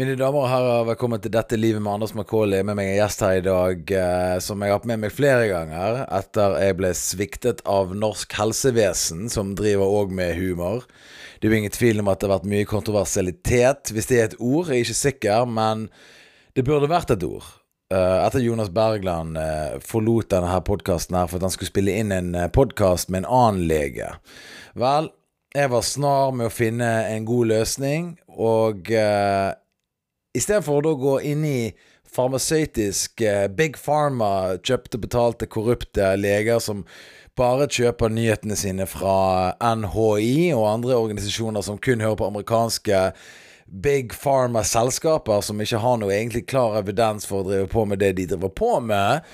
Mine 0.00 0.14
damer 0.16 0.46
og 0.46 0.48
herrer, 0.48 0.84
velkommen 0.88 1.20
til 1.20 1.32
Dette 1.34 1.58
livet 1.58 1.82
med 1.84 1.92
Anders 1.92 2.14
Macauley. 2.16 2.62
Med 2.64 2.72
meg 2.78 2.86
en 2.88 2.94
gjest 3.02 3.20
her 3.20 3.34
i 3.36 3.42
dag 3.44 3.90
eh, 3.92 4.38
som 4.40 4.62
jeg 4.64 4.72
har 4.72 4.78
hatt 4.78 4.86
med 4.88 5.02
meg 5.02 5.12
flere 5.12 5.50
ganger 5.50 5.98
etter 6.16 6.54
jeg 6.62 6.76
ble 6.78 6.92
sviktet 6.96 7.60
av 7.68 7.92
norsk 7.92 8.32
helsevesen, 8.38 9.26
som 9.28 9.50
driver 9.58 9.92
òg 9.98 10.16
med 10.16 10.32
humor. 10.38 10.88
Det 11.36 11.50
er 11.50 11.52
jo 11.52 11.60
ingen 11.60 11.76
tvil 11.76 12.00
om 12.00 12.08
at 12.08 12.16
det 12.16 12.30
har 12.30 12.38
vært 12.38 12.48
mye 12.48 12.70
kontroversialitet, 12.72 13.92
hvis 13.92 14.08
det 14.08 14.16
er 14.16 14.30
et 14.30 14.38
ord. 14.40 14.72
Jeg 14.72 14.78
er 14.78 14.88
ikke 14.88 14.98
sikker, 15.02 15.52
men 15.60 15.84
det 16.56 16.64
burde 16.64 16.88
vært 16.88 17.12
et 17.18 17.28
ord. 17.28 17.52
Eh, 17.92 18.18
etter 18.24 18.48
Jonas 18.48 18.72
Bergland 18.72 19.36
eh, 19.36 19.78
forlot 19.84 20.32
denne 20.32 20.48
her 20.48 20.64
for 20.64 20.80
at 20.80 21.44
han 21.44 21.52
skulle 21.52 21.74
spille 21.74 22.00
inn 22.00 22.16
en 22.16 22.32
uh, 22.40 22.48
podkast 22.48 23.12
med 23.12 23.26
en 23.26 23.32
annen 23.44 23.68
lege. 23.68 24.14
Vel, 24.80 25.12
jeg 25.52 25.76
var 25.76 25.84
snar 25.84 26.32
med 26.32 26.48
å 26.48 26.60
finne 26.62 26.94
en 27.12 27.28
god 27.28 27.52
løsning, 27.52 28.14
og 28.32 28.88
uh, 28.96 29.50
Istedenfor 30.30 30.86
å 30.86 30.94
gå 30.94 31.14
inn 31.26 31.40
i 31.42 31.60
farmasøytisk 32.10 33.22
eh, 33.26 33.48
Big 33.50 33.78
Pharma, 33.78 34.60
kjøpte, 34.62 34.98
betalte, 35.02 35.48
korrupte 35.50 36.12
leger 36.18 36.62
som 36.62 36.84
bare 37.38 37.66
kjøper 37.70 38.12
nyhetene 38.14 38.54
sine 38.58 38.86
fra 38.90 39.56
NHI 39.58 40.52
og 40.54 40.68
andre 40.68 40.98
organisasjoner 41.00 41.64
som 41.66 41.80
kun 41.82 42.02
hører 42.04 42.18
på 42.20 42.28
amerikanske 42.30 43.02
Big 43.70 44.14
Pharma-selskaper 44.14 45.42
som 45.46 45.62
ikke 45.62 45.82
har 45.82 45.98
noe 45.98 46.14
egentlig 46.14 46.44
klar 46.50 46.78
evidens 46.78 47.26
for 47.26 47.42
å 47.42 47.48
drive 47.50 47.66
på 47.70 47.84
med 47.90 48.02
det 48.02 48.12
de 48.18 48.28
driver 48.30 48.54
på 48.54 48.72
med, 48.82 49.26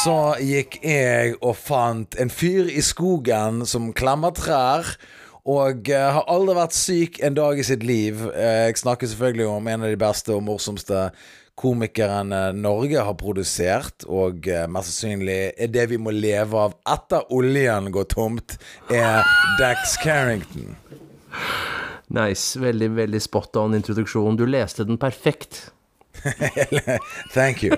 så 0.00 0.16
gikk 0.44 0.80
jeg 0.84 1.36
og 1.40 1.56
fant 1.60 2.16
en 2.20 2.32
fyr 2.32 2.68
i 2.68 2.84
skogen 2.84 3.64
som 3.68 3.92
klemmer 3.96 4.36
trær 4.36 4.96
og 5.48 5.88
uh, 5.88 6.06
har 6.18 6.28
aldri 6.28 6.56
vært 6.58 6.76
syk 6.76 7.20
en 7.24 7.36
dag 7.38 7.58
i 7.58 7.66
sitt 7.66 7.84
liv. 7.86 8.20
Uh, 8.34 8.68
jeg 8.68 8.80
snakker 8.82 9.08
selvfølgelig 9.08 9.46
om 9.48 9.70
en 9.72 9.86
av 9.86 9.92
de 9.92 10.00
beste 10.00 10.34
og 10.34 10.44
morsomste 10.44 11.08
komikerne 11.58 12.52
Norge 12.54 13.02
har 13.02 13.16
produsert, 13.18 14.04
og 14.06 14.46
uh, 14.46 14.66
mest 14.70 14.92
sannsynlig 14.92 15.38
er 15.56 15.72
det 15.72 15.88
vi 15.90 15.98
må 16.00 16.12
leve 16.14 16.68
av 16.68 16.76
etter 16.92 17.32
oljen 17.34 17.90
går 17.94 18.10
tomt, 18.12 18.58
er 18.92 19.24
Dax 19.58 19.96
Carrington. 20.04 20.76
Nice. 22.08 22.60
Veldig, 22.60 22.92
veldig 22.96 23.20
spot 23.20 23.56
on 23.60 23.76
introduksjon. 23.76 24.38
Du 24.38 24.46
leste 24.48 24.86
den 24.88 25.00
perfekt. 25.00 25.70
Thank 27.34 27.62
you. 27.62 27.76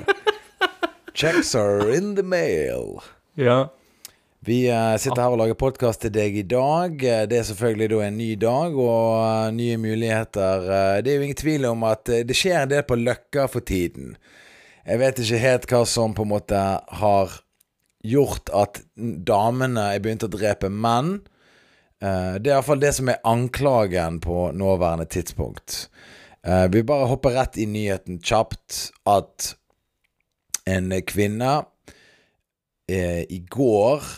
Checks 1.14 1.54
are 1.54 1.90
in 1.90 2.14
the 2.14 2.22
mail. 2.22 3.02
Ja. 3.34 3.68
Vi 4.40 4.62
uh, 4.72 4.94
sitter 4.96 5.20
her 5.20 5.34
og 5.34 5.42
lager 5.42 5.56
podkast 5.60 6.00
til 6.00 6.12
deg 6.14 6.36
i 6.40 6.46
dag. 6.48 6.94
Eh, 7.04 7.26
det 7.28 7.36
er 7.36 7.42
selvfølgelig 7.44 7.98
en 8.06 8.14
ny 8.16 8.28
dag 8.40 8.72
og 8.72 9.08
uh, 9.20 9.48
nye 9.52 9.76
muligheter. 9.76 10.62
Det 11.04 11.10
er 11.12 11.18
jo 11.18 11.26
ingen 11.26 11.36
tvil 11.36 11.66
om 11.68 11.82
at 11.84 12.08
det 12.08 12.36
skjer 12.38 12.62
en 12.62 12.70
del 12.70 12.80
på 12.88 12.96
Løkka 12.96 13.44
for 13.52 13.60
tiden. 13.68 14.14
Jeg 14.86 15.02
vet 15.02 15.20
ikke 15.20 15.40
helt 15.42 15.66
hva 15.68 15.80
som 15.84 16.14
på 16.16 16.24
en 16.24 16.30
måte 16.30 16.62
har 17.02 17.34
gjort 18.00 18.48
at 18.56 18.80
damene 18.96 19.90
er 19.92 20.00
begynt 20.00 20.24
å 20.24 20.32
drepe 20.32 20.72
menn. 20.72 21.18
det 22.00 22.48
er 22.48 22.54
iallfall 22.54 22.80
det 22.80 22.94
som 22.96 23.12
er 23.12 23.20
anklagen 23.28 24.22
på 24.24 24.48
nåværende 24.56 25.04
tidspunkt. 25.04 25.90
vi 26.72 26.82
bare 26.82 27.10
hopper 27.12 27.36
rett 27.36 27.60
i 27.60 27.68
nyheten 27.68 28.22
kjapt 28.24 28.88
at 29.04 29.52
en 30.64 30.96
kvinne 31.04 31.52
i 32.88 33.44
går 33.52 34.08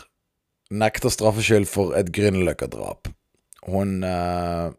nekter 0.73 1.13
straffskyld 1.13 1.69
for 1.69 1.93
et 1.97 2.09
Grünerløkka-drap. 2.15 3.11
Hun 3.69 4.01
eh, 4.07 4.73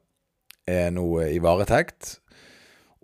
er 0.71 0.93
nå 0.95 1.07
i 1.27 1.41
varetekt. 1.43 2.19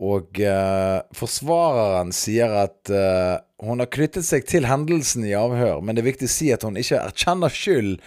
Og 0.00 0.40
eh, 0.40 0.98
forsvareren 1.16 2.12
sier 2.16 2.52
at 2.62 2.88
eh, 2.88 3.36
hun 3.60 3.82
har 3.82 3.90
knyttet 3.92 4.24
seg 4.24 4.46
til 4.48 4.64
hendelsen 4.68 5.26
i 5.28 5.36
avhør, 5.36 5.82
men 5.84 5.96
det 5.96 6.02
er 6.02 6.12
viktig 6.12 6.28
å 6.30 6.32
si 6.32 6.48
at 6.54 6.64
hun 6.64 6.80
ikke 6.80 7.02
erkjenner 7.02 7.52
skyld 7.52 7.98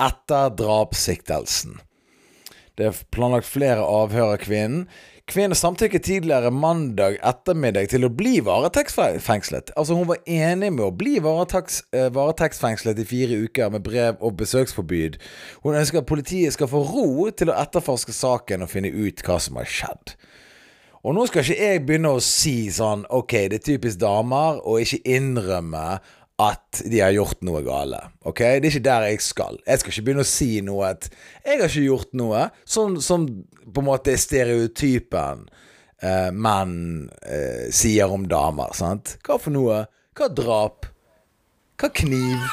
etter 0.00 0.54
drapssiktelsen. 0.56 1.76
Det 2.80 2.88
er 2.88 3.02
planlagt 3.12 3.50
flere 3.50 3.84
avhør 3.84 4.32
av 4.32 4.40
kvinnen. 4.40 4.86
Kvinnen 5.30 5.54
samtykket 5.54 6.02
tidligere 6.02 6.50
mandag 6.50 7.14
ettermiddag 7.22 7.92
til 7.92 8.02
å 8.08 8.10
bli 8.10 8.40
varetektsfengslet. 8.42 9.70
Altså, 9.78 9.94
hun 9.94 10.08
var 10.10 10.18
enig 10.26 10.72
med 10.74 10.82
å 10.82 10.90
bli 10.90 11.20
varetekts, 11.22 11.84
varetektsfengslet 11.92 12.98
i 12.98 13.06
fire 13.06 13.38
uker 13.44 13.70
med 13.70 13.84
brev 13.86 14.18
og 14.18 14.34
besøksforbud. 14.40 15.20
Hun 15.62 15.78
ønsker 15.78 16.02
at 16.02 16.10
politiet 16.10 16.56
skal 16.56 16.70
få 16.72 16.82
ro 16.88 17.30
til 17.30 17.52
å 17.52 17.58
etterforske 17.62 18.14
saken 18.16 18.66
og 18.66 18.72
finne 18.74 18.90
ut 18.90 19.22
hva 19.22 19.38
som 19.42 19.60
har 19.62 19.70
skjedd. 19.70 20.16
Og 21.02 21.14
nå 21.14 21.28
skal 21.30 21.46
ikke 21.46 21.70
jeg 21.70 21.84
begynne 21.86 22.12
å 22.14 22.22
si 22.22 22.56
sånn 22.70 23.00
Ok, 23.10 23.32
det 23.50 23.58
er 23.58 23.64
typisk 23.72 23.98
damer 24.02 24.60
å 24.62 24.76
ikke 24.82 25.00
innrømme 25.16 25.86
at 26.42 26.82
de 26.88 27.00
har 27.02 27.12
gjort 27.14 27.42
noe 27.46 27.62
gale. 27.66 27.98
Ok? 28.28 28.40
Det 28.40 28.68
er 28.68 28.70
ikke 28.70 28.86
der 28.86 29.06
jeg 29.08 29.24
skal. 29.24 29.58
Jeg 29.66 29.82
skal 29.82 29.94
ikke 29.94 30.06
begynne 30.08 30.24
å 30.26 30.30
si 30.32 30.50
noe 30.64 30.92
at 30.94 31.08
jeg 31.44 31.60
har 31.60 31.68
ikke 31.68 31.84
gjort 31.86 32.16
noe 32.18 32.46
som, 32.64 32.96
som 33.04 33.26
på 33.62 33.82
en 33.82 33.88
måte 33.88 34.14
er 34.14 34.20
stereotypen 34.20 35.46
eh, 36.02 36.30
menn 36.32 36.76
eh, 37.22 37.68
sier 37.74 38.12
om 38.12 38.26
damer. 38.30 38.74
Sant? 38.78 39.16
Hva 39.26 39.38
for 39.42 39.54
noe? 39.54 39.84
Hva 40.18 40.28
drap? 40.32 40.88
Hva 41.80 41.90
kniv? 42.02 42.44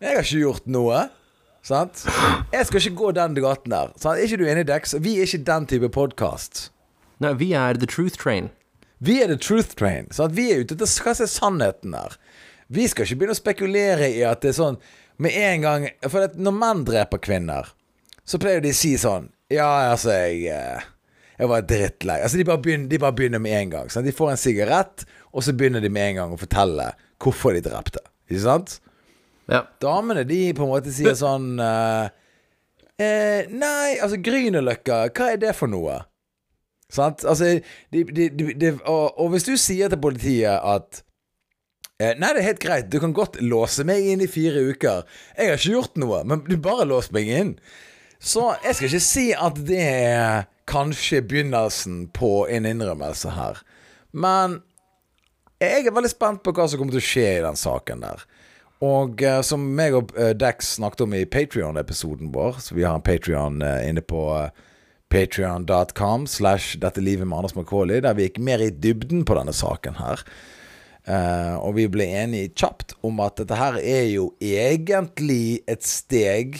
Jeg 0.00 0.16
har 0.16 0.24
ikke 0.24 0.44
gjort 0.44 0.68
noe. 0.70 1.08
Sant? 1.66 2.06
Jeg 2.54 2.66
skal 2.66 2.80
ikke 2.80 2.96
gå 3.02 3.10
den 3.18 3.36
gaten 3.36 3.74
der. 3.74 3.92
Sant? 4.00 4.16
Er 4.16 4.24
ikke 4.24 4.40
du 4.40 4.46
enig, 4.48 4.64
Dex? 4.70 4.94
Vi 4.96 5.18
er 5.18 5.28
ikke 5.28 5.44
den 5.48 5.68
type 5.68 5.90
podkast. 5.92 6.70
Nei, 7.20 7.34
vi 7.36 7.52
er 7.52 7.76
The 7.76 7.88
Truth 7.88 8.16
Train. 8.22 8.48
Vi 9.00 9.18
er 9.20 9.28
The 9.28 9.36
Truth 9.36 9.76
Train. 9.76 10.08
Sant? 10.12 10.36
Vi 10.36 10.48
er 10.52 10.62
ute 10.64 10.76
etter 10.76 10.88
hva 10.88 11.12
som 11.16 11.26
er 11.26 11.32
sannheten 11.32 11.96
der. 11.96 12.16
Vi 12.70 12.86
skal 12.88 13.06
ikke 13.06 13.18
begynne 13.18 13.34
å 13.34 13.40
spekulere 13.40 14.08
i 14.14 14.22
at 14.26 14.42
det 14.44 14.52
er 14.52 14.58
sånn 14.60 14.78
med 15.20 15.34
en 15.36 15.64
gang 15.64 15.86
For 16.08 16.38
når 16.40 16.56
menn 16.56 16.84
dreper 16.88 17.20
kvinner, 17.22 17.68
så 18.24 18.38
pleier 18.40 18.62
de 18.64 18.72
å 18.72 18.78
si 18.78 18.94
sånn 19.00 19.28
Ja, 19.52 19.90
altså, 19.90 20.14
jeg 20.14 20.46
eh, 20.54 20.86
Jeg 21.40 21.50
var 21.50 21.64
drittlei. 21.66 22.18
Altså, 22.20 22.38
de 22.38 22.46
bare, 22.46 22.62
begynner, 22.62 22.86
de 22.90 23.00
bare 23.00 23.16
begynner 23.16 23.40
med 23.40 23.56
en 23.56 23.70
gang. 23.72 23.90
Sant? 23.90 24.04
De 24.04 24.12
får 24.12 24.34
en 24.34 24.40
sigarett, 24.40 25.06
og 25.32 25.44
så 25.46 25.54
begynner 25.56 25.80
de 25.80 25.88
med 25.88 26.10
en 26.10 26.18
gang 26.18 26.34
å 26.34 26.40
fortelle 26.40 26.90
hvorfor 27.20 27.56
de 27.56 27.62
drepte. 27.64 28.02
Ikke 28.28 28.42
sant? 28.44 28.74
Ja. 29.48 29.62
Damene, 29.80 30.26
de 30.28 30.42
på 30.52 30.66
en 30.66 30.70
måte 30.70 30.92
sier 30.92 31.16
sånn 31.16 31.54
uh, 31.56 32.12
eh, 33.00 33.48
Nei, 33.48 33.96
altså, 33.96 34.20
Grünerløkka, 34.20 35.00
hva 35.16 35.30
er 35.32 35.40
det 35.40 35.56
for 35.56 35.72
noe? 35.72 35.96
Sant? 36.92 37.24
Altså, 37.24 37.56
de, 37.88 38.04
de, 38.12 38.74
og, 38.84 39.16
og 39.16 39.32
hvis 39.32 39.48
du 39.48 39.54
sier 39.56 39.88
til 39.88 40.02
politiet 40.04 40.60
at 40.60 41.00
nei, 42.00 42.30
det 42.32 42.40
er 42.40 42.48
helt 42.48 42.62
greit. 42.62 42.88
Du 42.92 42.96
kan 43.02 43.12
godt 43.16 43.36
låse 43.44 43.84
meg 43.88 44.06
inn 44.08 44.24
i 44.24 44.30
fire 44.30 44.62
uker. 44.72 45.04
Jeg 45.36 45.50
har 45.52 45.60
ikke 45.60 45.74
gjort 45.74 46.00
noe, 46.00 46.22
men 46.24 46.44
du 46.48 46.56
bare 46.60 46.88
låst 46.88 47.12
meg 47.12 47.28
inn. 47.28 47.54
Så 48.20 48.50
jeg 48.64 48.76
skal 48.76 48.88
ikke 48.90 49.04
si 49.04 49.26
at 49.36 49.60
det 49.68 49.80
er 49.84 50.48
kanskje 50.70 51.22
begynnelsen 51.24 52.06
på 52.16 52.46
en 52.52 52.68
innrømmelse 52.68 53.32
her. 53.34 53.60
Men 54.12 54.60
jeg 55.60 55.86
er 55.86 55.94
veldig 55.94 56.12
spent 56.12 56.44
på 56.44 56.54
hva 56.56 56.66
som 56.68 56.80
kommer 56.80 56.96
til 56.96 57.02
å 57.02 57.08
skje 57.10 57.26
i 57.38 57.44
den 57.44 57.58
saken 57.58 58.04
der. 58.04 58.24
Og 58.84 59.20
uh, 59.20 59.40
som 59.44 59.64
meg 59.76 59.96
og 59.96 60.14
uh, 60.16 60.30
Dex 60.36 60.76
snakket 60.78 61.04
om 61.04 61.16
i 61.16 61.26
Patrion-episoden 61.28 62.30
vår, 62.32 62.62
så 62.64 62.76
vi 62.76 62.86
har 62.86 62.96
en 62.96 63.04
Patrion 63.04 63.60
uh, 63.60 63.80
inne 63.84 64.00
på 64.00 64.22
patrion.com 65.10 66.24
slash 66.30 66.78
dette 66.80 67.02
livet 67.02 67.28
med 67.28 67.40
Anders 67.40 67.56
Macauley, 67.58 68.00
der 68.00 68.14
vi 68.16 68.28
gikk 68.28 68.38
mer 68.46 68.62
i 68.62 68.70
dybden 68.70 69.26
på 69.28 69.36
denne 69.36 69.52
saken 69.56 69.98
her. 69.98 70.22
Uh, 71.08 71.56
og 71.64 71.78
vi 71.78 71.86
ble 71.88 72.04
enige 72.20 72.50
kjapt 72.60 72.92
om 73.06 73.22
at 73.24 73.38
dette 73.40 73.56
her 73.56 73.78
er 73.80 74.10
jo 74.12 74.26
egentlig 74.44 75.62
et 75.70 75.86
steg 75.86 76.58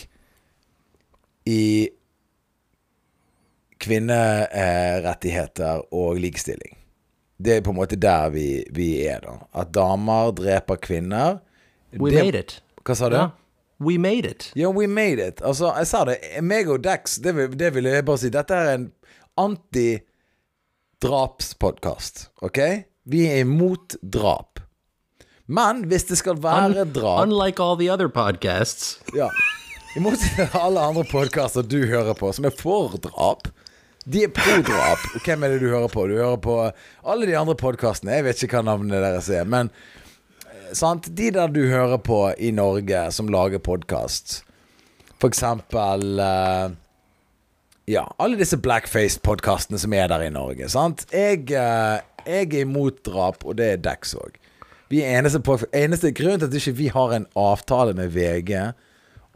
i 1.48 1.90
kvinnerettigheter 3.80 5.86
og 5.96 6.20
likestilling. 6.20 6.76
Det 7.40 7.54
er 7.56 7.62
på 7.64 7.70
en 7.72 7.80
måte 7.80 7.96
der 8.00 8.28
vi, 8.34 8.64
vi 8.76 9.06
er, 9.08 9.20
da. 9.24 9.38
At 9.62 9.72
damer 9.72 10.32
dreper 10.36 10.76
kvinner. 10.76 11.38
We 11.96 12.10
det, 12.10 12.24
made 12.24 12.38
it. 12.38 12.62
Hva 12.84 12.94
sa 12.96 13.08
du? 13.08 13.16
Yeah. 13.16 13.30
We 13.80 13.98
made 13.98 14.28
it. 14.28 14.52
Ja, 14.54 14.68
we 14.68 14.86
made 14.86 15.28
it. 15.28 15.42
Altså, 15.42 15.74
jeg 15.78 15.86
sa 15.88 16.04
det. 16.04 16.18
Meg 16.44 16.68
og 16.68 16.84
Dex, 16.84 17.18
det 17.24 17.34
det 17.56 17.74
vil 17.74 17.84
jeg 17.88 18.04
bare 18.04 18.18
si. 18.20 18.28
Dette 18.32 18.54
er 18.54 18.74
en 18.74 18.92
antidrapspodkast, 19.40 22.30
OK? 22.44 22.58
Vi 23.08 23.24
er 23.30 23.44
imot 23.44 23.96
drap. 24.02 24.60
Men 25.50 25.84
hvis 25.90 26.04
det 26.06 26.20
skal 26.20 26.38
være 26.42 26.84
drap 26.94 27.24
Unlike 27.24 27.62
all 27.62 27.78
the 27.80 27.88
other 27.90 28.08
podcasts. 28.08 28.98
Ja. 29.16 29.30
I 29.96 30.02
motsetning 30.04 30.52
til 30.52 30.60
alle 30.62 30.82
andre 30.92 31.02
podkaster 31.10 31.64
du 31.66 31.80
hører 31.90 32.14
på, 32.14 32.30
som 32.36 32.46
er 32.46 32.54
for 32.54 32.94
drap. 33.02 33.48
De 34.06 34.22
er 34.24 34.30
pro 34.32 34.60
drap. 34.64 35.02
Hvem 35.24 35.42
er 35.44 35.54
det 35.54 35.62
du 35.64 35.68
hører 35.72 35.90
på? 35.92 36.06
Du 36.06 36.14
hører 36.16 36.38
på 36.40 36.54
alle 37.02 37.26
de 37.26 37.34
andre 37.36 37.56
podkastene. 37.58 38.14
Jeg 38.16 38.26
vet 38.28 38.44
ikke 38.46 38.60
hva 38.60 38.68
navnene 38.70 39.00
deres 39.02 39.28
er. 39.34 39.48
Men 39.48 39.72
eh, 40.46 40.70
sant? 40.78 41.10
de 41.18 41.32
der 41.34 41.50
du 41.52 41.64
hører 41.68 41.98
på 41.98 42.20
i 42.38 42.52
Norge 42.54 43.02
som 43.16 43.32
lager 43.32 43.58
podkast, 43.58 44.40
for 45.20 45.28
eksempel 45.28 46.22
uh, 46.22 46.70
Ja, 47.90 48.06
alle 48.22 48.38
disse 48.38 48.56
blackface-podkastene 48.62 49.80
som 49.82 49.92
er 49.98 50.08
der 50.12 50.24
i 50.28 50.32
Norge. 50.32 50.70
sant? 50.70 51.04
Jeg, 51.10 51.50
eh, 51.50 51.98
jeg 52.30 52.52
er 52.54 52.64
imot 52.64 53.02
drap, 53.06 53.44
og 53.44 53.58
det 53.60 53.72
er 53.74 53.82
Dex 53.84 54.14
òg. 54.18 54.38
Vi 54.90 55.02
eneste, 55.06 55.38
eneste 55.76 56.10
grunnen 56.16 56.40
til 56.42 56.48
at 56.50 56.56
ikke 56.58 56.76
vi 56.78 56.88
ikke 56.88 56.96
har 56.98 57.12
en 57.18 57.26
avtale 57.38 57.92
med 57.98 58.10
VG 58.14 58.54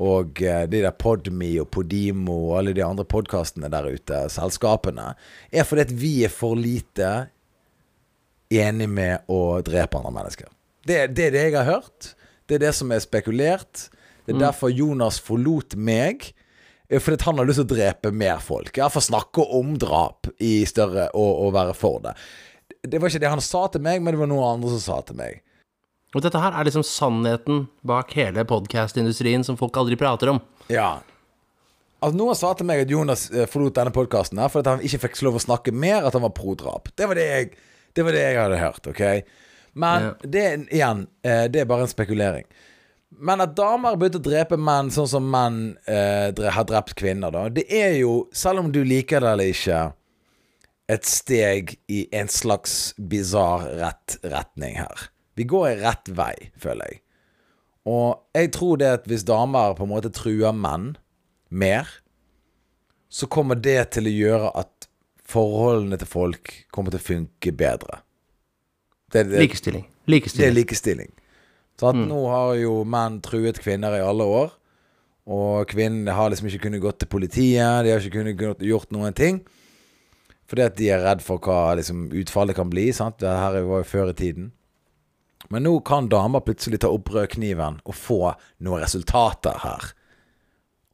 og 0.02 0.40
eh, 0.42 0.64
de 0.66 0.80
der 0.82 0.94
Podme 0.98 1.52
og 1.62 1.68
Podimo 1.70 2.34
og 2.48 2.56
alle 2.58 2.72
de 2.74 2.82
andre 2.82 3.04
podkastene 3.06 3.68
der 3.70 3.86
ute, 3.94 4.24
selskapene, 4.34 5.12
er 5.54 5.68
fordi 5.68 5.84
at 5.86 5.92
vi 6.00 6.10
er 6.26 6.32
for 6.34 6.58
lite 6.58 7.12
enig 8.54 8.88
med 8.90 9.30
å 9.30 9.60
drepe 9.66 9.98
andre 10.00 10.12
mennesker. 10.14 10.50
Det, 10.84 10.98
det 11.16 11.28
er 11.28 11.34
det 11.36 11.44
jeg 11.48 11.56
har 11.60 11.68
hørt. 11.68 12.10
Det 12.46 12.58
er 12.58 12.64
det 12.66 12.72
som 12.76 12.90
er 12.92 13.02
spekulert. 13.04 13.86
Det 14.26 14.34
er 14.34 14.40
derfor 14.42 14.72
Jonas 14.72 15.20
forlot 15.22 15.76
meg. 15.76 16.26
eh, 16.90 16.98
Fordi 17.00 17.22
han 17.24 17.38
har 17.40 17.48
lyst 17.48 17.62
til 17.62 17.68
å 17.68 17.74
drepe 17.76 18.12
mer 18.12 18.42
folk. 18.44 18.74
Iallfall 18.76 19.06
snakke 19.06 19.46
om 19.56 19.76
drap 19.80 20.28
i 20.42 20.64
større 20.68 21.08
og, 21.14 21.46
og 21.46 21.54
være 21.56 21.76
for 21.78 22.02
det. 22.04 22.14
Det 22.84 23.00
var 23.00 23.08
ikke 23.08 23.22
det 23.24 23.32
han 23.32 23.40
sa 23.44 23.64
til 23.72 23.80
meg, 23.84 24.02
men 24.04 24.14
det 24.14 24.20
var 24.20 24.28
noe 24.30 24.44
andre 24.54 24.70
som 24.74 24.82
sa 24.84 24.98
til 25.08 25.16
meg. 25.16 25.40
Og 26.14 26.22
dette 26.22 26.38
her 26.38 26.54
er 26.54 26.66
liksom 26.68 26.84
sannheten 26.86 27.64
bak 27.82 28.12
hele 28.14 28.44
podcast-industrien 28.46 29.42
som 29.46 29.56
folk 29.58 29.74
aldri 29.80 29.96
prater 29.98 30.30
om. 30.30 30.38
Ja. 30.70 31.00
Altså 32.04 32.18
Noen 32.20 32.36
sa 32.38 32.52
til 32.54 32.68
meg 32.68 32.84
at 32.84 32.92
Jonas 32.92 33.24
eh, 33.32 33.48
forlot 33.50 33.74
denne 33.78 33.94
podkasten 33.94 34.42
fordi 34.52 34.74
han 34.74 34.84
ikke 34.84 35.00
fikk 35.06 35.22
lov 35.24 35.40
å 35.40 35.42
snakke 35.42 35.72
mer, 35.72 36.04
at 36.04 36.14
han 36.14 36.22
var 36.26 36.34
pro-drap. 36.36 36.92
Det, 36.94 37.08
var 37.08 37.18
det, 37.18 38.04
var 38.04 38.12
det 38.14 38.22
jeg 38.22 38.38
hadde 38.42 38.60
hørt, 38.60 38.86
OK? 38.92 39.02
Men 39.74 40.04
Ja. 40.04 40.12
det 40.36 40.44
igjen, 40.68 41.06
eh, 41.26 41.46
det 41.50 41.64
er 41.64 41.70
bare 41.72 41.88
en 41.88 41.90
spekulering. 41.90 42.44
Men 43.18 43.40
at 43.40 43.56
damer 43.56 43.94
har 43.94 43.98
begynt 43.98 44.20
å 44.20 44.22
drepe 44.26 44.56
menn 44.58 44.90
sånn 44.94 45.08
som 45.10 45.26
menn 45.30 45.76
eh, 45.90 46.30
har 46.50 46.66
drept 46.68 46.94
kvinner, 46.98 47.30
da, 47.34 47.48
det 47.48 47.64
er 47.70 47.96
jo, 48.00 48.28
selv 48.34 48.62
om 48.62 48.70
du 48.74 48.82
liker 48.84 49.22
det 49.22 49.32
eller 49.34 49.50
ikke, 49.54 49.80
et 50.90 51.06
steg 51.08 51.76
i 51.88 52.04
en 52.12 52.28
slags 52.28 52.92
bisarr 52.98 53.64
rett 53.80 54.18
retning 54.22 54.76
her. 54.76 55.08
Vi 55.34 55.46
går 55.48 55.68
i 55.70 55.76
rett 55.80 56.10
vei, 56.14 56.34
føler 56.60 56.92
jeg. 56.92 57.00
Og 57.88 58.20
jeg 58.36 58.52
tror 58.56 58.78
det 58.80 58.90
at 59.00 59.08
hvis 59.08 59.26
damer 59.28 59.74
på 59.76 59.84
en 59.84 59.92
måte 59.92 60.12
truer 60.14 60.54
menn 60.56 60.94
mer, 61.50 61.88
så 63.12 63.28
kommer 63.30 63.58
det 63.60 63.78
til 63.96 64.08
å 64.08 64.14
gjøre 64.14 64.52
at 64.60 64.88
forholdene 65.28 65.98
til 66.00 66.08
folk 66.10 66.52
kommer 66.74 66.92
til 66.94 67.00
å 67.00 67.08
funke 67.08 67.52
bedre. 67.56 68.00
Det, 69.12 69.24
det, 69.30 69.40
Likestilling. 69.44 69.84
det 69.84 70.08
er 70.08 70.12
Likestilling. 70.12 70.56
likestilling. 70.58 71.12
Så 71.80 71.90
at 71.90 71.98
nå 71.98 72.20
har 72.30 72.54
jo 72.60 72.80
menn 72.86 73.20
truet 73.24 73.58
kvinner 73.62 73.96
i 73.96 74.02
alle 74.04 74.26
år. 74.26 74.52
Og 75.24 75.66
kvinnene 75.70 76.12
har 76.14 76.30
liksom 76.30 76.50
ikke 76.50 76.66
kunnet 76.66 76.82
gått 76.84 77.00
til 77.02 77.10
politiet. 77.10 77.84
De 77.86 77.92
har 77.94 78.02
ikke 78.02 78.20
kunnet 78.20 78.62
gjort 78.62 78.92
noen 78.94 79.14
ting. 79.16 79.40
Fordi 80.50 80.66
at 80.66 80.76
de 80.76 80.90
er 80.92 81.04
redd 81.04 81.22
for 81.24 81.40
hva 81.42 81.74
liksom, 81.78 82.08
utfallet 82.12 82.56
kan 82.58 82.70
bli. 82.72 82.90
Sant? 82.92 83.20
Det 83.22 83.30
her 83.30 83.60
var 83.64 83.82
jo 83.82 83.88
før 83.88 84.12
i 84.12 84.18
tiden. 84.18 84.52
Men 85.52 85.66
nå 85.66 85.76
kan 85.84 86.08
damer 86.12 86.44
plutselig 86.44 86.80
ta 86.82 86.90
opp 86.92 87.06
brødkniven 87.10 87.80
og 87.84 87.96
få 87.96 88.20
noen 88.64 88.84
resultater 88.84 89.60
her. 89.64 89.92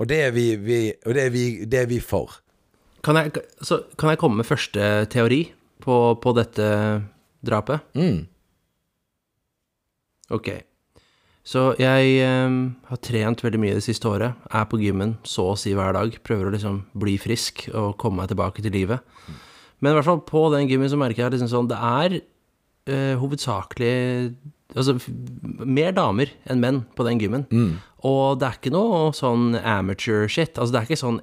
Og 0.00 0.08
det 0.10 0.20
er 0.26 0.34
vi, 0.34 0.46
vi, 0.56 0.80
det 1.04 1.26
er 1.26 1.34
vi, 1.34 1.44
det 1.68 1.84
er 1.84 1.90
vi 1.90 2.00
for. 2.02 2.40
Kan 3.04 3.16
jeg, 3.16 3.44
så, 3.64 3.82
kan 3.98 4.12
jeg 4.12 4.20
komme 4.20 4.40
med 4.40 4.48
første 4.48 4.88
teori 5.12 5.44
på, 5.80 5.96
på 6.20 6.32
dette 6.36 6.66
drapet? 7.46 7.86
Mm. 7.96 8.26
Ok. 10.36 10.50
Så 11.50 11.72
jeg 11.80 12.10
eh, 12.22 12.56
har 12.86 13.00
trent 13.02 13.40
veldig 13.42 13.58
mye 13.58 13.78
det 13.78 13.82
siste 13.82 14.06
året. 14.06 14.38
Er 14.54 14.68
på 14.70 14.78
gymmen 14.78 15.16
så 15.26 15.48
å 15.50 15.58
si 15.58 15.72
hver 15.74 15.96
dag. 15.96 16.14
Prøver 16.26 16.46
å 16.46 16.54
liksom 16.54 16.84
bli 17.02 17.16
frisk 17.18 17.66
og 17.74 17.96
komme 17.98 18.22
meg 18.22 18.30
tilbake 18.30 18.62
til 18.62 18.74
livet. 18.76 19.02
Men 19.80 19.92
i 19.92 19.98
hvert 19.98 20.06
fall 20.06 20.22
på 20.28 20.44
den 20.54 20.68
gymmen 20.70 20.92
så 20.92 20.98
merker 21.00 21.24
jeg 21.24 21.34
liksom 21.34 21.50
sånn 21.50 21.70
Det 21.70 21.78
er 21.80 22.16
eh, 22.20 23.14
hovedsakelig 23.18 23.94
Altså 24.70 24.94
mer 25.66 25.90
damer 25.96 26.30
enn 26.46 26.60
menn 26.62 26.76
på 26.94 27.02
den 27.02 27.18
gymmen. 27.18 27.48
Og 28.06 28.38
det 28.38 28.46
er 28.46 28.58
ikke 28.60 28.70
noe 28.70 29.08
sånn 29.18 29.56
amateur 29.58 30.28
shit. 30.30 30.54
Altså 30.54 30.70
det 30.70 30.78
er 30.78 30.86
ikke 30.86 31.00
sånn 31.00 31.18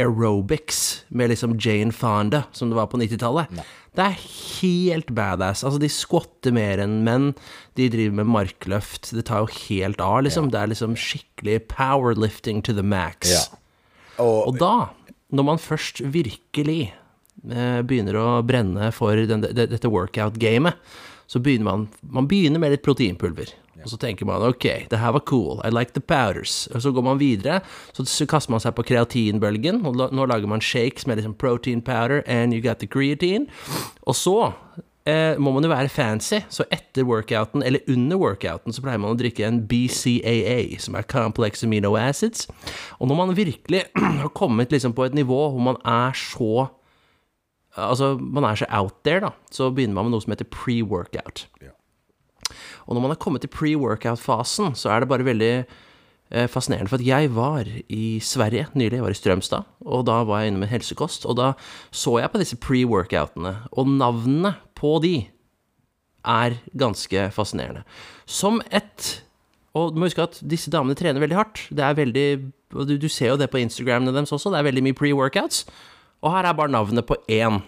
aerobics 0.00 1.04
med 1.08 1.30
liksom 1.32 1.58
Jane 1.60 1.92
Fonda 1.94 2.44
som 2.56 2.72
det 2.72 2.78
var 2.78 2.88
på 2.90 2.98
90-tallet. 3.00 3.52
Det 3.96 4.04
er 4.06 4.20
helt 4.60 5.10
badass. 5.14 5.64
Altså, 5.66 5.80
de 5.82 5.90
squatter 5.90 6.54
mer 6.54 6.80
enn 6.82 7.00
menn. 7.06 7.32
De 7.78 7.88
driver 7.90 8.20
med 8.20 8.30
markløft. 8.30 9.10
Det 9.16 9.24
tar 9.28 9.44
jo 9.44 9.50
helt 9.66 10.00
av, 10.04 10.20
liksom. 10.26 10.50
Det 10.54 10.60
er 10.60 10.70
liksom 10.70 10.94
skikkelig 10.98 11.58
powerlifting 11.72 12.62
to 12.66 12.74
the 12.76 12.86
max. 12.86 13.32
Ja. 13.32 13.42
Og, 14.22 14.52
Og 14.52 14.58
da, 14.60 14.74
når 15.34 15.48
man 15.48 15.62
først 15.62 16.02
virkelig 16.14 16.92
eh, 17.50 17.80
begynner 17.82 18.18
å 18.20 18.26
brenne 18.46 18.92
for 18.94 19.18
den, 19.18 19.42
det, 19.48 19.70
dette 19.72 19.90
workout-gamet, 19.90 20.78
så 21.30 21.38
begynner 21.38 21.68
man 21.68 21.88
Man 22.02 22.26
begynner 22.30 22.58
med 22.62 22.72
litt 22.74 22.86
proteinpulver. 22.86 23.52
Og 23.84 23.92
så 23.92 23.98
tenker 24.00 24.28
man 24.28 24.42
ok, 24.44 24.66
det 24.90 25.00
her 25.00 25.14
var 25.16 25.24
cool, 25.28 25.60
I 25.64 25.70
like 25.72 25.94
the 25.96 26.00
powders. 26.00 26.66
Og 26.74 26.82
så 26.82 26.92
går 26.92 27.06
man 27.06 27.20
videre, 27.20 27.60
så, 27.92 28.26
kaster 28.26 28.52
man 28.52 28.62
seg 28.62 28.74
på 28.76 28.84
kreatinbølgen, 28.90 29.84
og 29.86 29.98
nå 30.12 30.26
lager 30.28 30.50
man 30.50 30.60
shakes 30.64 31.06
med 31.06 31.20
liksom 31.20 31.34
protein 31.34 31.82
powder 31.82 32.22
and 32.26 32.54
you 32.54 32.62
got 32.62 32.78
the 32.78 32.88
creatine. 32.90 33.46
Og 34.02 34.16
så 34.16 34.52
eh, 35.06 35.38
må 35.38 35.52
man 35.54 35.64
jo 35.64 35.72
være 35.72 35.88
fancy, 35.92 36.42
så 36.48 36.66
etter 36.72 37.06
workouten, 37.08 37.62
eller 37.62 37.80
under 37.88 38.20
workouten, 38.20 38.72
så 38.72 38.84
pleier 38.84 39.00
man 39.00 39.14
å 39.14 39.20
drikke 39.20 39.46
en 39.46 39.62
BCAA, 39.70 40.76
som 40.82 40.98
er 40.98 41.08
complex 41.10 41.64
amino 41.64 41.96
acids. 41.98 42.48
Og 42.98 43.10
når 43.10 43.22
man 43.22 43.36
virkelig 43.38 43.86
har 44.22 44.34
kommet 44.36 44.72
liksom 44.72 44.94
på 44.96 45.08
et 45.08 45.16
nivå 45.16 45.48
hvor 45.50 45.64
man 45.72 45.80
er 45.84 46.16
så 46.16 46.68
Altså, 47.78 48.16
man 48.18 48.42
er 48.44 48.58
så 48.58 48.66
out 48.74 48.96
there, 49.06 49.20
da, 49.22 49.28
så 49.54 49.68
begynner 49.70 49.94
man 49.94 50.08
med 50.08 50.16
noe 50.16 50.24
som 50.24 50.32
heter 50.34 50.48
pre-workout. 50.50 51.44
Ja. 51.62 51.70
Og 52.90 52.96
når 52.96 53.04
man 53.04 53.14
har 53.14 53.20
kommet 53.22 53.44
til 53.46 53.52
pre-workout-fasen, 53.54 54.74
så 54.74 54.90
er 54.90 55.00
det 55.00 55.10
bare 55.12 55.26
veldig 55.26 55.52
eh, 55.62 56.48
fascinerende. 56.50 56.90
For 56.90 56.98
at 56.98 57.06
jeg 57.06 57.30
var 57.36 57.70
i 57.86 58.18
Sverige 58.18 58.66
nylig, 58.74 58.98
jeg 58.98 59.06
var 59.06 59.14
i 59.14 59.20
Strømstad, 59.20 59.68
og 59.86 60.06
da 60.10 60.20
var 60.26 60.42
jeg 60.42 60.52
inne 60.52 60.64
med 60.64 60.72
helsekost. 60.74 61.28
Og 61.30 61.38
da 61.38 61.52
så 61.94 62.18
jeg 62.18 62.34
på 62.34 62.42
disse 62.42 62.58
pre-workoutene, 62.58 63.54
og 63.70 63.92
navnene 63.94 64.56
på 64.74 64.98
de 65.06 65.14
er 66.26 66.58
ganske 66.76 67.30
fascinerende. 67.32 67.86
Som 68.26 68.60
et 68.70 69.22
Og 69.70 69.92
du 69.94 70.00
må 70.02 70.08
huske 70.08 70.24
at 70.26 70.40
disse 70.42 70.66
damene 70.66 70.98
trener 70.98 71.22
veldig 71.22 71.36
hardt. 71.38 71.60
Det 71.70 71.84
er 71.86 71.94
veldig 71.94 72.24
og 72.74 72.86
du, 72.88 72.96
du 72.98 73.08
ser 73.10 73.32
jo 73.32 73.38
det 73.38 73.50
på 73.50 73.60
Instagramene 73.62 74.14
deres 74.14 74.32
også, 74.32 74.52
det 74.52 74.60
er 74.60 74.68
veldig 74.68 74.82
mye 74.86 74.98
pre-workouts. 74.98 75.64
Og 76.22 76.34
her 76.34 76.46
er 76.46 76.56
bare 76.58 76.70
navnet 76.70 77.06
på 77.06 77.16
én. 77.30 77.60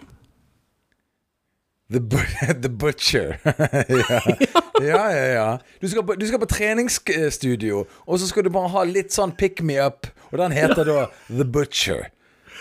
The, 1.91 1.99
the 2.63 2.69
Butcher. 2.69 3.39
ja. 3.45 4.19
ja, 4.47 4.62
ja, 4.81 5.03
ja. 5.11 5.47
Du 5.81 5.87
skal, 5.89 6.05
på, 6.07 6.15
du 6.17 6.25
skal 6.27 6.41
på 6.41 6.49
treningsstudio, 6.49 7.85
og 8.05 8.19
så 8.19 8.29
skal 8.29 8.47
du 8.47 8.51
bare 8.53 8.71
ha 8.73 8.85
litt 8.87 9.13
sånn 9.13 9.35
pick 9.37 9.61
me 9.61 9.77
up, 9.81 10.07
og 10.31 10.39
den 10.41 10.55
heter 10.55 10.87
da 10.87 10.99
The 11.27 11.45
Butcher. 11.45 12.07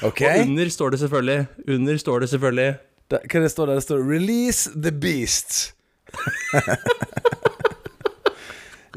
OK? 0.03 0.25
Og 0.27 0.49
under 0.49 0.73
står 0.73 0.95
det 0.95 0.99
selvfølgelig 0.99 1.69
Under 1.71 1.99
står 2.01 2.25
det 2.25 2.29
selvfølgelig 2.33 2.71
Da, 3.13 3.19
hva 3.23 3.43
det 3.45 3.51
står 3.53 3.69
der? 3.69 3.79
Det 3.79 3.85
står 3.85 4.01
'Release 4.03 4.73
the 4.73 4.91
Beast'. 4.91 5.59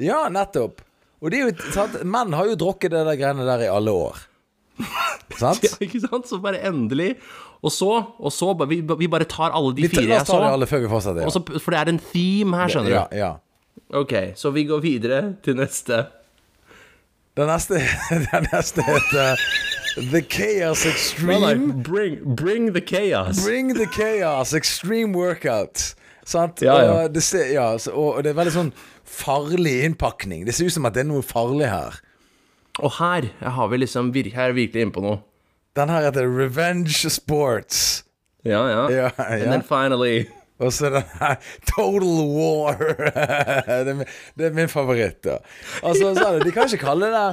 ja, 0.09 0.25
nettopp. 0.31 0.81
Og 1.21 1.31
det 1.31 1.39
er 1.39 1.49
jo 1.49 1.73
sant? 1.75 1.99
Menn 2.07 2.33
har 2.33 2.47
jo 2.49 2.57
drukket 2.59 2.95
det 2.95 3.03
der 3.07 3.19
greiene 3.19 3.45
der 3.47 3.67
i 3.67 3.71
alle 3.71 3.91
år. 3.91 4.17
Sant? 5.41 5.63
Ja, 5.63 5.71
ikke 5.83 6.01
sant? 6.03 6.27
Så 6.29 6.39
bare 6.43 6.63
endelig 6.67 7.15
Og 7.65 7.73
så, 7.73 7.89
og 8.21 8.33
så 8.33 8.51
vi, 8.69 8.81
vi 8.85 9.07
bare 9.09 9.25
tar 9.29 9.55
alle 9.55 9.73
de 9.77 9.87
fire 9.89 10.05
jeg 10.05 10.27
så. 10.27 10.37
alle 10.45 10.67
før 10.69 10.83
vi 10.83 10.91
fortsetter. 10.91 11.23
Ja. 11.25 11.31
Og 11.31 11.33
så, 11.33 11.41
for 11.57 11.73
det 11.73 11.79
er 11.81 11.91
en 11.95 12.01
theme 12.11 12.59
her, 12.59 12.69
skjønner 12.69 12.93
du. 12.93 12.97
ja. 12.99 13.07
ja. 13.23 13.33
Ok, 13.95 14.13
så 14.35 14.49
vi 14.49 14.63
går 14.65 14.79
videre 14.81 15.35
til 15.45 15.57
neste. 15.59 16.05
Den 17.37 17.49
neste, 17.51 17.81
den 18.31 18.47
neste 18.53 18.83
heter 18.85 19.41
The 20.11 20.21
Chaos 20.21 20.85
Extreme. 20.85 21.39
nei, 21.39 21.83
bring, 21.83 22.35
bring 22.35 22.73
the 22.73 22.81
chaos. 22.81 23.43
Bring 23.45 23.75
the 23.75 23.87
chaos, 23.93 24.53
extreme 24.53 25.13
workout. 25.17 25.95
Sant? 26.25 26.61
Ja, 26.61 26.79
ja. 26.81 26.91
Og, 26.91 27.13
det 27.13 27.23
ser, 27.23 27.51
ja, 27.53 27.67
og 27.93 28.23
det 28.23 28.31
er 28.33 28.39
veldig 28.39 28.55
sånn 28.55 28.73
farlig 29.05 29.77
innpakning. 29.85 30.45
Det 30.47 30.55
ser 30.57 30.71
ut 30.71 30.75
som 30.75 30.87
at 30.89 30.95
det 30.97 31.05
er 31.05 31.11
noe 31.11 31.23
farlig 31.23 31.69
her. 31.69 31.99
Og 32.81 32.97
her 32.97 33.29
har 33.39 33.69
vi 33.71 33.83
liksom 33.83 34.09
her 34.15 34.49
er 34.49 34.55
vi 34.55 34.65
virkelig 34.65 34.87
inne 34.87 34.95
på 34.95 35.03
noe. 35.05 35.21
Den 35.75 35.89
her 35.91 36.05
heter 36.07 36.27
Revenge 36.39 37.09
Sports. 37.11 38.03
Ja, 38.45 38.61
ja. 38.69 38.83
Ja, 38.93 39.09
And 39.17 39.41
then 39.51 39.63
finally 39.65 40.25
Og 40.59 40.71
så 40.73 40.89
den 40.93 41.03
her 41.19 41.35
Total 41.67 42.15
War. 42.31 42.77
det, 43.83 43.89
er, 43.89 43.93
min- 43.97 44.07
det 44.37 44.45
er 44.45 44.53
min 44.55 44.69
favoritt, 44.71 45.17
da. 45.25 45.37
Altså, 45.83 46.13
så 46.15 46.29
det, 46.37 46.45
de 46.45 46.51
kan 46.55 46.69
ikke 46.69 46.85
kalle 46.85 47.09
det 47.11 47.25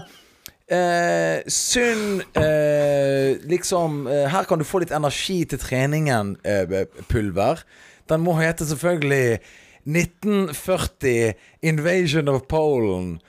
eh, 0.73 1.45
sunn 1.53 2.23
eh, 2.41 3.37
Liksom 3.47 4.07
eh, 4.11 4.25
Her 4.33 4.49
kan 4.49 4.59
du 4.59 4.65
få 4.67 4.81
litt 4.83 4.91
energi 4.97 5.43
til 5.53 5.61
treningen, 5.63 6.35
eh, 6.43 6.87
pulver. 7.13 7.63
Den 8.11 8.25
må 8.27 8.35
hete 8.41 8.67
selvfølgelig 8.67 9.39
1940 9.87 11.35
Invasion 11.63 12.29
of 12.29 12.43
Poland. 12.49 13.21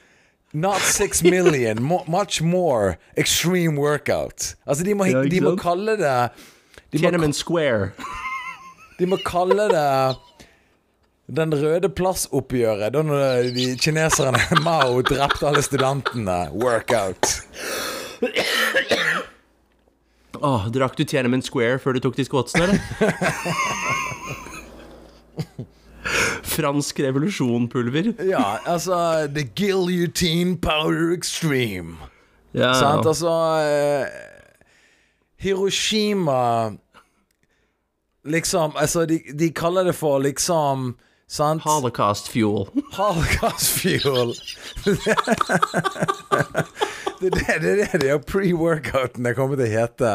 Not 0.53 0.81
six 0.81 1.23
million, 1.23 1.81
mo 1.89 2.03
much 2.07 2.41
more 2.41 2.97
extreme 3.17 3.75
workout. 3.75 4.55
Altså, 4.67 4.83
de 4.83 4.93
må, 4.93 5.05
Ja, 5.09 5.23
de 5.23 5.41
må 5.41 5.55
kalle 5.57 5.97
det 5.97 6.29
de 6.93 6.99
Tiananmen 6.99 7.33
Square. 7.33 7.91
de 8.99 9.05
må 9.09 9.17
kalle 9.25 9.65
det 9.73 10.15
Den 11.33 11.53
røde 11.55 11.89
plass-oppgjøret, 11.89 12.93
da 12.93 13.01
når 13.01 13.49
de 13.55 13.77
kineserne 13.81 14.37
Mao 14.65 15.01
drepte 15.01 15.47
alle 15.49 15.63
studentene. 15.65 16.49
Workout. 16.53 17.41
Åh, 20.43 20.67
drakk 20.75 20.97
du 20.99 21.03
Tiananmen 21.07 21.41
Square 21.41 21.79
før 21.79 21.93
du 21.97 21.99
tok 22.03 22.17
de 22.19 22.25
squatsene, 22.27 22.63
eller? 22.67 22.77
Fransk 26.43 26.99
revolusjonpulver. 26.99 28.13
Ja, 28.27 28.57
altså 28.65 29.27
The 29.35 29.43
Guillotine 29.55 30.57
Powder 30.57 31.13
Extreme. 31.17 31.97
Ja, 32.53 32.73
Sant? 32.73 33.07
Altså 33.07 33.31
eh, 33.65 34.05
Hiroshima 35.41 36.71
Liksom 38.25 38.75
Altså, 38.75 39.05
de, 39.05 39.19
de 39.39 39.49
kaller 39.49 39.83
det 39.83 39.95
for 39.95 40.19
liksom 40.19 40.93
Sant? 41.27 41.63
Holocaust 41.63 42.29
fuel. 42.29 42.67
Holocaust 42.99 43.79
fuel. 43.79 44.35
det 47.21 47.31
er 47.47 47.59
det 47.59 47.77
det, 47.77 47.87
er 47.93 47.97
det 47.97 48.09
de 48.11 48.19
pre-workouten 48.19 49.29
kommer 49.33 49.57
til 49.57 49.65
å 49.65 49.71
hete. 49.71 50.11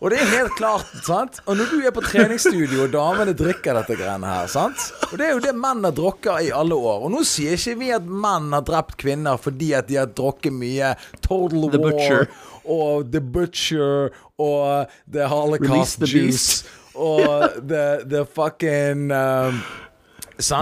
Og 0.00 0.10
det 0.12 0.18
er 0.20 0.28
helt 0.28 0.52
klart, 0.58 0.90
sant? 1.06 1.38
Og 1.48 1.56
når 1.56 1.70
du 1.72 1.76
er 1.80 1.94
på 1.94 2.02
treningsstudio 2.04 2.82
og 2.84 2.92
damene 2.92 3.32
drikker 3.36 3.78
dette 3.78 3.96
greiene 3.96 4.28
her, 4.28 4.50
sant? 4.52 4.90
Og 5.08 5.14
det 5.16 5.28
er 5.28 5.32
jo 5.32 5.44
det 5.44 5.54
menn 5.56 5.86
har 5.86 5.94
drukket 5.96 6.48
i 6.48 6.52
alle 6.52 6.76
år. 6.76 7.06
Og 7.06 7.14
nå 7.14 7.22
sier 7.24 7.56
ikke 7.56 7.78
vi 7.80 7.92
at 7.96 8.04
menn 8.04 8.50
har 8.52 8.64
drept 8.66 8.98
kvinner 9.00 9.40
fordi 9.40 9.72
at 9.78 9.88
de 9.88 9.96
har 10.02 10.10
drukket 10.12 10.52
mye 10.52 10.92
Total 11.24 11.70
The 11.72 11.80
War 11.80 11.96
Butcher. 11.96 12.28
og 12.66 13.12
The 13.12 13.22
Butcher 13.22 14.10
og 14.42 14.92
The 15.12 15.28
Holocaust 15.30 16.02
the 16.02 16.10
Juice 16.10 16.66
og 16.94 17.56
the, 17.68 18.04
the 18.04 18.24
fucking 18.26 19.12
um? 19.12 19.62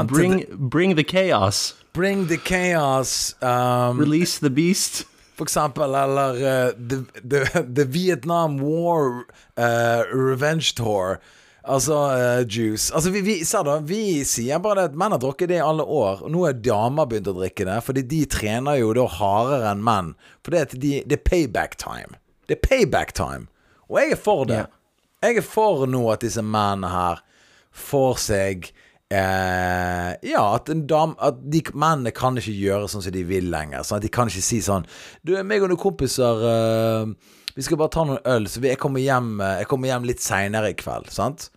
Bring, 0.06 0.44
bring 0.70 0.94
the 0.94 1.02
chaos. 1.02 1.74
Bring 1.92 2.26
the 2.26 2.36
chaos. 2.36 3.34
Um, 3.42 3.98
Release 3.98 4.38
the 4.38 4.50
beast. 4.50 5.04
For 5.34 5.48
eksempel, 5.48 5.94
eller 5.94 6.34
uh, 6.34 6.72
the, 6.78 7.04
the, 7.22 7.62
the 7.62 7.84
Vietnam 7.84 8.58
War 8.62 9.24
uh, 9.58 10.04
Revenge 10.10 10.74
Tour. 10.74 11.18
Altså 11.64 11.94
uh, 11.94 12.46
juice. 12.46 12.92
Altså, 12.94 13.10
vi, 13.10 13.20
vi, 13.20 13.38
ser 13.44 13.64
da, 13.64 13.78
vi 13.80 14.24
sier 14.28 14.60
bare 14.60 14.82
det 14.82 14.92
at 14.92 14.98
menn 15.00 15.14
har 15.16 15.22
drukket 15.22 15.48
det 15.48 15.58
i 15.58 15.64
alle 15.64 15.84
år. 15.84 16.20
Og 16.26 16.32
nå 16.34 16.44
er 16.48 16.60
damer 16.60 17.08
begynt 17.08 17.30
å 17.32 17.36
drikke 17.38 17.66
det, 17.68 17.78
fordi 17.86 18.04
de 18.10 18.20
trener 18.28 18.78
jo 18.82 18.92
da 18.96 19.08
hardere 19.16 19.72
enn 19.72 19.84
menn. 19.84 20.12
For 20.44 20.54
det, 20.54 20.76
de, 20.76 20.98
det 21.08 21.18
er 21.18 21.24
payback 21.24 21.78
time. 21.80 22.20
Det 22.48 22.58
er 22.58 22.64
payback 22.66 23.14
time. 23.16 23.48
Og 23.88 24.00
jeg 24.00 24.12
er 24.12 24.20
for 24.20 24.44
det. 24.48 24.64
Jeg 25.24 25.40
er 25.40 25.46
for 25.46 25.86
nå 25.88 26.02
at 26.12 26.24
disse 26.24 26.44
mennene 26.44 26.92
her 26.92 27.24
får 27.74 28.20
seg 28.22 28.68
eh, 29.14 30.10
Ja, 30.30 30.42
at, 30.56 30.70
dam, 30.90 31.14
at 31.22 31.38
de 31.50 31.62
mennene 31.72 32.12
kan 32.14 32.38
ikke 32.40 32.54
gjøre 32.54 32.90
sånn 32.90 33.04
som 33.06 33.14
de 33.14 33.24
vil 33.28 33.50
lenger. 33.52 33.84
Sånn 33.86 34.00
at 34.00 34.06
de 34.06 34.12
kan 34.12 34.30
ikke 34.30 34.44
si 34.44 34.60
sånn 34.64 34.86
Du, 35.22 35.34
meg 35.46 35.64
og 35.64 35.72
noen 35.72 35.80
kompiser 35.80 36.44
eh, 36.50 37.32
Vi 37.54 37.66
skal 37.66 37.80
bare 37.80 37.94
ta 37.94 38.06
noen 38.08 38.22
øl, 38.34 38.48
så 38.50 38.62
jeg, 38.64 38.80
kommer 38.82 39.04
hjem, 39.04 39.36
eh, 39.40 39.60
jeg 39.62 39.70
kommer 39.70 39.92
hjem 39.92 40.08
litt 40.10 40.24
seinere 40.24 40.72
i 40.74 40.78
kveld. 40.78 41.10
Sant? 41.14 41.48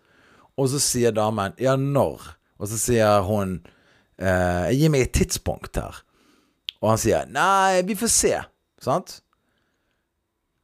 Og 0.58 0.70
så 0.72 0.82
sier 0.82 1.14
damen 1.16 1.56
Ja, 1.62 1.76
når? 1.78 2.34
Og 2.58 2.70
så 2.70 2.80
sier 2.80 3.24
hun 3.26 3.58
eh, 4.18 4.68
Gi 4.74 4.92
meg 4.92 5.08
et 5.08 5.16
tidspunkt 5.18 5.80
her. 5.80 6.02
Og 6.82 6.92
han 6.94 7.00
sier 7.02 7.26
Nei, 7.32 7.82
vi 7.86 7.98
får 7.98 8.14
se. 8.14 8.36
Sant? 8.82 9.20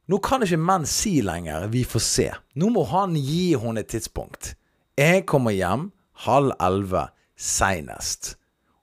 Nå 0.05 0.19
kan 0.21 0.43
ikke 0.45 0.61
menn 0.61 0.83
si 0.85 1.17
lenger 1.25 1.65
'vi 1.67 1.81
får 1.83 2.03
se'. 2.05 2.33
Nå 2.61 2.69
må 2.69 2.83
han 2.85 3.15
gi 3.17 3.57
henne 3.57 3.81
et 3.81 3.89
tidspunkt. 3.89 4.53
Jeg 4.95 5.25
kommer 5.25 5.51
hjem 5.51 5.89
halv 6.23 6.55
elleve 6.63 7.07
seinest. 7.35 8.35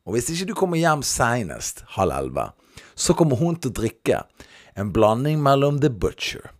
Og 0.06 0.16
hvis 0.16 0.30
ikke 0.32 0.50
du 0.50 0.54
kommer 0.58 0.80
hjem 0.80 1.02
seinest 1.06 1.84
halv 1.96 2.12
elleve, 2.16 2.50
så 2.94 3.14
kommer 3.16 3.38
hun 3.40 3.56
til 3.56 3.72
å 3.72 3.78
drikke 3.80 4.22
en 4.78 4.92
blanding 4.92 5.42
mellom 5.42 5.80
The 5.80 5.90
Butcher, 5.90 6.50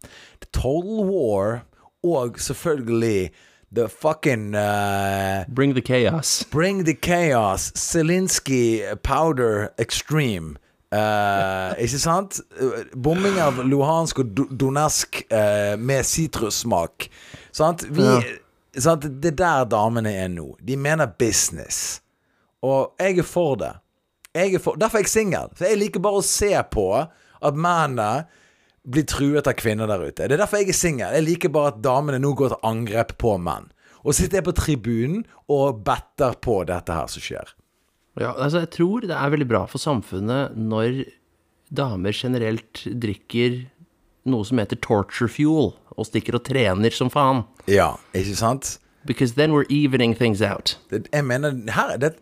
The 0.40 0.48
Total 0.52 1.04
War 1.08 1.62
og 2.02 2.40
selvfølgelig 2.40 3.32
The 3.72 3.88
fucking 3.88 4.54
uh, 4.54 5.44
Bring 5.48 5.72
the 5.74 5.80
chaos. 5.80 6.44
Bring 6.50 6.84
the 6.84 6.94
Chaos, 6.94 7.72
Zelinsky 7.74 8.82
Powder 9.02 9.72
Extreme. 9.78 10.58
Uh, 10.92 11.72
ikke 11.80 11.98
sant? 11.98 12.40
Bombing 12.92 13.38
av 13.40 13.62
Luhansk 13.64 14.18
og 14.20 14.34
Donetsk 14.60 15.22
uh, 15.32 15.80
med 15.80 16.04
sitrussmak. 16.04 17.08
Sant? 17.52 17.86
Vi, 17.88 18.04
sant? 18.80 19.04
Det 19.20 19.34
er 19.34 19.38
der 19.42 19.66
damene 19.68 20.12
er 20.16 20.30
nå. 20.32 20.54
De 20.60 20.76
mener 20.80 21.10
business. 21.18 22.00
Og 22.64 22.94
jeg 23.02 23.18
er 23.20 23.26
for 23.26 23.58
det. 23.60 23.74
Jeg 24.32 24.56
er 24.56 24.62
for, 24.64 24.78
derfor 24.80 25.02
er 25.02 25.04
jeg 25.04 25.12
singel. 25.12 25.50
Jeg 25.60 25.80
liker 25.80 26.00
bare 26.00 26.22
å 26.22 26.24
se 26.24 26.54
på 26.72 26.86
at 26.96 27.58
mennene 27.58 28.24
blir 28.82 29.04
truet 29.06 29.46
av 29.46 29.56
kvinner 29.58 29.90
der 29.90 30.02
ute. 30.02 30.24
Det 30.24 30.36
er 30.36 30.40
derfor 30.40 30.62
jeg 30.62 30.72
er 30.72 30.78
singel. 30.78 31.16
Jeg 31.18 31.26
liker 31.26 31.52
bare 31.52 31.74
at 31.74 31.82
damene 31.84 32.20
nå 32.22 32.32
går 32.38 32.54
til 32.54 32.68
angrep 32.70 33.16
på 33.20 33.36
menn. 33.42 33.68
Og 34.02 34.16
sitter 34.16 34.40
jeg 34.40 34.46
på 34.48 34.56
tribunen 34.58 35.26
og 35.52 35.82
better 35.86 36.38
på 36.42 36.62
dette 36.66 36.96
her 36.96 37.10
som 37.10 37.22
skjer. 37.22 37.52
Ja, 38.20 38.32
altså 38.34 38.64
jeg 38.64 38.72
tror 38.74 39.04
det 39.06 39.14
er 39.16 39.32
veldig 39.32 39.48
bra 39.48 39.62
for 39.70 39.80
samfunnet 39.80 40.56
når 40.58 41.04
damer 41.72 42.12
generelt 42.12 42.82
drikker 42.84 43.62
noe 44.28 44.46
som 44.46 44.60
heter 44.60 44.78
torture 44.82 45.30
fuel, 45.32 45.72
og 45.92 46.08
stikker 46.08 46.36
og 46.38 46.44
trener 46.46 46.94
som 46.94 47.10
faen. 47.12 47.42
Ja, 47.70 47.92
ikke 48.14 48.36
sant? 48.36 48.78
Because 49.06 49.34
then 49.34 49.52
we're 49.52 49.66
evening 49.70 50.14
things 50.16 50.40
out. 50.42 50.78
Det, 50.90 51.08
jeg 51.12 51.24
mener, 51.24 51.54
her 51.74 51.94
er 51.96 51.96
det 51.96 52.14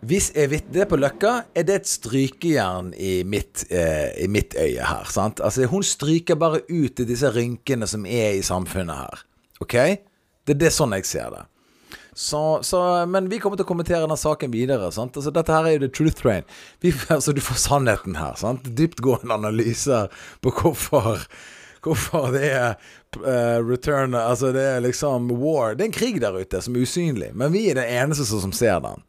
Hvis 0.00 0.30
jeg 0.32 0.48
vet 0.50 0.68
det 0.72 0.86
på 0.88 0.96
Løkka, 0.96 1.42
er 1.54 1.66
det 1.68 1.74
et 1.74 1.88
strykejern 1.88 2.94
i 2.96 3.22
mitt, 3.22 3.66
eh, 3.68 4.24
i 4.24 4.26
mitt 4.32 4.54
øye 4.56 4.80
her. 4.80 5.04
sant? 5.04 5.40
Altså, 5.44 5.66
Hun 5.66 5.82
stryker 5.82 6.34
bare 6.40 6.62
ut 6.70 6.96
disse 6.96 7.28
rynkene 7.28 7.86
som 7.86 8.06
er 8.06 8.38
i 8.38 8.42
samfunnet 8.42 8.96
her. 8.96 9.24
OK? 9.60 9.76
Det 10.46 10.54
er 10.56 10.60
det 10.62 10.72
sånn 10.72 10.96
jeg 10.96 11.04
ser 11.04 11.28
det. 11.34 11.44
Så, 12.16 12.62
så, 12.62 13.06
men 13.06 13.28
vi 13.30 13.38
kommer 13.38 13.60
til 13.60 13.64
å 13.64 13.68
kommentere 13.68 14.00
denne 14.00 14.16
saken 14.16 14.50
videre. 14.52 14.88
sant? 14.92 15.16
Altså, 15.16 15.30
Dette 15.30 15.52
her 15.52 15.68
er 15.68 15.76
jo 15.76 15.84
the 15.84 15.92
truth 15.92 16.16
train. 16.22 16.48
Vi, 16.80 16.94
altså, 17.08 17.36
du 17.36 17.40
får 17.44 17.60
sannheten 17.60 18.16
her. 18.16 18.40
sant? 18.40 18.64
Dyptgående 18.64 19.36
analyser 19.36 20.08
på 20.40 20.50
hvorfor 20.50 21.26
Hvorfor 21.84 22.32
det 22.34 22.48
er 22.52 22.74
uh, 23.16 23.60
return 23.64 24.14
Altså, 24.14 24.52
det 24.52 24.64
er 24.76 24.82
liksom 24.84 25.30
war. 25.40 25.74
Det 25.74 25.86
er 25.86 25.90
en 25.90 25.96
krig 25.96 26.20
der 26.22 26.36
ute 26.36 26.60
som 26.62 26.76
er 26.76 26.84
usynlig, 26.84 27.30
men 27.34 27.54
vi 27.54 27.70
er 27.70 27.80
den 27.80 27.88
eneste 28.02 28.26
som, 28.28 28.52
ser 28.52 28.82
den. 28.84 29.04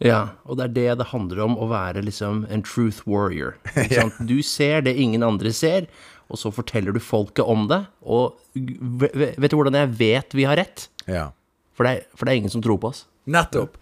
Ja, 0.00 0.20
og 0.48 0.56
det 0.56 0.70
er 0.70 0.76
det 0.76 1.00
det 1.02 1.10
handler 1.10 1.42
om 1.44 1.58
å 1.60 1.68
være 1.68 2.00
liksom 2.06 2.46
en 2.48 2.64
truth 2.64 3.04
warrior. 3.08 3.58
Sant? 3.92 4.16
Du 4.30 4.40
ser 4.42 4.80
det 4.86 4.96
ingen 4.96 5.22
andre 5.22 5.52
ser, 5.52 5.90
og 6.32 6.40
så 6.40 6.52
forteller 6.54 6.96
du 6.96 7.02
folket 7.04 7.44
om 7.44 7.66
det. 7.68 7.82
Og 8.00 8.38
vet 8.54 9.50
du 9.50 9.58
hvordan 9.58 9.76
jeg 9.76 9.92
vet 10.00 10.34
vi 10.38 10.48
har 10.48 10.56
rett? 10.60 10.88
Ja. 11.04 11.28
For 11.76 11.86
det 11.86 11.92
er, 11.92 12.08
for 12.16 12.26
det 12.26 12.32
er 12.32 12.42
ingen 12.42 12.52
som 12.52 12.64
tror 12.64 12.80
på 12.80 12.94
oss. 12.94 13.04
Nettopp. 13.30 13.76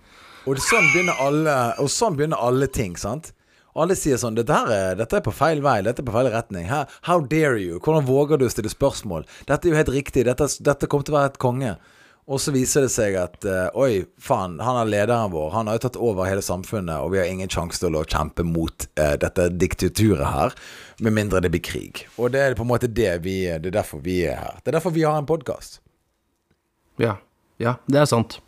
Og 0.49 0.59
sånn 0.63 0.87
begynner 0.95 1.19
alle 1.21 1.55
Og 1.83 1.91
sånn 1.93 2.15
begynner 2.17 2.41
alle 2.41 2.69
ting, 2.73 2.95
sant? 2.97 3.33
Alle 3.79 3.95
sier 3.99 4.19
sånn 4.19 4.37
dette, 4.39 4.55
her 4.55 4.73
er, 4.75 4.97
'Dette 4.99 5.21
er 5.21 5.25
på 5.25 5.35
feil 5.35 5.63
vei. 5.63 5.81
Dette 5.87 6.03
er 6.03 6.09
på 6.09 6.15
feil 6.17 6.31
retning. 6.33 6.67
How, 6.71 6.85
how 7.07 7.21
dare 7.21 7.61
you? 7.61 7.79
Hvordan 7.79 8.09
våger 8.09 8.41
du 8.41 8.49
å 8.49 8.51
stille 8.51 8.73
spørsmål? 8.73 9.29
Dette 9.47 9.69
er 9.69 9.75
jo 9.75 9.79
helt 9.79 9.95
riktig. 9.95 10.27
Dette, 10.27 10.51
dette 10.61 10.91
kommer 10.91 11.07
til 11.07 11.15
å 11.15 11.21
være 11.21 11.33
et 11.35 11.41
konge. 11.43 11.77
Og 12.29 12.43
så 12.45 12.53
viser 12.53 12.85
det 12.85 12.91
seg 12.93 13.15
at 13.17 13.45
uh, 13.49 13.71
oi, 13.73 14.03
faen, 14.21 14.59
han 14.61 14.77
er 14.83 14.91
lederen 14.91 15.33
vår. 15.33 15.49
Han 15.55 15.71
har 15.71 15.79
jo 15.79 15.85
tatt 15.87 15.97
over 15.97 16.29
hele 16.29 16.43
samfunnet, 16.45 17.01
og 17.01 17.15
vi 17.15 17.23
har 17.23 17.31
ingen 17.31 17.49
sjanse 17.49 17.81
til 17.81 17.97
å 17.97 18.05
kjempe 18.05 18.45
mot 18.45 18.85
uh, 19.01 19.15
dette 19.17 19.47
diktaturet 19.57 20.27
her. 20.29 20.59
Med 21.01 21.17
mindre 21.17 21.41
det 21.41 21.53
blir 21.55 21.65
krig. 21.65 22.03
Og 22.21 22.35
det 22.35 22.43
er 22.45 22.59
på 22.59 22.67
en 22.67 22.73
måte 22.75 22.91
det 22.91 23.15
vi 23.25 23.39
Det 23.47 23.71
er 23.71 23.79
derfor 23.79 24.03
vi 24.05 24.21
er 24.29 24.37
her. 24.43 24.61
Det 24.61 24.75
er 24.75 24.77
derfor 24.77 24.93
vi 24.93 25.07
har 25.09 25.17
en 25.17 25.31
podkast. 25.31 25.81
Ja, 27.01 27.17
ja, 27.63 27.79
det 27.89 28.03
er 28.03 28.11
sant. 28.11 28.43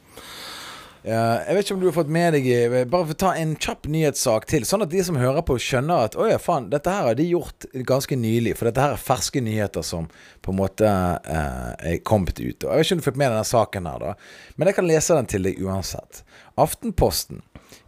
Eh, 1.01 1.13
jeg 1.47 1.57
vet 1.57 1.65
ikke 1.65 1.75
om 1.79 1.81
du 1.81 1.87
har 1.89 1.95
fått 1.97 2.11
med 2.13 2.35
deg 2.37 2.47
eh, 2.53 2.75
Bare 2.85 3.07
for 3.09 3.15
å 3.15 3.21
ta 3.23 3.31
en 3.41 3.55
kjapp 3.57 3.87
nyhetssak 3.89 4.45
til, 4.51 4.67
sånn 4.69 4.85
at 4.85 4.91
de 4.93 5.01
som 5.07 5.17
hører 5.17 5.41
på, 5.49 5.57
skjønner 5.57 6.11
at 6.11 6.17
å 6.21 6.27
faen, 6.43 6.67
dette 6.73 6.93
her 6.93 7.07
har 7.09 7.17
de 7.17 7.25
gjort 7.31 7.65
ganske 7.89 8.19
nylig. 8.21 8.53
For 8.59 8.69
dette 8.69 8.85
her 8.85 8.97
er 8.97 9.01
ferske 9.01 9.41
nyheter 9.45 9.87
som 9.87 10.11
på 10.45 10.53
en 10.53 10.59
måte 10.61 10.89
eh, 10.89 11.71
er 11.93 12.03
kommet 12.05 12.37
ut. 12.37 12.67
Og 12.67 12.69
Jeg 12.69 12.77
vet 12.77 12.91
ikke 12.91 12.99
om 12.99 13.01
du 13.01 13.09
fått 13.09 13.23
med 13.23 13.33
denne 13.33 13.49
saken 13.49 13.89
her, 13.89 14.05
da. 14.05 14.13
Men 14.61 14.69
jeg 14.71 14.77
kan 14.77 14.91
lese 14.91 15.17
den 15.17 15.31
til 15.33 15.49
deg 15.49 15.63
uansett. 15.65 16.21
Aftenposten 16.61 17.41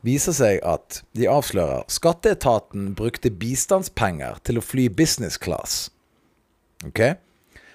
viser 0.07 0.33
seg 0.37 0.63
at 0.65 1.03
de 1.19 1.29
avslører 1.29 1.85
Skatteetaten 1.93 2.95
brukte 2.97 3.35
bistandspenger 3.35 4.41
til 4.47 4.57
å 4.57 4.65
fly 4.65 4.89
business 4.89 5.37
class. 5.37 5.91
Ok? 6.89 7.13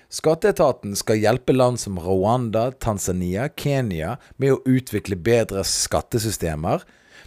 Skatteetaten 0.07 0.95
skal 0.95 1.19
hjelpe 1.19 1.51
land 1.51 1.81
som 1.81 1.97
Rwanda, 1.99 2.69
Tanzania, 2.71 3.49
Kenya 3.59 4.15
med 4.39 4.55
å 4.55 4.61
utvikle 4.63 5.17
bedre 5.19 5.65
skattesystemer, 5.67 6.85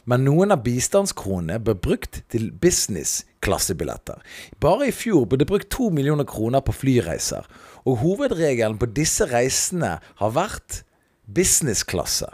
men 0.09 0.25
noen 0.25 0.55
av 0.55 0.63
bistandskronene 0.65 1.59
ble 1.61 1.75
brukt 1.77 2.23
til 2.33 2.49
business-klassebilletter. 2.63 4.23
Bare 4.65 4.89
i 4.89 4.95
fjor 4.97 5.27
ble 5.29 5.43
det 5.43 5.49
brukt 5.51 5.69
to 5.73 5.91
millioner 5.93 6.25
kroner 6.29 6.65
på 6.65 6.73
flyreiser, 6.73 7.45
og 7.85 8.01
hovedregelen 8.01 8.79
på 8.81 8.89
disse 8.97 9.29
reisene 9.29 9.99
har 10.23 10.33
vært 10.37 10.81
businessklasse. 11.29 12.31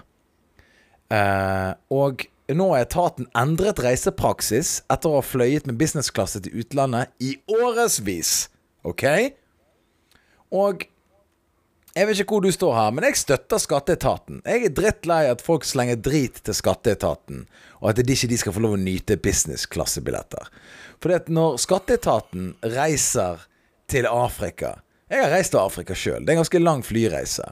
Eh, 1.11 1.73
og 1.91 2.23
nå 2.55 2.69
har 2.71 2.87
etaten 2.87 3.27
endret 3.35 3.83
reisepraksis 3.83 4.79
etter 4.93 5.11
å 5.11 5.19
ha 5.19 5.27
fløyet 5.27 5.67
med 5.67 5.79
businessklasse 5.83 6.45
til 6.45 6.63
utlandet 6.63 7.11
i 7.19 7.35
årevis. 7.51 8.47
Ok? 8.87 9.03
Og 10.55 10.87
jeg 11.97 12.09
vet 12.09 12.21
ikke 12.21 12.37
hvor 12.37 12.45
du 12.45 12.53
står 12.53 12.75
her, 12.77 12.91
men 12.93 13.07
jeg 13.09 13.17
støtter 13.17 13.61
skatteetaten. 13.63 14.43
Jeg 14.45 14.67
er 14.69 14.75
drittlei 14.77 15.23
at 15.31 15.45
folk 15.45 15.65
slenger 15.65 15.97
drit 15.97 16.43
til 16.45 16.57
skatteetaten, 16.57 17.47
og 17.81 17.91
at 17.91 18.03
de 18.05 18.17
ikke 18.17 18.37
skal 18.43 18.53
få 18.53 18.65
lov 18.65 18.77
å 18.77 18.81
nyte 18.81 19.17
businessklassebilletter. 19.17 20.51
At 21.17 21.31
når 21.33 21.57
skatteetaten 21.63 22.51
reiser 22.75 23.47
til 23.89 24.09
Afrika 24.11 24.81
Jeg 25.07 25.23
har 25.23 25.31
reist 25.31 25.53
til 25.55 25.63
Afrika 25.63 25.95
sjøl. 25.95 26.25
Det 26.25 26.33
er 26.33 26.35
en 26.35 26.43
ganske 26.43 26.59
lang 26.59 26.81
flyreise 26.83 27.45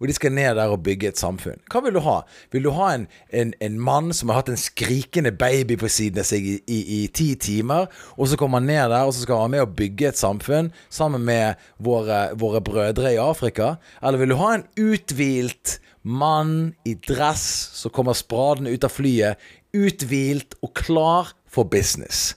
og 0.00 0.08
de 0.08 0.16
skal 0.16 0.34
ned 0.34 0.56
der 0.58 0.72
og 0.72 0.82
bygge 0.86 1.10
et 1.12 1.20
samfunn. 1.20 1.60
Hva 1.70 1.82
vil 1.84 1.96
du 1.96 2.00
ha? 2.04 2.18
Vil 2.54 2.66
du 2.66 2.70
ha 2.76 2.90
en, 2.96 3.06
en, 3.34 3.54
en 3.64 3.78
mann 3.80 4.12
som 4.16 4.30
har 4.30 4.42
hatt 4.42 4.52
en 4.52 4.60
skrikende 4.60 5.32
baby 5.38 5.78
på 5.80 5.90
siden 5.92 6.22
av 6.22 6.28
seg 6.28 6.46
i, 6.46 6.56
i, 6.66 6.80
i, 6.98 7.00
ti 7.14 7.32
timer, 7.40 7.88
og 8.18 8.30
så 8.30 8.38
kommer 8.40 8.62
han 8.62 8.70
ned 8.70 8.92
der 8.92 9.08
og 9.08 9.14
så 9.14 9.24
skal 9.24 9.44
han 9.44 9.54
med 9.54 9.64
å 9.64 9.72
bygge 9.80 10.10
et 10.10 10.20
samfunn 10.20 10.72
sammen 10.92 11.24
med 11.26 11.60
våre, 11.82 12.28
våre 12.40 12.62
brødre 12.64 13.14
i 13.14 13.20
Afrika? 13.22 13.76
Eller 14.02 14.22
vil 14.22 14.34
du 14.34 14.38
ha 14.42 14.54
en 14.58 14.68
uthvilt 14.80 15.78
mann 16.04 16.74
i 16.84 16.96
dress 17.00 17.44
som 17.78 17.92
kommer 17.94 18.16
spradende 18.18 18.74
ut 18.74 18.86
av 18.86 18.92
flyet, 18.92 19.40
uthvilt 19.74 20.58
og 20.62 20.74
klar 20.78 21.34
for 21.50 21.68
business? 21.70 22.34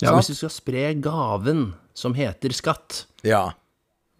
Ja, 0.00 0.14
hvis 0.16 0.30
du 0.32 0.38
skal 0.38 0.52
spre 0.52 0.90
gaven 0.96 1.72
som 1.96 2.14
heter 2.16 2.54
skatt, 2.56 3.04
ja. 3.26 3.50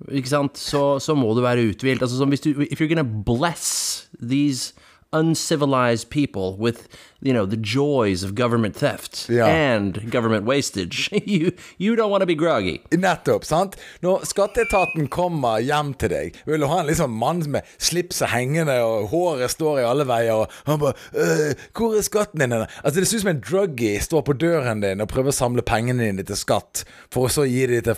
Ikke 0.08 0.28
sant? 0.28 0.58
Så, 0.58 0.98
så 0.98 1.14
må 1.14 1.34
du 1.34 1.42
være 1.44 1.68
uthvilt. 1.68 2.02
Altså, 2.02 2.24
hvis 2.24 2.40
du 2.40 2.50
If 2.70 2.80
you're 2.80 2.88
gonna 2.88 3.22
bless 3.26 4.08
these 4.20 4.72
uncivilized 5.12 6.10
people 6.10 6.56
with 6.58 6.88
you 7.22 7.32
know 7.32 7.44
the 7.46 7.56
joys 7.56 8.22
of 8.24 8.34
government 8.34 8.76
theft 8.76 9.26
Ja. 9.28 9.46
and 9.46 9.98
government 10.10 10.46
wastage. 10.46 11.10
You, 11.30 11.52
you 11.78 11.94
don't 11.96 12.10
want 12.10 12.22
to 12.22 12.26
be 12.26 12.34
groggy. 12.34 12.80
Nettopp. 12.90 13.44
sant? 13.44 13.76
Når 14.02 14.24
skatteetaten 14.26 15.08
kommer 15.08 15.60
hjem 15.60 15.92
til 16.00 16.08
deg, 16.10 16.34
vil 16.46 16.60
du 16.60 16.66
ha 16.66 16.80
en 16.80 16.86
liksom 16.88 17.12
mann 17.20 17.42
med 17.50 17.62
slipset 17.78 18.28
hengende 18.32 18.78
og 18.82 19.08
håret 19.12 19.50
står 19.52 19.80
i 19.80 19.84
alle 19.86 20.04
veier, 20.08 20.34
og 20.34 20.48
han 20.66 20.78
bare 20.80 20.94
øh, 21.14 21.54
'Hvor 21.74 21.96
er 21.98 22.02
skatten 22.02 22.40
din?' 22.40 22.52
Altså 22.84 23.00
Det 23.00 23.06
ser 23.08 23.16
ut 23.16 23.20
som 23.22 23.30
en 23.34 23.40
druggie 23.50 24.00
står 24.00 24.22
på 24.22 24.32
døren 24.32 24.80
din 24.80 25.00
og 25.00 25.08
prøver 25.08 25.28
å 25.28 25.32
samle 25.36 25.62
pengene 25.62 26.04
dine 26.04 26.22
til 26.26 26.36
skatt, 26.36 26.84
for 27.12 27.20
å 27.26 27.28
så 27.30 27.44
gi 27.48 27.66
dem 27.66 27.82
til 27.82 27.94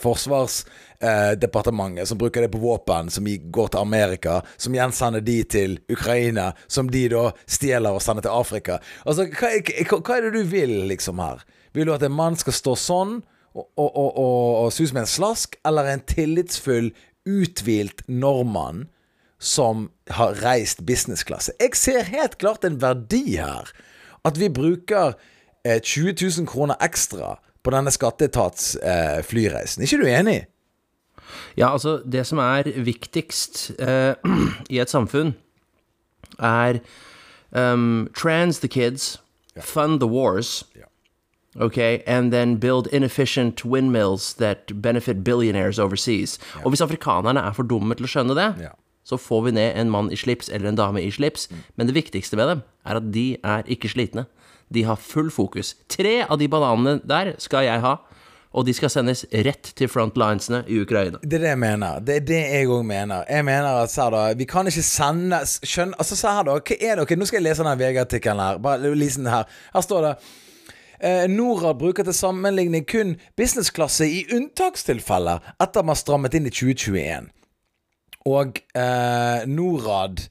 Forsvarsdepartementet, 1.02 2.09
som 2.09 2.19
bruker 2.19 2.41
det 2.45 2.49
på 2.52 2.59
våpen, 2.62 3.11
som 3.11 3.25
går 3.26 3.69
til 3.69 3.81
Amerika, 3.81 4.41
som 4.57 4.75
igjen 4.75 4.93
sender 4.93 5.21
de 5.21 5.43
til 5.45 5.79
Ukraina, 5.91 6.52
som 6.69 6.88
de 6.91 7.09
da 7.12 7.31
stjeler 7.47 7.91
og 7.97 8.02
sender 8.02 8.23
til 8.23 8.31
Afrika. 8.35 8.79
Altså, 9.05 9.12
hva, 9.19 9.50
er- 9.50 9.85
hva, 9.88 9.99
hva 10.00 10.16
er 10.16 10.28
det 10.28 10.33
du 10.38 10.49
vil, 10.49 10.75
liksom, 10.90 11.21
her? 11.23 11.45
Vil 11.73 11.88
du 11.88 11.95
at 11.95 12.04
en 12.04 12.14
mann 12.14 12.37
skal 12.37 12.57
stå 12.57 12.76
sånn 12.78 13.19
og, 13.52 13.66
og, 13.76 13.90
og, 13.90 14.19
og, 14.19 14.73
se 14.73 14.87
ut 14.88 14.97
en 14.97 15.09
slask, 15.09 15.57
eller 15.69 15.90
en 15.92 16.04
tillitsfull, 16.09 16.92
uthvilt 17.28 18.02
nordmann 18.09 18.87
som 19.42 19.90
har 20.16 20.38
reist 20.42 20.85
businessklasse? 20.88 21.54
Jeg 21.61 21.76
ser 21.78 22.09
helt 22.09 22.38
klart 22.40 22.64
en 22.64 22.81
verdi 22.83 23.37
her. 23.37 23.69
At 24.25 24.38
vi 24.38 24.49
bruker 24.52 25.16
eh, 25.64 25.81
20 25.83 26.14
000 26.14 26.49
kroner 26.49 26.78
ekstra 26.85 27.37
på 27.62 27.75
denne 27.75 27.92
skatteetats 27.95 28.75
eh. 28.83 29.21
Er 29.23 29.85
ikke 29.85 30.02
du 30.02 30.09
enig? 30.09 30.40
Ja, 31.57 31.73
altså, 31.73 32.00
det 32.04 32.25
som 32.26 32.40
er 32.42 32.69
viktigst 32.85 33.73
eh, 33.78 34.14
i 34.75 34.81
et 34.83 34.90
samfunn, 34.92 35.35
er 36.38 36.81
um, 37.52 38.09
trans 38.14 38.59
the 38.61 38.68
kids, 38.68 39.18
fund 39.61 40.00
the 40.00 40.06
wars, 40.08 40.65
yeah. 40.76 40.84
okay, 41.65 42.02
and 42.06 42.32
then 42.32 42.56
build 42.56 42.86
inefficient 42.88 43.65
windmills 43.65 44.34
that 44.34 44.80
benefit 44.80 45.25
billionaires 45.25 45.78
overseas. 45.78 46.38
Og 46.65 46.71
hvis 46.71 46.80
afrikanerne 46.80 47.41
er 47.41 47.52
for 47.52 47.62
dumme 47.62 47.95
til 47.95 48.08
å 48.08 48.12
skjønne 48.12 48.36
det, 48.38 48.71
så 49.04 49.19
får 49.19 49.43
vi 49.49 49.56
ned 49.58 49.76
en 49.76 49.91
mann 49.91 50.12
i 50.12 50.17
slips 50.17 50.49
eller 50.49 50.71
en 50.71 50.78
dame 50.78 51.02
i 51.02 51.10
slips. 51.10 51.49
Men 51.76 51.86
det 51.91 51.97
viktigste 51.99 52.38
med 52.38 52.49
dem 52.49 52.62
er 52.86 53.00
at 53.00 53.10
de 53.12 53.36
er 53.43 53.67
ikke 53.67 53.91
slitne. 53.91 54.26
De 54.73 54.84
har 54.86 54.97
full 54.97 55.30
fokus. 55.30 55.75
Tre 55.88 56.23
av 56.25 56.38
de 56.41 56.49
bananene 56.49 57.00
der 57.04 57.34
skal 57.43 57.67
jeg 57.67 57.82
ha, 57.82 57.97
og 58.52 58.67
de 58.69 58.75
skal 58.76 58.91
sendes 58.93 59.25
rett 59.47 59.73
til 59.78 59.88
frontlinesene 59.88 60.62
i 60.69 60.80
Ukraina. 60.82 61.21
Det 61.23 61.38
er 61.38 61.45
det 61.47 61.50
jeg 61.54 61.60
mener. 61.62 62.00
Det 62.04 62.17
er 62.19 62.26
det 62.28 62.41
jeg 62.41 62.69
òg 62.69 62.84
mener. 62.84 63.25
Jeg 63.30 63.45
mener 63.49 63.80
at 63.82 63.97
da 64.12 64.23
Vi 64.36 64.45
kan 64.49 64.69
ikke 64.69 64.84
sende 64.84 65.41
skjønne, 65.47 65.97
Altså, 65.99 66.17
se 66.17 66.28
her, 66.28 66.45
da. 66.45 66.58
Hva 66.60 66.76
er 66.78 66.97
det? 66.97 67.02
Ok, 67.06 67.17
Nå 67.17 67.28
skal 67.28 67.41
jeg 67.41 67.49
lese 67.49 67.65
denne 67.65 67.78
VG-artikkelen 67.80 68.43
her. 68.45 68.58
Bare 68.62 68.95
lese 68.95 69.23
den 69.23 69.30
her. 69.32 69.49
Her 69.73 69.84
står 69.84 70.02
det 70.06 70.15
eh, 71.00 71.25
Norad 71.30 71.78
bruker 71.80 72.04
til 72.04 72.17
sammenligning 72.17 72.84
kun 72.88 73.17
businessklasse 73.36 74.08
i 74.08 74.25
unntakstilfeller 74.32 75.54
etter 75.62 75.86
man 75.86 75.99
strammet 75.99 76.36
inn 76.36 76.49
i 76.49 76.52
2021. 76.52 77.30
Og 78.28 78.60
eh, 78.78 79.49
Norad 79.50 80.28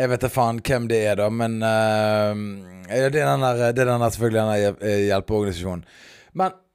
Jeg 0.00 0.08
vet 0.08 0.22
da 0.24 0.28
faen 0.32 0.58
hvem 0.64 0.88
det 0.88 0.98
er, 1.10 1.18
da, 1.20 1.28
men 1.28 1.60
eh, 1.60 2.42
Det 2.88 3.06
er 3.06 3.14
den 3.14 3.44
der, 3.46 3.62
det 3.76 3.84
er 3.84 3.92
den 3.92 4.00
der 4.00 4.10
selvfølgelig 4.14 4.40
den 4.40 4.52
der 4.52 4.90
eh, 4.90 5.06
hjelpeorganisasjonen. 5.10 5.84
Men 6.32 6.50
sant? 6.50 6.69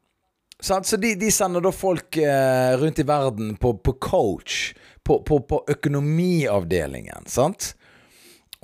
Så 0.61 0.97
de, 0.97 1.15
de 1.19 1.31
sender 1.31 1.61
da 1.61 1.71
folk 1.75 2.17
eh, 2.17 2.75
rundt 2.79 2.99
i 2.99 3.05
verden 3.07 3.55
på, 3.59 3.73
på 3.77 3.93
coach, 4.01 4.73
på, 5.03 5.19
på, 5.27 5.39
på 5.39 5.63
økonomiavdelingen, 5.67 7.27
sant? 7.27 7.73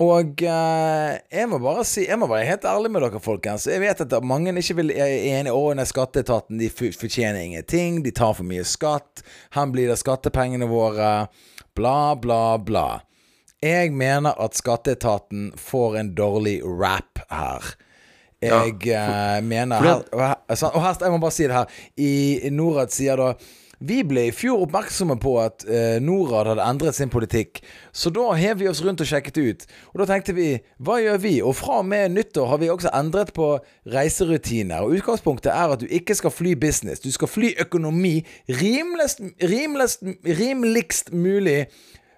Og 0.02 0.42
eh, 0.42 1.10
jeg 1.30 1.48
må 1.50 1.58
bare 1.62 1.84
si 1.86 2.06
Jeg 2.08 2.18
må 2.18 2.26
være 2.30 2.48
helt 2.48 2.64
ærlig 2.66 2.90
med 2.90 3.04
dere, 3.04 3.20
folkens. 3.22 3.68
Jeg 3.70 3.82
vet 3.82 4.00
at 4.02 4.16
mange 4.24 4.54
ikke 4.58 4.78
vil, 4.80 4.90
er 4.94 5.12
enige 5.36 5.54
Å, 5.54 5.62
den 5.76 5.86
skatteetaten 5.86 6.58
de 6.58 6.70
fortjener 6.72 7.42
ingenting. 7.42 8.00
De 8.02 8.10
tar 8.14 8.34
for 8.38 8.48
mye 8.48 8.64
skatt. 8.66 9.22
Her 9.54 9.70
blir 9.70 9.92
det 9.92 10.00
skattepengene 10.00 10.68
våre. 10.70 11.12
Bla, 11.76 12.14
bla, 12.18 12.58
bla. 12.58 12.86
Jeg 13.62 13.92
mener 13.94 14.34
at 14.42 14.58
skatteetaten 14.58 15.52
får 15.60 16.00
en 16.00 16.14
dårlig 16.18 16.58
rap 16.66 17.22
her. 17.30 17.74
Jeg 18.42 18.76
eh, 18.90 19.40
mener 19.46 19.78
fordi 19.78 19.90
her, 19.92 20.06
og, 20.12 20.22
her, 20.26 20.38
altså, 20.48 20.70
og 20.74 20.82
her, 20.82 20.96
Jeg 21.00 21.10
må 21.14 21.18
bare 21.22 21.34
si 21.34 21.42
det 21.46 21.58
her. 21.58 21.82
I 21.96 22.50
Norad 22.50 22.94
sier 22.94 23.20
da 23.20 23.34
vi 23.82 24.02
ble 24.06 24.28
i 24.28 24.34
fjor 24.34 24.62
oppmerksomme 24.62 25.16
på 25.22 25.32
at 25.42 25.64
eh, 25.66 25.96
Norad 26.02 26.52
hadde 26.52 26.66
endret 26.70 26.94
sin 26.94 27.10
politikk, 27.10 27.58
så 27.90 28.12
da 28.14 28.28
hev 28.38 28.60
vi 28.60 28.68
oss 28.70 28.82
rundt 28.84 29.02
og 29.02 29.08
sjekket 29.10 29.40
ut. 29.42 29.64
Og 29.90 30.02
da 30.02 30.06
tenkte 30.12 30.36
vi, 30.36 30.48
hva 30.78 31.00
gjør 31.02 31.18
vi? 31.24 31.32
Og 31.42 31.56
fra 31.58 31.80
og 31.80 31.88
med 31.90 32.14
nyttår 32.14 32.50
har 32.52 32.60
vi 32.62 32.70
også 32.70 32.92
endret 32.94 33.32
på 33.34 33.48
reiserutiner. 33.90 34.84
Og 34.84 35.00
utgangspunktet 35.00 35.50
er 35.54 35.74
at 35.74 35.82
du 35.82 35.88
ikke 35.90 36.14
skal 36.18 36.34
fly 36.34 36.54
business. 36.54 37.02
Du 37.02 37.10
skal 37.14 37.30
fly 37.30 37.50
økonomi 37.64 38.20
rimeligst, 38.46 39.24
rimeligst, 39.42 40.06
rimeligst 40.42 41.12
mulig. 41.12 41.64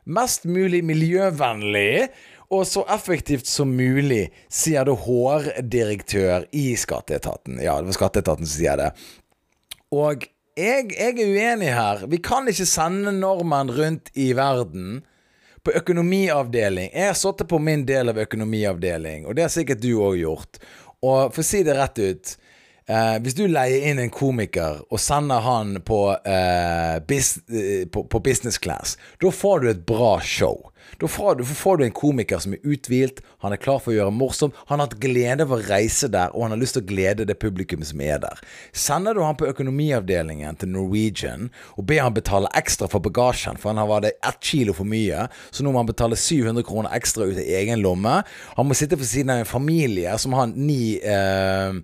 Mest 0.05 0.45
mulig 0.45 0.83
miljøvennlig. 0.85 2.09
Og 2.53 2.67
så 2.69 2.85
effektivt 2.93 3.49
som 3.49 3.73
mulig, 3.75 4.29
sier 4.53 4.85
det 4.87 4.95
HR-direktør 5.07 6.45
i 6.55 6.75
Skatteetaten. 6.79 7.57
Ja, 7.65 7.79
det 7.81 7.89
var 7.89 7.97
Skatteetaten 7.97 8.47
som 8.47 8.59
sier 8.59 8.79
det. 8.79 8.91
Og 9.95 10.27
jeg, 10.55 10.93
jeg 10.93 11.17
er 11.17 11.33
uenig 11.33 11.73
her. 11.75 12.05
Vi 12.11 12.21
kan 12.23 12.47
ikke 12.51 12.69
sende 12.69 13.15
nordmenn 13.17 13.73
rundt 13.75 14.13
i 14.15 14.31
verden 14.37 15.01
på 15.65 15.73
økonomiavdeling. 15.81 16.93
Jeg 16.93 17.11
har 17.11 17.19
sittet 17.19 17.49
på 17.51 17.59
min 17.59 17.87
del 17.89 18.13
av 18.13 18.21
økonomiavdeling, 18.23 19.25
og 19.27 19.35
det 19.35 19.47
har 19.47 19.55
sikkert 19.55 19.83
du 19.83 19.95
òg 19.97 20.21
gjort. 20.21 20.61
Og 21.05 21.33
for 21.35 21.43
å 21.43 21.47
si 21.47 21.63
det 21.67 21.77
rett 21.79 22.01
ut 22.01 22.35
eh, 22.89 23.17
Hvis 23.23 23.37
du 23.39 23.47
leier 23.49 23.89
inn 23.91 24.03
en 24.03 24.13
komiker 24.13 24.83
og 24.91 25.01
sender 25.03 25.45
han 25.45 25.79
på, 25.85 26.01
eh, 26.25 27.01
bis, 27.09 27.37
eh, 27.49 27.89
på, 27.89 28.05
på 28.05 28.23
business 28.25 28.59
class, 28.59 28.97
da 29.21 29.31
får 29.31 29.61
du 29.61 29.71
et 29.71 29.87
bra 29.87 30.19
show. 30.21 30.71
Da 30.99 31.09
får, 31.09 31.35
du, 31.35 31.45
får 31.45 31.77
du 31.77 31.85
en 31.85 31.95
komiker 31.95 32.39
som 32.39 32.55
er 32.55 32.63
uthvilt, 32.63 33.21
han 33.43 33.55
er 33.55 33.61
klar 33.61 33.81
for 33.83 33.93
å 33.93 33.97
gjøre 33.97 34.15
morsomt, 34.15 34.57
han 34.69 34.79
har 34.79 34.89
hatt 34.89 35.01
glede 35.03 35.47
av 35.47 35.55
å 35.57 35.61
reise 35.65 36.09
der, 36.13 36.31
og 36.35 36.47
han 36.47 36.55
har 36.55 36.61
lyst 36.61 36.77
til 36.79 36.85
å 36.85 36.89
glede 36.89 37.27
det 37.29 37.39
publikummet 37.43 37.91
som 37.91 38.03
er 38.05 38.21
der. 38.23 38.43
Sender 38.77 39.17
du 39.17 39.25
han 39.25 39.39
på 39.41 39.49
økonomiavdelingen 39.51 40.61
til 40.61 40.73
Norwegian 40.75 41.51
og 41.75 41.89
ber 41.91 42.05
han 42.05 42.17
betale 42.17 42.53
ekstra 42.57 42.89
for 42.93 43.05
bagasjen, 43.05 43.59
for 43.61 43.73
han 43.73 43.83
har 43.83 43.91
vært 43.91 44.13
ett 44.15 44.41
kilo 44.45 44.77
for 44.77 44.89
mye, 44.89 45.27
så 45.51 45.65
nå 45.65 45.75
må 45.75 45.83
han 45.83 45.91
betale 45.91 46.19
700 46.21 46.67
kroner 46.69 46.95
ekstra 46.97 47.29
ut 47.29 47.39
av 47.41 47.53
egen 47.61 47.83
lomme. 47.85 48.21
Han 48.55 48.69
må 48.69 48.79
sitte 48.79 48.99
ved 49.01 49.11
siden 49.11 49.35
av 49.35 49.43
en 49.43 49.51
familie 49.51 50.15
som 50.21 50.37
har 50.37 50.53
ni 50.55 50.99
eh, 51.03 51.81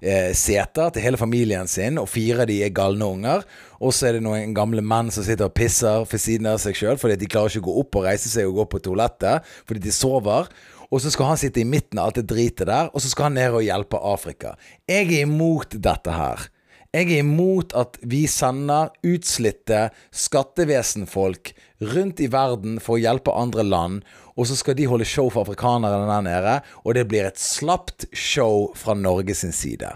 eh, 0.00 0.32
seter 0.36 0.92
til 0.92 1.04
hele 1.04 1.20
familien 1.20 1.68
sin, 1.70 2.00
og 2.00 2.08
fire 2.10 2.44
av 2.44 2.50
de 2.50 2.60
er 2.64 2.74
galne 2.74 3.06
unger. 3.06 3.44
Og 3.80 3.92
så 3.94 4.08
er 4.08 4.16
det 4.16 4.24
noen 4.24 4.54
gamle 4.56 4.84
menn 4.84 5.12
som 5.14 5.26
sitter 5.26 5.48
og 5.48 5.56
pisser 5.56 6.06
for 6.08 6.22
siden 6.22 6.48
av 6.50 6.60
seg 6.62 6.78
sjøl 6.78 6.96
fordi 7.00 7.18
de 7.20 7.28
klarer 7.30 7.52
ikke 7.52 7.66
å 7.66 7.68
gå 7.68 7.76
opp 7.82 8.00
og 8.00 8.08
reise 8.08 8.30
seg 8.32 8.48
og 8.48 8.62
gå 8.62 8.66
på 8.72 8.82
toalettet 8.86 9.44
fordi 9.68 9.84
de 9.84 9.92
sover. 9.92 10.48
og 10.86 11.00
så 11.02 11.10
skal 11.10 11.32
han 11.32 11.38
sitte 11.40 11.60
i 11.60 11.66
midten 11.66 11.98
av 11.98 12.08
alt 12.08 12.20
det 12.20 12.28
dritet 12.30 12.68
der, 12.68 12.92
og 12.94 13.02
så 13.02 13.10
skal 13.10 13.26
han 13.26 13.34
ned 13.34 13.56
og 13.58 13.64
hjelpe 13.66 13.98
Afrika. 13.98 14.54
Jeg 14.86 15.08
er 15.10 15.24
imot 15.26 15.74
dette 15.82 16.12
her. 16.14 16.46
Jeg 16.94 17.10
er 17.10 17.24
imot 17.24 17.74
at 17.76 17.98
vi 18.06 18.22
sender 18.30 18.92
utslitte 19.04 19.88
skattevesenfolk 20.14 21.50
rundt 21.92 22.22
i 22.24 22.30
verden 22.32 22.78
for 22.80 22.96
å 22.96 23.02
hjelpe 23.02 23.34
andre 23.36 23.66
land, 23.66 24.06
og 24.36 24.46
så 24.46 24.56
skal 24.56 24.76
de 24.76 24.86
holde 24.86 25.04
show 25.08 25.30
for 25.32 25.40
afrikanere 25.46 26.02
der 26.08 26.20
nede, 26.26 26.56
og 26.84 26.94
det 26.94 27.06
blir 27.08 27.26
et 27.28 27.38
slapt 27.40 28.04
show 28.12 28.72
fra 28.76 28.94
Norge 28.94 29.34
sin 29.34 29.52
side. 29.52 29.94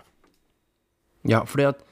Ja, 1.29 1.43
fordi 1.45 1.67
at 1.69 1.83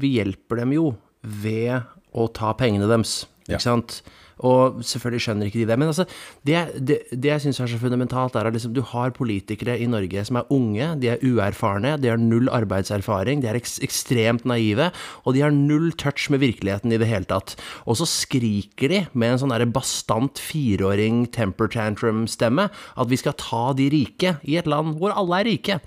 vi 0.00 0.14
hjelper 0.16 0.56
dem 0.64 0.72
jo 0.74 0.94
ved 1.22 1.82
å 2.16 2.26
ta 2.34 2.52
pengene 2.58 2.88
deres, 2.90 3.26
ikke 3.46 3.52
Ja. 3.52 3.58
sant? 3.58 4.02
Og 4.46 4.80
selvfølgelig 4.86 5.24
skjønner 5.26 5.50
ikke 5.50 5.60
de 5.60 5.66
det. 5.68 5.78
Men 5.80 5.90
altså, 5.92 6.06
det, 6.46 6.60
det, 6.80 6.98
det 7.12 7.32
jeg 7.32 7.44
syns 7.44 7.60
er 7.60 7.72
så 7.72 7.80
fundamentalt, 7.80 8.36
er 8.38 8.48
at 8.48 8.56
liksom, 8.56 8.74
du 8.76 8.82
har 8.92 9.12
politikere 9.16 9.76
i 9.80 9.88
Norge 9.90 10.24
som 10.26 10.40
er 10.40 10.52
unge, 10.54 10.88
de 11.02 11.10
er 11.12 11.24
uerfarne, 11.26 11.96
de 12.00 12.12
har 12.12 12.20
null 12.20 12.48
arbeidserfaring, 12.52 13.42
de 13.42 13.50
er 13.50 13.58
eks 13.58 13.78
ekstremt 13.84 14.46
naive, 14.48 14.90
og 15.24 15.36
de 15.36 15.44
har 15.44 15.54
null 15.54 15.90
touch 16.00 16.30
med 16.32 16.42
virkeligheten 16.44 16.92
i 16.94 17.00
det 17.00 17.08
hele 17.10 17.28
tatt. 17.30 17.56
Og 17.84 18.00
så 18.00 18.08
skriker 18.08 18.92
de 18.92 19.02
med 19.12 19.34
en 19.34 19.42
sånn 19.44 19.54
derre 19.54 19.68
bastant 19.70 20.40
fireåring 20.40 21.26
temper 21.34 21.70
tantrum-stemme 21.72 22.68
at 22.70 23.10
vi 23.10 23.20
skal 23.20 23.36
ta 23.40 23.70
de 23.76 23.90
rike 23.92 24.36
i 24.48 24.58
et 24.60 24.68
land 24.70 24.96
hvor 25.00 25.14
alle 25.14 25.42
er 25.42 25.50
rike. 25.52 25.80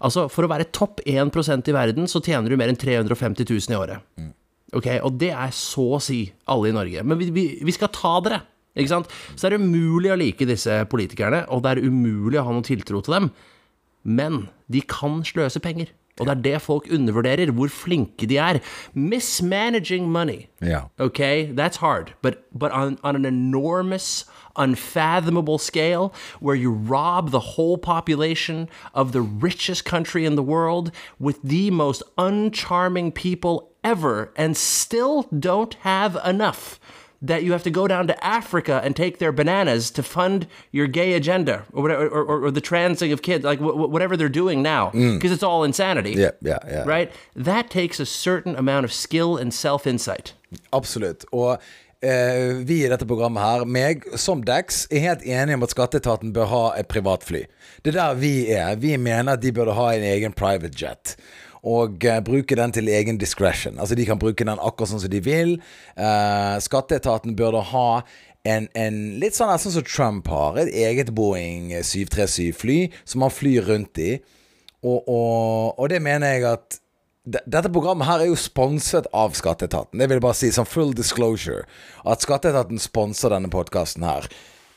Altså, 0.00 0.26
for 0.32 0.46
å 0.46 0.52
være 0.52 0.70
topp 0.76 1.02
1% 1.06 1.70
i 1.70 1.76
verden, 1.76 2.10
så 2.10 2.22
tjener 2.22 2.52
du 2.52 2.58
mer 2.58 2.72
enn 2.72 2.80
350 2.80 3.48
000 3.48 3.74
i 3.74 3.80
året. 3.80 4.34
Ok, 4.76 4.90
Og 5.02 5.16
det 5.20 5.32
er 5.32 5.54
så 5.56 5.86
å 5.96 6.02
si 6.02 6.20
alle 6.52 6.70
i 6.70 6.76
Norge. 6.76 7.04
Men 7.06 7.20
vi, 7.20 7.30
vi, 7.32 7.46
vi 7.64 7.74
skal 7.74 7.92
ta 7.94 8.18
dere. 8.24 8.42
Ikke 8.76 8.92
sant? 8.92 9.12
Så 9.34 9.46
er 9.48 9.54
det 9.54 9.62
umulig 9.64 10.12
å 10.12 10.18
like 10.20 10.48
disse 10.48 10.82
politikerne, 10.92 11.46
og 11.48 11.62
det 11.64 11.76
er 11.76 11.86
umulig 11.86 12.40
å 12.40 12.44
ha 12.44 12.52
noen 12.52 12.66
tiltro 12.66 13.00
til 13.04 13.16
dem. 13.16 13.30
Men 14.04 14.42
de 14.72 14.82
kan 14.84 15.22
sløse 15.26 15.62
penger. 15.64 15.94
Og 16.20 16.26
det 16.26 16.32
er 16.32 16.42
det 16.44 16.62
folk 16.64 16.86
undervurderer, 16.92 17.50
hvor 17.52 17.68
flinke 17.68 18.26
de 18.26 18.38
er. 18.40 18.58
Mismanaging 18.94 20.08
money. 20.08 20.48
Ja. 20.62 20.88
Okay, 20.98 21.52
that's 21.52 21.76
hard, 21.76 22.14
but 22.22 22.38
but 22.58 22.72
on, 22.72 22.96
on 23.02 23.16
an 23.16 23.26
enormous, 23.26 24.24
unfathomable 24.56 25.58
scale, 25.58 26.14
where 26.40 26.54
you 26.54 26.70
rob 26.70 27.32
the 27.32 27.56
whole 27.56 27.76
population 27.76 28.68
of 28.94 29.12
the 29.12 29.20
richest 29.20 29.84
country 29.84 30.24
in 30.24 30.36
the 30.36 30.42
world 30.42 30.90
with 31.18 31.36
the 31.42 31.70
most 31.70 32.02
uncharming 32.16 33.12
people 33.12 33.68
ever, 33.92 34.14
and 34.36 34.56
still 34.56 35.16
don't 35.48 35.74
have 35.84 36.12
enough. 36.34 36.78
That 37.28 37.42
you 37.44 37.52
have 37.52 37.62
to 37.64 37.70
go 37.80 37.84
down 37.88 38.06
to 38.08 38.14
Africa 38.38 38.76
and 38.84 38.94
take 38.94 39.14
their 39.18 39.32
bananas 39.32 39.90
to 39.92 40.02
fund 40.02 40.46
your 40.70 40.86
gay 40.86 41.14
agenda 41.14 41.56
or 41.72 41.82
whatever, 41.82 42.06
or, 42.16 42.22
or, 42.30 42.36
or 42.44 42.50
the 42.50 42.60
transing 42.60 43.10
of 43.14 43.20
kids, 43.22 43.42
like 43.50 43.58
wh- 43.58 43.72
wh- 43.80 43.90
whatever 43.94 44.16
they're 44.18 44.38
doing 44.42 44.62
now, 44.62 44.90
because 44.92 45.32
it's 45.36 45.42
all 45.42 45.64
insanity 45.64 46.12
Ja, 46.24 46.30
ja, 46.42 46.58
ja. 46.70 46.82
right? 46.94 47.10
That 47.34 47.70
takes 47.70 47.98
a 48.00 48.06
certain 48.06 48.54
amount 48.54 48.84
of 48.84 48.92
skill 48.92 49.38
and 49.40 49.50
self 49.54 49.86
insight. 49.86 50.34
Absolutt. 50.72 51.24
Og 51.32 51.56
eh, 52.02 52.52
vi 52.68 52.82
i 52.84 52.88
dette 52.92 53.08
programmet 53.08 53.42
her, 53.42 53.64
meg 53.64 54.04
som 54.20 54.44
Dex, 54.44 54.84
er 54.92 55.00
helt 55.08 55.24
enige 55.24 55.56
om 55.56 55.64
at 55.66 55.72
skatteetaten 55.74 56.34
bør 56.36 56.52
ha 56.52 56.62
et 56.78 56.86
privatfly. 56.92 57.46
Det 57.82 57.94
er 57.94 57.98
der 58.02 58.20
vi 58.20 58.34
er. 58.52 58.76
Vi 58.76 58.92
mener 59.00 59.32
at 59.38 59.42
de 59.42 59.52
burde 59.56 59.72
ha 59.74 59.88
en 59.96 60.04
egen 60.12 60.36
private 60.36 60.76
jet. 60.84 61.16
Og 61.66 62.04
eh, 62.06 62.22
bruke 62.22 62.58
den 62.58 62.74
til 62.74 62.88
egen 62.88 63.18
discretion. 63.18 63.80
Altså 63.82 63.98
De 63.98 64.06
kan 64.06 64.20
bruke 64.22 64.46
den 64.46 64.60
akkurat 64.62 64.92
sånn 64.92 65.02
som 65.02 65.12
de 65.12 65.22
vil. 65.24 65.56
Skatteetaten 65.96 66.64
skatteetaten 66.66 67.36
burde 67.36 67.62
ha 67.72 67.90
en, 68.46 68.68
en 68.78 68.96
litt 69.20 69.36
sånn 69.36 69.52
sånn 69.58 69.74
som 69.78 69.86
Trump 69.86 70.30
har. 70.30 70.58
Et 70.62 70.72
eget 70.86 71.12
Boeing 71.16 71.72
737-fly 71.74 72.78
som 73.04 73.26
han 73.26 73.34
flyr 73.34 73.66
rundt 73.70 73.98
i. 74.02 74.16
Og, 74.86 75.02
og, 75.08 75.78
og 75.80 75.88
det 75.90 76.02
mener 76.04 76.36
jeg 76.36 76.46
at 76.52 76.78
dette 77.26 77.72
programmet 77.74 78.06
her 78.06 78.22
er 78.22 78.30
jo 78.30 78.38
sponset 78.38 79.08
av 79.16 79.34
Skatteetaten. 79.34 79.98
Det 79.98 80.06
vil 80.06 80.20
jeg 80.20 80.24
bare 80.28 80.38
si, 80.38 80.52
som 80.54 80.68
full 80.68 80.94
disclosure. 80.94 81.64
At 82.06 82.22
Skatteetaten 82.22 82.78
sponser 82.82 83.34
denne 83.34 83.50
podkasten 83.50 84.06
her. 84.06 84.28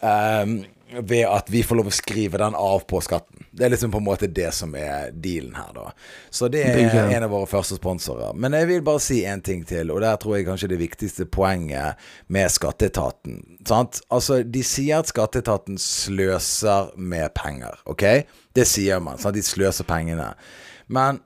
Um, 0.01 0.63
ved 0.89 1.27
at 1.29 1.51
vi 1.53 1.61
får 1.61 1.77
lov 1.77 1.91
å 1.91 1.93
skrive 1.93 2.41
den 2.41 2.57
av 2.57 2.87
på 2.89 3.03
skatten. 3.05 3.38
Det 3.51 3.65
er 3.65 3.71
liksom 3.73 3.91
på 3.91 3.97
en 3.97 4.05
måte 4.05 4.27
det 4.29 4.51
som 4.53 4.75
er 4.77 5.09
dealen 5.11 5.55
her, 5.57 5.71
da. 5.73 5.91
Så 6.29 6.47
det 6.51 6.61
er 6.67 6.97
en 7.01 7.25
av 7.25 7.31
våre 7.33 7.49
første 7.49 7.79
sponsorer. 7.79 8.35
Men 8.37 8.53
jeg 8.57 8.69
vil 8.69 8.83
bare 8.85 9.01
si 9.03 9.21
en 9.25 9.41
ting 9.45 9.63
til, 9.67 9.89
og 9.93 10.03
der 10.03 10.19
tror 10.21 10.37
jeg 10.37 10.47
kanskje 10.49 10.69
det 10.73 10.81
viktigste 10.81 11.25
poenget 11.25 11.99
med 12.27 12.51
Skatteetaten. 12.53 13.41
Sant? 13.67 14.01
Altså, 14.13 14.41
de 14.43 14.63
sier 14.65 15.01
at 15.01 15.09
Skatteetaten 15.09 15.79
sløser 15.81 16.93
med 16.95 17.33
penger, 17.37 17.81
OK? 17.89 18.05
Det 18.55 18.67
sier 18.69 19.01
man. 19.03 19.17
Sant? 19.21 19.37
De 19.37 19.45
sløser 19.45 19.87
pengene. 19.89 20.31
Men 20.87 21.21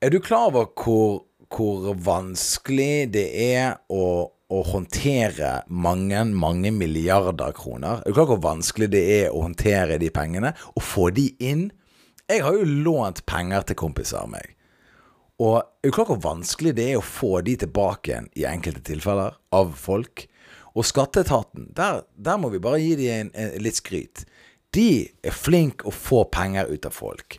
er 0.00 0.14
du 0.14 0.20
klar 0.22 0.48
over 0.52 0.68
hvor, 0.78 1.24
hvor 1.52 1.92
vanskelig 2.06 3.08
det 3.12 3.28
er 3.50 3.78
å, 3.90 4.30
å 4.48 4.62
håndtere 4.64 5.62
mange, 5.68 6.22
mange 6.32 6.72
milliarder 6.72 7.52
kroner? 7.56 8.00
Er 8.00 8.08
du 8.08 8.16
klar 8.16 8.28
over 8.28 8.38
hvor 8.38 8.46
vanskelig 8.54 8.88
det 8.94 9.02
er 9.18 9.26
å 9.32 9.42
håndtere 9.44 9.98
de 10.00 10.08
pengene? 10.14 10.54
Og 10.76 10.84
få 10.84 11.10
de 11.16 11.28
inn? 11.44 11.68
Jeg 12.28 12.44
har 12.44 12.56
jo 12.56 12.64
lånt 12.86 13.24
penger 13.28 13.68
til 13.68 13.78
kompiser 13.80 14.22
av 14.22 14.32
meg. 14.32 14.54
Og 15.38 15.60
er 15.60 15.90
du 15.90 15.94
klar 15.94 16.08
over 16.08 16.16
hvor 16.16 16.24
vanskelig 16.32 16.74
det 16.78 16.88
er 16.92 16.98
å 16.98 17.04
få 17.04 17.38
de 17.46 17.58
tilbake 17.60 18.10
igjen 18.10 18.30
i 18.40 18.48
enkelte 18.48 18.82
tilfeller 18.88 19.36
av 19.54 19.76
folk? 19.78 20.26
Og 20.78 20.86
skatteetaten, 20.86 21.70
der, 21.76 22.02
der 22.16 22.40
må 22.40 22.50
vi 22.52 22.62
bare 22.62 22.80
gi 22.80 22.94
dem 22.98 23.32
litt 23.62 23.80
skryt. 23.80 24.24
De 24.74 25.08
er 25.24 25.34
flinke 25.34 25.88
å 25.88 25.94
få 25.94 26.24
penger 26.32 26.68
ut 26.70 26.88
av 26.88 26.94
folk. 26.94 27.38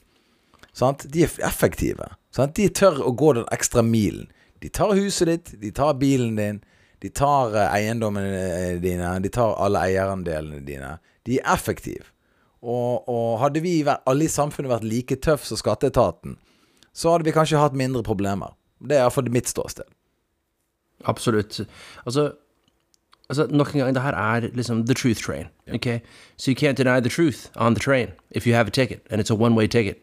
Sant? 0.75 1.05
De 1.11 1.25
er 1.25 1.37
effektive. 1.47 2.07
Sant? 2.35 2.55
De 2.57 2.69
tør 2.69 3.01
å 3.05 3.13
gå 3.17 3.33
den 3.37 3.47
ekstra 3.53 3.83
milen. 3.85 4.29
De 4.59 4.71
tar 4.73 4.95
huset 4.97 5.29
ditt, 5.29 5.53
de 5.61 5.71
tar 5.75 5.95
bilen 5.99 6.35
din, 6.35 6.59
de 7.03 7.11
tar 7.15 7.55
eh, 7.55 7.75
eiendommene 7.77 8.39
eh, 8.49 8.77
dine, 8.83 9.11
de 9.23 9.31
tar 9.33 9.55
alle 9.61 9.83
eierandelene 9.87 10.61
dine. 10.67 10.97
De 11.27 11.39
er 11.39 11.53
effektive. 11.53 12.09
Og, 12.59 13.07
og 13.07 13.39
hadde 13.39 13.63
vi 13.63 13.77
alle 13.87 14.25
i 14.25 14.31
samfunnet 14.31 14.71
vært 14.71 14.87
like 14.87 15.19
tøff 15.23 15.45
som 15.47 15.59
skatteetaten, 15.59 16.35
så 16.91 17.13
hadde 17.13 17.29
vi 17.29 17.35
kanskje 17.35 17.61
hatt 17.61 17.77
mindre 17.77 18.03
problemer. 18.03 18.55
Det 18.83 18.97
er 18.97 19.05
iallfall 19.05 19.31
mitt 19.31 19.47
ståsted. 19.47 19.87
Absolutt. 21.07 21.61
Altså, 22.05 22.33
altså 23.29 23.47
nok 23.47 23.71
en 23.73 23.79
gang, 23.79 23.95
det 23.95 24.03
her 24.03 24.17
er 24.19 24.49
liksom 24.53 24.85
the 24.87 24.93
truth 24.93 25.23
train. 25.23 25.47
Okay? 25.73 25.99
So 26.35 26.51
you 26.51 26.55
can't 26.55 26.77
deny 26.77 26.99
the 26.99 27.09
truth 27.09 27.47
on 27.55 27.75
the 27.75 27.79
train 27.79 28.11
if 28.31 28.47
you 28.47 28.53
have 28.55 28.67
a 28.67 28.71
ticket, 28.71 29.07
and 29.09 29.21
it's 29.21 29.31
a 29.31 29.35
one-way 29.35 29.67
ticket. 29.67 29.97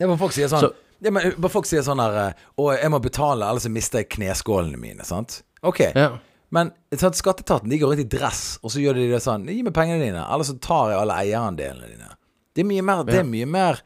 Ja, 0.00 0.06
men 0.06 0.16
folk 0.16 0.32
sier 0.32 0.48
sånn 0.48 0.62
so, 0.64 0.72
ja, 1.04 1.10
men, 1.12 1.34
folk 1.52 1.68
sier 1.68 1.84
sånn 1.84 2.00
her 2.00 2.14
eh, 2.16 2.44
Å, 2.56 2.64
jeg 2.72 2.88
må 2.92 3.00
betale, 3.04 3.44
ellers 3.44 3.66
mister 3.68 4.00
jeg 4.00 4.08
kneskålene 4.16 4.80
mine. 4.80 5.04
Sant? 5.04 5.42
Ok. 5.60 5.82
Ja. 5.92 6.14
Men 6.54 6.72
sånn, 6.98 7.14
skatteetaten 7.14 7.70
de 7.70 7.78
går 7.78 7.92
rundt 7.92 8.02
i 8.02 8.10
dress, 8.10 8.58
og 8.64 8.74
så 8.74 8.82
gjør 8.82 8.98
de 8.98 9.06
det 9.12 9.22
sånn 9.22 9.46
Gi 9.50 9.62
meg 9.66 9.74
pengene 9.76 10.02
dine, 10.02 10.24
eller 10.26 10.46
så 10.46 10.56
tar 10.58 10.90
jeg 10.92 10.98
alle 10.98 11.18
eierandelene 11.22 11.92
dine. 11.92 12.12
Det 12.50 12.64
er 12.64 12.70
mye 12.72 12.84
mer, 12.84 13.02
det 13.06 13.20
er 13.20 13.26
mye 13.28 13.46
mer 13.46 13.82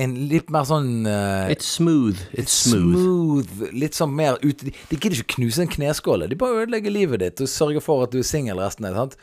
En 0.00 0.12
litt 0.30 0.48
mer 0.54 0.64
sånn 0.68 1.04
uh, 1.04 1.50
It's 1.52 1.66
smooth. 1.66 2.20
It's 2.32 2.54
smooth. 2.54 2.94
smooth. 2.94 3.72
Litt 3.74 3.96
sånn 3.98 4.12
mer 4.14 4.38
ute 4.44 4.68
De, 4.68 4.72
de 4.90 4.98
gidder 4.98 5.18
ikke 5.18 5.34
knuse 5.34 5.64
en 5.64 5.72
kneskåle. 5.72 6.28
De 6.30 6.38
bare 6.38 6.62
ødelegger 6.62 6.94
livet 6.94 7.24
ditt 7.24 7.42
og 7.42 7.50
sørger 7.50 7.82
for 7.82 8.06
at 8.06 8.14
du 8.14 8.20
er 8.22 8.28
singel 8.28 8.62
resten 8.62 8.86
av 8.86 9.00
sant? 9.00 9.16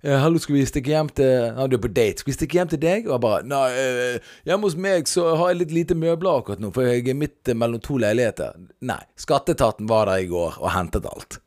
Eh, 0.00 0.14
Hallo, 0.22 0.40
skal 0.40 0.56
vi 0.56 0.62
stikke 0.66 0.94
hjem 0.94 1.10
til 1.12 1.28
Ja, 1.28 1.66
du 1.68 1.76
er 1.76 1.82
på 1.84 1.90
date. 1.92 2.22
Skal 2.22 2.32
vi 2.32 2.36
stikke 2.38 2.58
hjem 2.60 2.70
til 2.72 2.80
deg? 2.82 3.08
Og 3.10 3.18
jeg 3.18 3.24
bare 3.26 3.42
Nei, 3.50 3.64
eh, 3.82 4.30
hjemme 4.48 4.70
hos 4.70 4.78
meg 4.80 5.10
så 5.10 5.26
har 5.36 5.52
jeg 5.52 5.60
litt 5.64 5.76
lite 5.76 5.98
møbler 5.98 6.40
akkurat 6.40 6.62
nå, 6.62 6.72
for 6.74 6.88
jeg 6.88 7.04
er 7.04 7.18
midt 7.18 7.52
mellom 7.52 7.82
to 7.84 8.00
leiligheter. 8.00 8.56
Nei. 8.88 9.02
Skatteetaten 9.20 9.90
var 9.90 10.08
der 10.08 10.24
i 10.24 10.30
går 10.32 10.56
og 10.56 10.72
hentet 10.72 11.06
alt. 11.10 11.42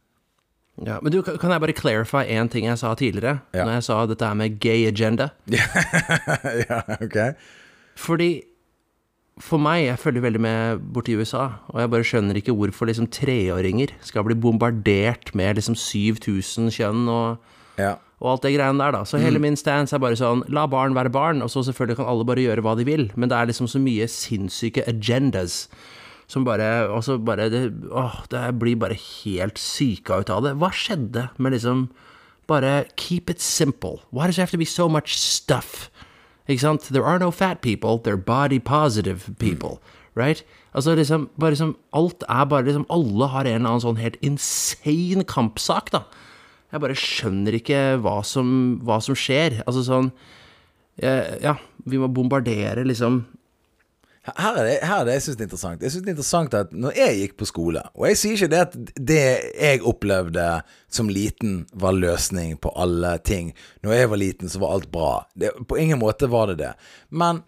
Ja, 0.86 0.98
men 1.02 1.12
du, 1.14 1.20
kan 1.22 1.52
jeg 1.54 1.62
bare 1.62 1.74
clarify 1.78 2.24
én 2.34 2.50
ting 2.50 2.66
jeg 2.66 2.78
sa 2.82 2.94
tidligere? 2.98 3.40
Ja. 3.54 3.66
Når 3.68 3.76
jeg 3.78 3.84
sa 3.86 4.00
dette 4.10 4.26
her 4.26 4.38
med 4.40 4.60
gay 4.64 4.88
agenda? 4.90 5.30
ja, 6.70 6.82
ok. 7.02 7.18
Fordi 8.02 8.32
for 9.42 9.62
meg, 9.62 9.86
jeg 9.88 10.00
følger 10.02 10.22
veldig 10.26 10.42
med 10.44 10.82
borti 10.94 11.16
USA, 11.18 11.46
og 11.72 11.80
jeg 11.82 11.90
bare 11.94 12.06
skjønner 12.06 12.38
ikke 12.42 12.54
hvorfor 12.58 12.90
liksom 12.90 13.08
treåringer 13.14 13.94
skal 14.06 14.26
bli 14.28 14.36
bombardert 14.38 15.32
med 15.38 15.58
liksom 15.58 15.78
7000 15.78 16.70
kjønn 16.76 17.08
og, 17.10 17.38
Ja. 17.80 17.96
og 18.22 18.28
alt 18.36 18.44
det 18.46 18.52
greiene 18.58 18.82
der, 18.84 18.92
da. 18.98 19.04
Så 19.08 19.18
hele 19.22 19.40
min 19.42 19.56
stance 19.58 19.96
er 19.96 20.02
bare 20.04 20.18
sånn, 20.20 20.44
la 20.52 20.68
barn 20.70 20.94
være 20.98 21.10
barn, 21.14 21.42
og 21.42 21.50
så 21.50 21.64
selvfølgelig 21.66 21.98
kan 22.02 22.10
alle 22.12 22.26
bare 22.28 22.44
gjøre 22.44 22.62
hva 22.66 22.76
de 22.78 22.86
vil, 22.86 23.08
men 23.16 23.30
det 23.32 23.38
er 23.40 23.50
liksom 23.50 23.70
så 23.72 23.82
mye 23.82 24.06
sinnssyke 24.12 24.84
agendas 24.90 25.64
som 26.32 26.46
bare 26.48 26.88
bare 27.28 27.50
det, 27.52 27.66
Åh, 27.92 28.24
det 28.32 28.46
blir 28.60 28.80
bare 28.80 28.96
helt 28.96 29.58
syka 29.60 30.22
ut 30.22 30.30
av 30.32 30.46
det. 30.46 30.56
Hva 30.56 30.72
skjedde 30.72 31.30
med 31.38 31.58
liksom 31.58 31.90
Bare 32.48 32.86
keep 32.98 33.30
it 33.30 33.40
simple. 33.40 34.02
Why 34.12 34.26
does 34.26 34.38
it 34.38 34.42
have 34.42 34.52
to 34.52 34.58
be 34.58 34.66
so 34.66 34.90
much 34.90 35.16
stuff? 35.16 35.90
Ikke 36.50 36.60
sant? 36.60 36.90
There 36.92 37.06
are 37.06 37.20
no 37.20 37.32
fat 37.32 37.62
people, 37.62 37.98
they're 37.98 38.18
body 38.18 38.60
positive 38.60 39.30
people. 39.40 39.80
Right? 40.16 40.44
Altså 40.76 40.96
liksom, 40.96 41.30
bare 41.40 41.52
liksom 41.52 41.78
Alt 41.94 42.24
er 42.28 42.46
bare 42.46 42.66
liksom 42.66 42.86
Alle 42.90 43.28
har 43.32 43.46
en 43.46 43.62
eller 43.62 43.70
annen 43.70 43.84
sånn 43.86 44.02
helt 44.02 44.18
insane 44.26 45.24
kampsak, 45.24 45.92
da. 45.94 46.04
Jeg 46.72 46.84
bare 46.84 46.98
skjønner 46.98 47.56
ikke 47.56 47.80
hva 48.04 48.18
som, 48.28 48.82
hva 48.84 49.00
som 49.04 49.16
skjer. 49.16 49.62
Altså 49.66 49.86
sånn 49.88 50.12
eh, 50.98 51.38
Ja, 51.44 51.56
vi 51.88 52.00
må 52.02 52.12
bombardere 52.12 52.84
liksom 52.88 53.26
Her 54.22 54.58
er 54.60 54.68
det, 54.68 54.74
her 54.86 55.00
er 55.02 55.08
det 55.08 55.14
jeg 55.16 55.24
syns 55.26 55.40
er 55.40 55.48
interessant. 55.48 55.82
Jeg 55.82 55.92
synes 55.92 56.04
det 56.06 56.12
er 56.12 56.16
interessant 56.16 56.58
at 56.58 56.74
når 56.78 56.98
jeg 57.00 57.16
gikk 57.18 57.32
på 57.40 57.48
skole 57.50 57.82
Og 57.98 58.04
jeg 58.06 58.20
sier 58.22 58.36
ikke 58.36 58.50
det 58.52 58.60
at 58.68 58.76
det 59.10 59.24
jeg 59.58 59.82
opplevde 59.90 60.46
som 60.94 61.10
liten, 61.10 61.64
var 61.74 61.98
løsning 61.98 62.60
på 62.62 62.70
alle 62.78 63.16
ting. 63.26 63.50
Når 63.82 63.98
jeg 63.98 64.12
var 64.12 64.22
liten, 64.22 64.52
så 64.52 64.62
var 64.62 64.76
alt 64.76 64.92
bra. 64.94 65.24
Det, 65.34 65.50
på 65.66 65.80
ingen 65.82 66.00
måte 66.04 66.30
var 66.30 66.52
det 66.52 66.60
det. 66.62 66.76
Men 67.10 67.42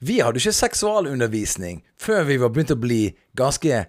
vi 0.00 0.20
hadde 0.22 0.40
ikke 0.40 0.56
seksualundervisning 0.56 1.82
før 2.00 2.24
vi 2.28 2.38
var 2.40 2.54
begynt 2.54 2.72
å 2.72 2.80
bli 2.80 3.02
ganske 3.36 3.84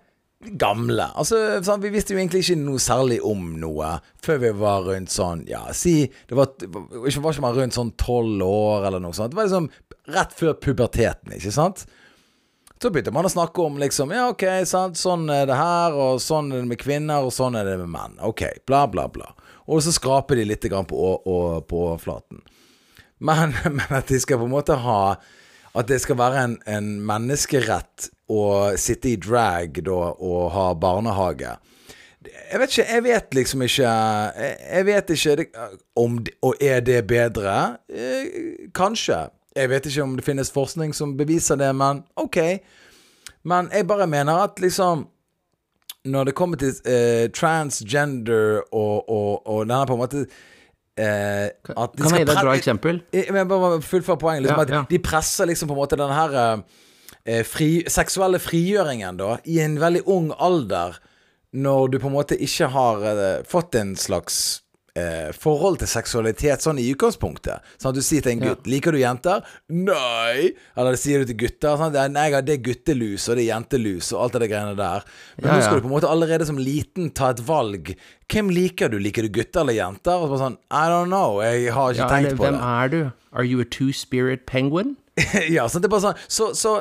gamle. 0.60 1.06
Altså, 1.16 1.62
Vi 1.80 1.90
visste 1.94 2.14
jo 2.14 2.20
egentlig 2.20 2.44
ikke 2.44 2.60
noe 2.60 2.80
særlig 2.84 3.20
om 3.24 3.54
noe 3.60 3.96
før 4.24 4.44
vi 4.44 4.52
var 4.60 4.86
rundt 4.88 5.12
sånn 5.12 5.46
Ja, 5.50 5.66
si 5.76 6.08
Det 6.28 6.36
var, 6.36 6.54
var 6.64 7.08
ikke 7.08 7.44
man 7.44 7.58
rundt 7.58 7.76
sånn 7.76 7.92
tolv 8.00 8.44
år 8.44 8.88
eller 8.88 9.04
noe 9.04 9.16
sånt. 9.16 9.32
Det 9.32 9.40
var 9.40 9.50
liksom 9.50 9.70
rett 10.16 10.34
før 10.34 10.56
puberteten, 10.60 11.36
ikke 11.36 11.52
sant? 11.54 11.86
Så 12.82 12.90
begynte 12.90 13.12
man 13.12 13.28
å 13.28 13.32
snakke 13.32 13.64
om 13.66 13.80
liksom 13.82 14.14
Ja, 14.16 14.30
ok, 14.32 14.46
sant, 14.70 15.00
sånn 15.00 15.28
er 15.34 15.50
det 15.50 15.58
her, 15.60 15.96
og 16.00 16.22
sånn 16.24 16.54
er 16.54 16.62
det 16.62 16.70
med 16.70 16.80
kvinner, 16.80 17.26
og 17.28 17.34
sånn 17.36 17.58
er 17.60 17.68
det 17.68 17.76
med 17.82 17.92
menn. 17.92 18.16
Ok, 18.24 18.46
bla, 18.70 18.86
bla, 18.88 19.10
bla. 19.12 19.34
Og 19.68 19.84
så 19.84 19.92
skraper 19.92 20.40
de 20.40 20.48
litt 20.48 20.64
på, 20.64 21.02
på 21.68 21.82
overflaten. 21.84 22.40
Men, 23.20 23.52
men 23.78 23.92
at 23.92 24.08
de 24.08 24.20
skal 24.24 24.40
på 24.40 24.48
en 24.48 24.56
måte 24.56 24.80
ha 24.80 25.18
At 25.76 25.90
det 25.92 26.00
skal 26.02 26.18
være 26.18 26.44
en, 26.48 26.56
en 26.66 26.88
menneskerett 27.06 28.08
å 28.32 28.44
sitte 28.80 29.12
i 29.12 29.20
drag 29.20 29.82
da 29.86 30.14
og 30.16 30.48
ha 30.56 30.70
barnehage. 30.74 31.52
Jeg 32.24 32.62
vet 32.62 32.74
ikke, 32.74 32.86
jeg 32.90 33.04
vet 33.06 33.36
liksom 33.38 33.64
ikke 33.64 33.92
Jeg, 33.92 34.56
jeg 34.64 34.88
vet 34.88 35.12
ikke 35.16 35.36
det, 35.40 35.46
om 36.00 36.18
Og 36.48 36.64
er 36.64 36.82
det 36.82 37.04
bedre? 37.08 37.58
Eh, 37.92 38.70
kanskje. 38.76 39.28
Jeg 39.60 39.70
vet 39.72 39.88
ikke 39.90 40.04
om 40.06 40.16
det 40.18 40.26
finnes 40.26 40.52
forskning 40.56 40.94
som 40.96 41.18
beviser 41.20 41.60
det, 41.60 41.70
men 41.76 42.04
ok. 42.20 42.38
Men 43.50 43.70
jeg 43.74 43.88
bare 43.88 44.08
mener 44.08 44.46
at 44.46 44.60
liksom 44.60 45.08
Når 46.10 46.30
det 46.30 46.36
kommer 46.36 46.58
til 46.60 46.72
eh, 46.88 47.28
transgender 47.36 48.62
og, 48.72 49.10
og, 49.10 49.48
og 49.48 49.66
denne 49.68 49.86
på 49.88 49.96
en 49.98 50.00
måte 50.00 50.22
eh, 50.96 51.50
Kan 51.68 52.16
jeg 52.16 52.24
gi 52.24 52.28
deg 52.28 52.36
et 52.36 52.44
bra 52.44 52.56
eksempel? 52.56 53.02
jeg 53.12 53.48
bare 53.48 53.82
fullfør 53.84 54.16
poenget. 54.20 54.48
Liksom, 54.48 54.64
Ja, 54.70 54.76
ja. 54.80 54.86
De 54.90 55.00
presser 55.04 55.50
liksom 55.52 55.68
på 55.68 55.76
en 55.76 55.82
måte 55.82 56.00
den 56.00 56.14
her 56.16 56.64
eh, 57.26 57.44
fri, 57.44 57.84
seksuelle 57.88 58.40
frigjøringen 58.40 59.20
da 59.20 59.38
i 59.46 59.60
en 59.64 59.80
veldig 59.82 60.06
ung 60.08 60.32
alder, 60.40 61.00
når 61.52 61.94
du 61.94 62.00
på 62.00 62.08
en 62.08 62.16
måte 62.16 62.38
ikke 62.40 62.72
har 62.72 63.06
eh, 63.12 63.44
fått 63.48 63.76
en 63.76 63.96
slags 64.00 64.62
eh, 64.98 65.30
forhold 65.36 65.80
til 65.82 65.90
seksualitet 65.92 66.64
sånn 66.64 66.80
i 66.82 66.88
utgangspunktet. 66.94 67.66
Sånn 67.78 67.92
at 67.92 68.00
du 68.00 68.04
sier 68.06 68.26
til 68.26 68.36
en 68.36 68.44
gutt 68.44 68.70
'Liker 68.70 68.96
du 68.96 69.00
jenter?' 69.02 69.44
'Nei!' 69.70 70.54
Eller 70.78 70.96
det 70.96 71.02
sier 71.02 71.20
du 71.20 71.30
til 71.30 71.40
gutter. 71.46 71.78
Sånn, 71.78 71.98
'Nei, 72.14 72.30
det 72.42 72.56
er 72.58 72.64
guttelus, 72.64 73.28
og 73.30 73.38
det 73.38 73.46
er 73.46 73.52
jentelus', 73.54 74.14
og 74.14 74.24
alt 74.24 74.40
det 74.40 74.52
greiene 74.52 74.78
der. 74.78 75.06
Men 75.42 75.54
nå 75.54 75.62
skal 75.62 75.80
du 75.80 75.86
på 75.88 75.92
en 75.92 75.98
måte 75.98 76.12
allerede 76.12 76.48
som 76.48 76.58
liten 76.58 77.12
ta 77.12 77.32
et 77.36 77.44
valg. 77.46 77.96
Hvem 78.30 78.50
liker 78.54 78.90
du? 78.90 79.00
Liker 79.02 79.26
du 79.26 79.30
gutter 79.30 79.62
eller 79.62 79.74
jenter? 79.74 80.16
Og 80.16 80.28
så 80.28 80.34
bare 80.36 80.44
sånn 80.46 80.58
I 80.70 80.86
don't 80.92 81.10
know. 81.10 81.42
Jeg 81.42 81.74
har 81.74 81.94
ikke 81.94 82.10
tenkt 82.10 82.34
eller, 82.34 82.38
på 82.38 82.46
hvem 82.46 82.60
det. 82.60 82.74
er 82.78 82.94
du? 82.94 83.00
Are 83.32 83.46
you 83.46 83.62
a 83.62 83.66
two-spirit 83.66 84.46
penguin? 84.46 84.96
ja, 85.50 85.68
sånn, 85.68 85.84
det 85.84 85.90
er 85.90 85.94
bare 85.94 86.06
sånn 86.10 86.22
Så, 86.32 86.46
så 86.56 86.80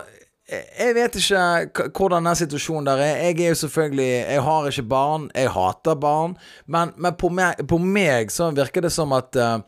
jeg 0.48 0.94
vet 0.96 1.12
ikke 1.20 1.92
hvordan 1.92 2.24
den 2.24 2.38
situasjonen 2.40 2.86
der 2.88 2.96
er. 3.04 3.28
Jeg 3.28 3.36
er 3.44 3.52
jo 3.52 3.60
selvfølgelig 3.62 4.08
Jeg 4.08 4.42
har 4.42 4.68
ikke 4.68 4.88
barn. 4.88 5.30
Jeg 5.34 5.50
hater 5.52 5.94
barn. 5.94 6.36
Men, 6.66 6.92
men 6.96 7.14
på, 7.20 7.28
meg, 7.28 7.54
på 7.68 7.78
meg 7.78 8.30
så 8.32 8.50
virker 8.56 8.80
det 8.86 8.92
som 8.92 9.12
at 9.12 9.36
eh, 9.36 9.58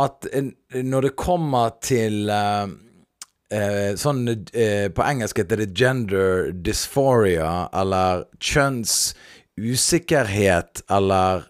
At 0.00 0.26
eh, 0.32 0.44
når 0.82 1.00
det 1.02 1.16
kommer 1.20 1.70
til 1.84 2.30
eh, 2.32 2.66
sånn 4.00 4.24
På 4.96 5.02
engelsk 5.04 5.38
heter 5.42 5.56
det 5.60 5.76
gender 5.76 6.56
dysphoria, 6.56 7.68
eller 7.76 8.24
kjønnsusikkerhet, 8.40 10.88
eller 10.88 11.44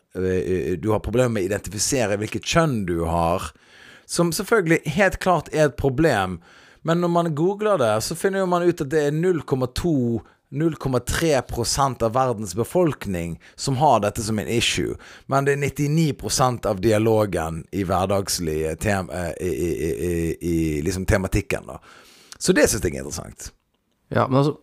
du 0.83 0.90
har 0.90 0.98
problemer 0.98 1.31
med 1.31 1.42
å 1.44 1.46
identifisere 1.46 2.18
hvilket 2.18 2.42
kjønn 2.42 2.90
du 2.90 3.07
har. 3.07 3.55
Som 4.02 4.35
selvfølgelig 4.35 4.83
helt 4.96 5.22
klart 5.22 5.46
er 5.55 5.68
et 5.68 5.76
problem. 5.78 6.42
Men 6.82 7.02
når 7.02 7.10
man 7.14 7.34
googler 7.34 7.78
det, 7.78 7.94
så 8.02 8.14
finner 8.18 8.46
man 8.46 8.66
ut 8.66 8.80
at 8.82 8.90
det 8.90 9.08
er 9.08 9.16
0,2 9.16 10.20
0,3% 10.52 12.02
av 12.02 12.12
verdens 12.12 12.54
befolkning 12.54 13.40
som 13.54 13.76
har 13.76 14.00
dette 14.00 14.22
som 14.22 14.38
en 14.38 14.48
issue. 14.48 14.96
Men 15.26 15.44
det 15.44 15.52
er 15.52 15.62
99% 15.62 16.66
av 16.68 16.80
dialogen 16.84 17.62
i 17.72 17.86
hverdagslige 17.88 18.74
tem 18.76 19.08
eh, 19.10 19.30
i, 19.40 19.52
i, 19.52 20.36
i 20.40 20.82
liksom 20.84 21.06
tematikken. 21.08 21.66
da 21.66 21.78
Så 22.38 22.52
det 22.52 22.68
syns 22.68 22.84
jeg 22.84 22.92
er 22.92 23.00
interessant. 23.00 23.52
Ja, 24.12 24.26
men 24.28 24.42
altså 24.42 24.58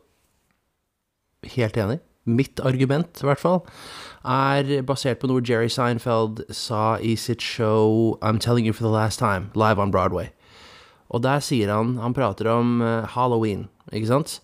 Helt 1.56 1.78
enig. 1.80 2.02
Mitt 2.28 2.60
argument, 2.60 3.22
i 3.24 3.26
hvert 3.26 3.40
fall, 3.40 3.62
er 4.28 4.82
basert 4.84 5.22
på 5.22 5.30
noe 5.32 5.40
Jerry 5.40 5.70
Seinfeld 5.72 6.42
sa 6.52 6.98
i 7.00 7.14
sitt 7.16 7.42
show 7.42 8.18
I'm 8.22 8.42
Telling 8.44 8.68
You 8.68 8.74
for 8.74 8.84
the 8.84 8.92
Last 8.92 9.24
Time, 9.24 9.50
live 9.56 9.80
on 9.80 9.90
Broadway. 9.90 10.28
Og 11.10 11.24
der 11.26 11.42
sier 11.42 11.72
han 11.74 11.98
Han 11.98 12.14
prater 12.14 12.50
om 12.52 12.82
eh, 12.82 13.08
halloween, 13.16 13.68
ikke 13.92 14.12
sant? 14.12 14.40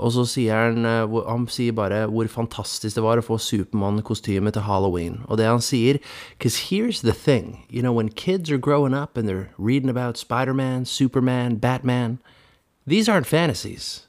Og 0.00 0.12
så 0.14 0.24
sier 0.28 0.56
han 0.56 0.84
eh, 0.88 1.16
Han 1.28 1.46
sier 1.48 1.76
bare 1.76 2.06
hvor 2.10 2.28
fantastisk 2.28 2.96
det 2.96 3.04
var 3.04 3.20
å 3.20 3.24
få 3.24 3.38
Supermann-kostyme 3.38 4.52
til 4.52 4.66
halloween. 4.68 5.20
Og 5.28 5.38
det 5.40 5.48
han 5.48 5.64
sier 5.64 6.00
Because 6.36 6.70
here's 6.70 7.00
the 7.00 7.16
thing. 7.16 7.64
You 7.70 7.82
know, 7.82 7.92
when 7.92 8.08
kids 8.08 8.50
are 8.50 8.58
growing 8.58 8.94
up 8.94 9.16
and 9.16 9.28
they're 9.28 9.50
reading 9.58 9.90
about 9.90 10.16
Spider-Man, 10.16 10.84
Superman, 10.84 11.56
Batman, 11.56 12.18
these 12.86 13.08
aren't 13.08 13.26
fantasies. 13.26 14.06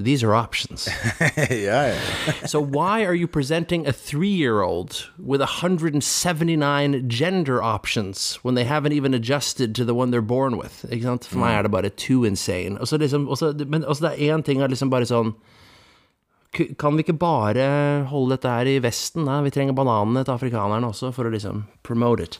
These 0.00 0.22
are 0.22 0.32
options. 0.32 0.88
yeah. 1.50 1.98
so 2.46 2.60
why 2.60 3.04
are 3.04 3.14
you 3.14 3.26
presenting 3.26 3.84
a 3.86 3.92
three-year-old 3.92 5.10
with 5.18 5.40
179 5.40 7.08
gender 7.08 7.60
options 7.60 8.38
when 8.42 8.54
they 8.54 8.62
haven't 8.64 8.92
even 8.92 9.12
adjusted 9.12 9.74
to 9.74 9.84
the 9.84 9.94
one 9.94 10.12
they're 10.12 10.22
born 10.22 10.56
with? 10.56 10.84
Ikke 10.90 11.02
sant? 11.02 11.24
For 11.26 11.38
meg 11.42 11.58
er 11.58 11.62
det 11.66 11.72
bare 11.74 11.90
too 11.90 12.24
insane. 12.24 12.78
Og 12.78 12.86
så 12.86 12.96
liksom, 12.98 13.28
og 13.28 13.38
så- 13.38 13.52
men 13.66 13.82
også 13.84 14.00
det 14.08 14.22
er 14.22 14.36
én 14.38 14.44
ting 14.44 14.60
er 14.62 14.68
liksom 14.68 14.90
bare 14.90 15.04
sånn 15.06 15.34
Kan 16.78 16.96
vi 16.96 17.02
ikke 17.02 17.18
bare 17.18 18.04
holde 18.08 18.30
dette 18.36 18.48
her 18.48 18.64
i 18.66 18.78
Vesten? 18.78 19.26
Da? 19.26 19.42
Vi 19.42 19.50
trenger 19.50 19.74
bananene 19.74 20.24
til 20.24 20.32
afrikanerne 20.32 20.86
også 20.88 21.12
for 21.12 21.24
å 21.24 21.30
liksom 21.34 21.64
promote 21.82 22.20
it. 22.22 22.38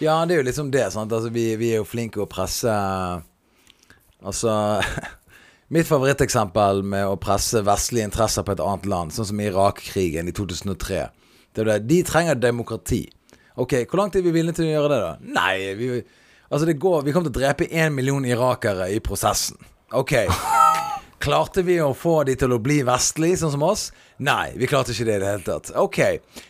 Ja, 0.00 0.24
det 0.24 0.34
er 0.36 0.42
jo 0.44 0.48
liksom 0.50 0.70
det. 0.70 0.92
Sant? 0.92 1.10
Altså, 1.12 1.30
vi, 1.32 1.56
vi 1.56 1.72
er 1.72 1.76
jo 1.80 1.84
flinke 1.84 2.20
å 2.22 2.28
presse 2.28 2.70
Altså 4.22 4.52
Mitt 5.70 5.86
favoritteksempel 5.86 6.80
med 6.82 7.06
å 7.06 7.18
presse 7.22 7.60
vestlige 7.62 8.08
interesser 8.08 8.42
på 8.42 8.56
et 8.56 8.62
annet 8.64 8.88
land, 8.90 9.12
sånn 9.14 9.28
som 9.28 9.42
Irak-krigen 9.42 10.26
i 10.26 10.34
2003 10.34 11.04
det 11.54 11.62
er 11.62 11.68
det. 11.68 11.78
De 11.90 12.02
trenger 12.06 12.38
demokrati. 12.38 13.04
Ok, 13.54 13.74
hvor 13.90 14.00
langt 14.00 14.16
er 14.16 14.24
vi 14.24 14.32
villige 14.34 14.60
til 14.60 14.68
å 14.68 14.72
gjøre 14.72 14.90
det, 14.92 14.98
da? 15.04 15.12
Nei, 15.36 15.54
vi 15.78 15.92
Altså, 16.50 16.66
det 16.66 16.80
går 16.82 17.04
Vi 17.06 17.12
kommer 17.14 17.30
til 17.30 17.38
å 17.38 17.42
drepe 17.44 17.68
én 17.70 17.94
million 17.94 18.24
irakere 18.26 18.88
i 18.90 18.98
prosessen. 18.98 19.58
Ok. 19.94 20.16
Klarte 21.22 21.62
vi 21.62 21.76
å 21.78 21.92
få 21.94 22.24
de 22.26 22.34
til 22.40 22.50
å 22.50 22.58
bli 22.62 22.80
vestlige, 22.86 23.38
sånn 23.38 23.52
som 23.54 23.62
oss? 23.66 23.90
Nei, 24.24 24.56
vi 24.58 24.66
klarte 24.70 24.94
ikke 24.94 25.06
det 25.06 25.18
i 25.18 25.22
det 25.22 25.28
hele 25.30 25.44
tatt. 25.46 25.70
Ok. 25.78 26.00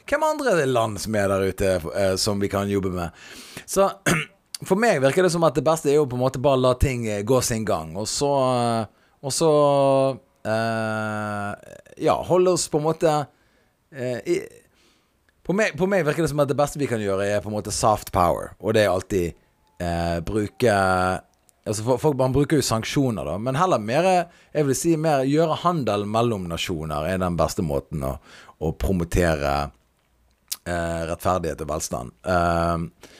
Hvem 0.08 0.24
andre 0.24 0.64
land 0.64 1.00
som 1.02 1.16
er 1.18 1.28
der 1.28 1.44
ute 1.50 1.72
eh, 1.76 2.14
som 2.16 2.40
vi 2.40 2.48
kan 2.48 2.70
jobbe 2.70 2.94
med? 2.94 3.20
Så 3.68 3.90
for 4.68 4.80
meg 4.80 5.02
virker 5.04 5.26
det 5.26 5.32
som 5.34 5.44
at 5.44 5.58
det 5.58 5.66
beste 5.66 5.90
er 5.90 5.98
jo 5.98 6.06
på 6.08 6.16
en 6.16 6.24
måte 6.24 6.40
bare 6.40 6.62
la 6.62 6.72
ting 6.80 7.04
eh, 7.10 7.24
gå 7.26 7.42
sin 7.44 7.66
gang, 7.68 7.92
og 8.00 8.08
så 8.08 8.30
eh, 8.54 8.99
Og 9.26 9.34
så 9.34 9.50
eh, 10.48 11.50
Ja, 12.06 12.16
holde 12.26 12.56
oss 12.56 12.68
på 12.72 12.80
en 12.80 12.86
måte 12.86 13.14
eh, 13.92 14.20
i, 14.24 14.38
på, 15.44 15.56
meg, 15.56 15.74
på 15.76 15.88
meg 15.90 16.06
virker 16.06 16.24
det 16.24 16.30
som 16.32 16.40
at 16.44 16.50
det 16.50 16.58
beste 16.58 16.80
vi 16.80 16.88
kan 16.90 17.02
gjøre, 17.02 17.26
er 17.26 17.42
på 17.44 17.50
en 17.50 17.56
måte 17.58 17.74
soft 17.74 18.12
power, 18.14 18.54
og 18.60 18.76
det 18.76 18.84
er 18.84 18.92
alltid 18.94 19.32
eh, 19.82 20.20
bruke 20.24 20.76
Altså 21.70 21.84
folk, 22.00 22.16
Man 22.16 22.32
bruker 22.32 22.56
jo 22.56 22.64
sanksjoner, 22.64 23.26
da, 23.28 23.34
men 23.38 23.58
heller 23.60 23.82
mer 23.84 24.06
Jeg 24.08 24.64
vil 24.66 24.78
si 24.78 24.94
mer 24.96 25.26
gjøre 25.28 25.58
handel 25.60 26.06
mellom 26.08 26.46
nasjoner 26.50 27.04
er 27.10 27.20
den 27.20 27.36
beste 27.38 27.62
måten 27.62 28.00
å, 28.08 28.14
å 28.64 28.72
promotere 28.80 29.52
eh, 30.64 31.02
rettferdighet 31.10 31.60
og 31.64 31.68
velstand. 31.70 32.14
Eh, 32.24 33.12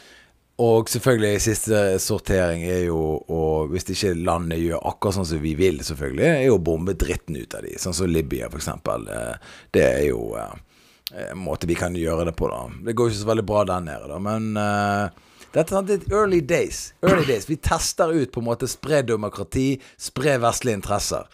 og 0.60 0.90
selvfølgelig 0.92 1.40
siste 1.42 1.78
sortering 2.02 2.62
er 2.68 2.82
jo 2.88 2.98
Og 3.32 3.70
hvis 3.72 3.88
ikke 3.94 4.12
landet 4.18 4.60
gjør 4.60 4.82
akkurat 4.90 5.16
sånn 5.16 5.28
som 5.32 5.40
vi 5.42 5.54
vil, 5.58 5.80
selvfølgelig, 5.86 6.26
er 6.28 6.44
jo 6.48 6.58
å 6.58 6.64
bombe 6.70 6.94
dritten 6.98 7.38
ut 7.40 7.56
av 7.56 7.64
de. 7.64 7.76
Sånn 7.80 7.96
som 7.96 8.10
Libya, 8.10 8.50
eksempel. 8.52 9.08
Eh, 9.08 9.54
Det 9.72 9.86
er 9.86 10.04
jo 10.10 10.34
eh, 10.36 10.52
en 11.30 11.42
måte 11.42 11.66
vi 11.66 11.78
kan 11.78 11.96
gjøre 11.96 12.28
det 12.28 12.36
på, 12.38 12.48
da. 12.52 12.62
Det 12.86 12.94
går 12.94 13.10
ikke 13.10 13.22
så 13.22 13.30
veldig 13.32 13.46
bra 13.48 13.64
der 13.66 13.84
nede, 13.84 14.08
da, 14.10 14.18
men 14.22 14.50
eh, 14.60 15.28
dette 15.50 15.74
er 15.74 16.12
early 16.14 16.40
days. 16.40 16.92
Early 17.02 17.24
days. 17.26 17.48
Vi 17.50 17.56
tester 17.56 18.12
ut 18.12 18.30
på 18.32 18.42
en 18.42 18.46
måte 18.46 18.68
spre 18.70 19.02
demokrati, 19.02 19.80
spre 19.98 20.36
vestlige 20.42 20.78
interesser. 20.78 21.26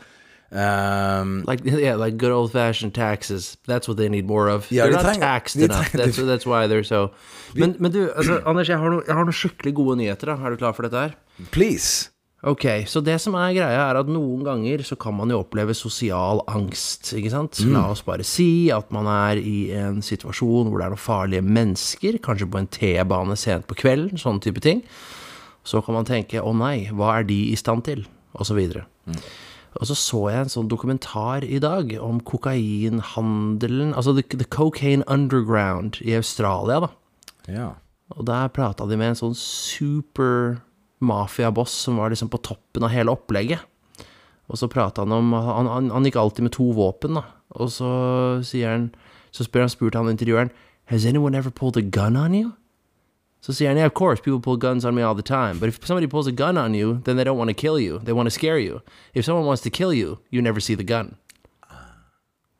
Um, 0.52 1.42
Like 1.46 1.64
yeah, 1.64 1.94
like 1.96 2.16
good 2.16 2.30
old 2.32 2.52
fashioned 2.52 2.94
taxes. 2.94 3.56
That's 3.66 3.88
what 3.88 3.96
they 3.96 4.09
need 4.09 4.26
more 4.26 4.48
of. 4.48 4.70
Yeah, 4.70 4.85
they're 4.85 4.92
de 4.92 5.02
not 5.02 5.04
trenger- 5.14 5.20
taxed 5.20 5.56
de 5.59 5.64
enough. 5.64 5.92
That's, 5.92 6.16
that's 6.16 6.46
why 6.46 6.66
they're 6.66 6.85
so 6.85 7.11
Men, 7.54 7.76
men 7.78 7.90
du, 7.92 8.11
altså, 8.16 8.40
Anders, 8.46 8.68
jeg 8.68 8.78
har, 8.78 8.90
noe, 8.90 9.02
jeg 9.06 9.14
har 9.16 9.24
noen 9.24 9.32
skikkelig 9.35 9.74
gode 9.74 9.96
nyheter. 10.02 10.26
da 10.26 10.37
Er 10.46 10.50
du 10.54 10.56
klar 10.62 10.72
for 10.76 10.82
dette 10.87 10.94
her? 11.09 11.16
Please. 11.50 12.11
Ok, 12.46 12.62
så 12.87 13.00
det 13.02 13.16
som 13.20 13.35
er 13.35 13.54
greia 13.56 13.80
er 13.88 13.96
at 13.98 14.06
noen 14.12 14.44
ganger 14.46 14.82
så 14.87 14.94
kan 15.00 15.16
man 15.16 15.32
jo 15.32 15.40
oppleve 15.42 15.74
sosial 15.74 16.42
angst, 16.52 17.09
ikke 17.16 17.30
sant? 17.32 17.59
La 17.72 17.88
oss 17.90 18.04
bare 18.06 18.22
si 18.28 18.68
at 18.70 18.92
man 18.94 19.09
er 19.11 19.40
i 19.40 19.72
en 19.74 19.98
situasjon 20.04 20.68
hvor 20.70 20.78
det 20.78 20.85
er 20.87 20.92
noen 20.94 21.00
farlige 21.00 21.42
mennesker, 21.42 22.20
kanskje 22.22 22.46
på 22.52 22.61
en 22.61 22.68
T-bane 22.70 23.35
sent 23.40 23.66
på 23.66 23.74
kvelden, 23.80 24.20
sånne 24.20 24.44
type 24.44 24.62
ting. 24.62 24.85
Så 25.66 25.80
kan 25.82 25.96
man 25.96 26.06
tenke, 26.06 26.38
å 26.38 26.52
nei, 26.54 26.87
hva 26.94 27.16
er 27.18 27.26
de 27.26 27.40
i 27.50 27.56
stand 27.59 27.82
til? 27.88 28.04
Og 28.37 28.46
så 28.46 28.54
videre. 28.54 28.85
Og 29.77 29.89
så 29.91 29.97
så 29.99 30.21
jeg 30.33 30.47
en 30.47 30.53
sånn 30.53 30.69
dokumentar 30.73 31.45
i 31.45 31.59
dag 31.61 31.91
om 32.01 32.21
kokainhandelen, 32.25 33.93
altså 33.93 34.15
the, 34.17 34.25
the 34.33 34.49
cocaine 34.49 35.05
underground 35.07 36.01
i 36.01 36.17
Australia 36.17 36.81
da. 36.87 36.91
Ja. 37.51 37.69
Og 38.17 38.25
der 38.29 38.53
prata 38.55 38.87
de 38.89 38.97
med 38.97 39.12
en 39.12 39.21
sånn 39.21 39.37
super 39.37 40.62
mafiaboss 41.05 41.75
som 41.87 42.01
var 42.01 42.12
liksom 42.12 42.31
på 42.33 42.41
toppen 42.47 42.87
av 42.87 42.95
hele 42.95 43.12
opplegget. 43.12 43.61
Og 44.47 44.61
så 44.61 44.71
prata 44.71 45.03
han 45.05 45.12
om 45.12 45.35
han, 45.35 45.69
han, 45.69 45.91
han 45.93 46.07
gikk 46.07 46.19
alltid 46.21 46.47
med 46.47 46.55
to 46.57 46.71
våpen, 46.77 47.19
da. 47.19 47.27
Og 47.57 47.71
så 47.73 47.91
sier 48.45 48.73
han 48.75 48.89
Så 49.31 49.45
spør 49.47 49.67
han, 49.67 49.71
spurte 49.71 50.01
han 50.01 50.11
intervjueren 50.11 50.51
Has 50.91 51.05
anyone 51.07 51.35
ever 51.35 51.51
pulled 51.51 51.77
a 51.77 51.83
gun 51.83 52.17
on 52.17 52.35
you? 52.35 52.53
Han, 53.46 53.76
yeah, 53.76 53.87
of 53.87 53.94
course, 53.94 54.20
people 54.20 54.40
pull 54.40 54.56
guns 54.56 54.85
on 54.85 54.94
me 54.94 55.02
all 55.02 55.14
the 55.14 55.22
time. 55.22 55.59
But 55.59 55.68
if 55.68 55.78
somebody 55.87 56.06
pulls 56.09 56.26
a 56.26 56.32
gun 56.32 56.59
on 56.59 56.74
you, 56.74 57.00
then 57.04 57.16
they 57.16 57.24
don't 57.24 57.38
want 57.38 57.48
to 57.48 57.54
kill 57.54 57.78
you. 57.78 58.00
They 58.02 58.12
want 58.12 58.26
to 58.26 58.30
scare 58.30 58.59
you. 58.59 58.82
If 59.14 59.24
someone 59.24 59.46
wants 59.46 59.62
to 59.62 59.70
kill 59.70 59.92
you, 59.92 60.18
you 60.30 60.42
never 60.42 60.61
see 60.61 60.74
the 60.74 60.85
gun. 60.85 61.16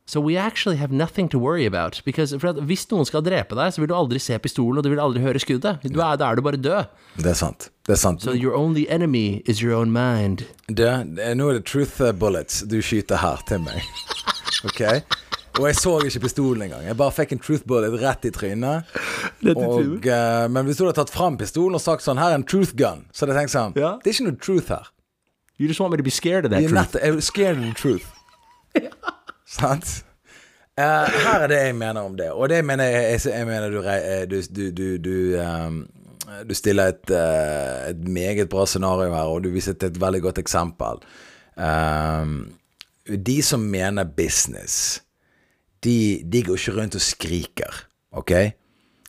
So 0.09 0.20
we 0.20 0.37
actually 0.37 0.77
have 0.77 0.92
nothing 0.92 1.29
to 1.31 1.38
worry 1.38 1.66
about. 1.66 2.01
Because 2.05 2.33
for 2.38 2.46
at 2.53 2.61
hvis 2.62 2.87
noen 2.92 3.09
skal 3.09 3.25
drepe 3.27 3.57
deg, 3.59 3.72
så 3.75 3.83
vil 3.83 3.90
du 3.90 3.94
aldri 3.99 4.20
se 4.22 4.38
pistolen, 4.38 4.79
og 4.79 4.87
du 4.87 4.92
vil 4.92 5.03
aldri 5.03 5.25
høre 5.25 5.42
skuddet. 5.42 5.83
Du 5.83 5.99
er, 5.99 6.14
da 6.20 6.31
er 6.31 6.38
du 6.38 6.44
bare 6.46 6.61
død. 6.62 6.92
Det 7.18 7.33
er 7.33 7.38
sant. 7.40 7.70
Det 7.83 7.96
er 7.96 7.99
sant. 7.99 8.22
So 8.22 8.31
your 8.31 8.55
only 8.55 8.87
enemy 8.88 9.42
is 9.51 9.59
your 9.64 9.75
own 9.75 9.90
mind. 9.90 10.46
Det, 10.70 10.87
er 10.87 11.35
nå 11.35 11.51
er 11.51 11.59
det 11.59 11.66
truth 11.66 11.99
bullets 12.14 12.62
du 12.70 12.79
skyter 12.79 13.18
her 13.18 13.42
til 13.51 13.66
meg. 13.66 13.83
Ok? 14.64 14.81
Og 15.57 15.66
jeg 15.71 15.77
så 15.81 15.92
ikke 16.05 16.21
pistolen 16.27 16.66
engang. 16.66 16.85
Jeg 16.85 16.97
bare 17.01 17.14
fikk 17.16 17.33
en 17.33 17.40
truth 17.40 17.64
bullet 17.69 17.95
rett 18.03 18.27
i 18.29 18.33
trynet. 18.35 18.97
Og, 19.55 20.05
uh, 20.05 20.47
men 20.53 20.69
hvis 20.69 20.77
du 20.77 20.85
hadde 20.85 20.99
tatt 20.99 21.12
fram 21.12 21.38
pistolen 21.40 21.79
og 21.79 21.83
sagt 21.83 22.05
sånn 22.05 22.21
Her 22.21 22.35
er 22.35 22.40
en 22.40 22.47
truth 22.47 22.75
gun, 22.77 23.07
så 23.12 23.25
hadde 23.25 23.37
jeg 23.37 23.47
tenkt 23.47 23.55
sånn 23.55 23.77
Ja. 23.79 23.95
Det 24.03 24.11
er 24.11 24.16
ikke 24.19 24.29
noe 24.29 24.40
truth 24.42 24.73
her. 24.75 24.90
You 25.57 25.69
just 25.69 25.81
want 25.81 25.92
me 25.92 25.97
to 25.97 26.05
be 26.05 26.12
scared 26.12 26.45
of 26.45 26.53
that 26.53 26.62
er, 26.62 26.69
truth. 26.69 26.95
Not, 26.95 27.03
er 27.03 27.21
scared 27.25 27.57
of 27.57 27.64
the 27.64 27.73
truth. 27.73 28.12
Sant? 29.59 30.03
Uh, 30.77 31.09
her 31.09 31.47
er 31.47 31.49
det 31.49 31.61
jeg 31.62 31.77
mener 31.81 32.05
om 32.05 32.16
det. 32.19 32.29
Og 32.33 32.51
det 32.53 32.61
mener 32.69 32.85
jeg, 32.85 33.14
jeg, 33.14 33.33
jeg 33.33 33.47
mener 33.49 33.73
du, 33.73 33.79
eh, 33.81 34.27
du, 34.29 34.42
du, 34.53 34.64
du, 34.77 34.88
du, 35.01 35.16
ehm, 35.40 35.79
du 36.45 36.53
stiller 36.55 36.92
et, 36.92 37.11
eh, 37.16 37.95
et 37.95 38.03
meget 38.05 38.51
bra 38.53 38.66
scenario 38.69 39.09
her, 39.14 39.33
og 39.33 39.45
du 39.45 39.49
viser 39.55 39.73
et, 39.73 39.88
et 39.88 40.01
veldig 40.01 40.21
godt 40.27 40.42
eksempel. 40.42 41.01
De 43.07 43.38
som 43.42 43.61
mener 43.61 44.05
business, 44.05 45.01
de, 45.87 45.99
de 46.27 46.42
går 46.42 46.59
ikke 46.59 46.77
rundt 46.81 46.99
og 46.99 47.05
skriker, 47.05 47.81
ok? 48.18 48.33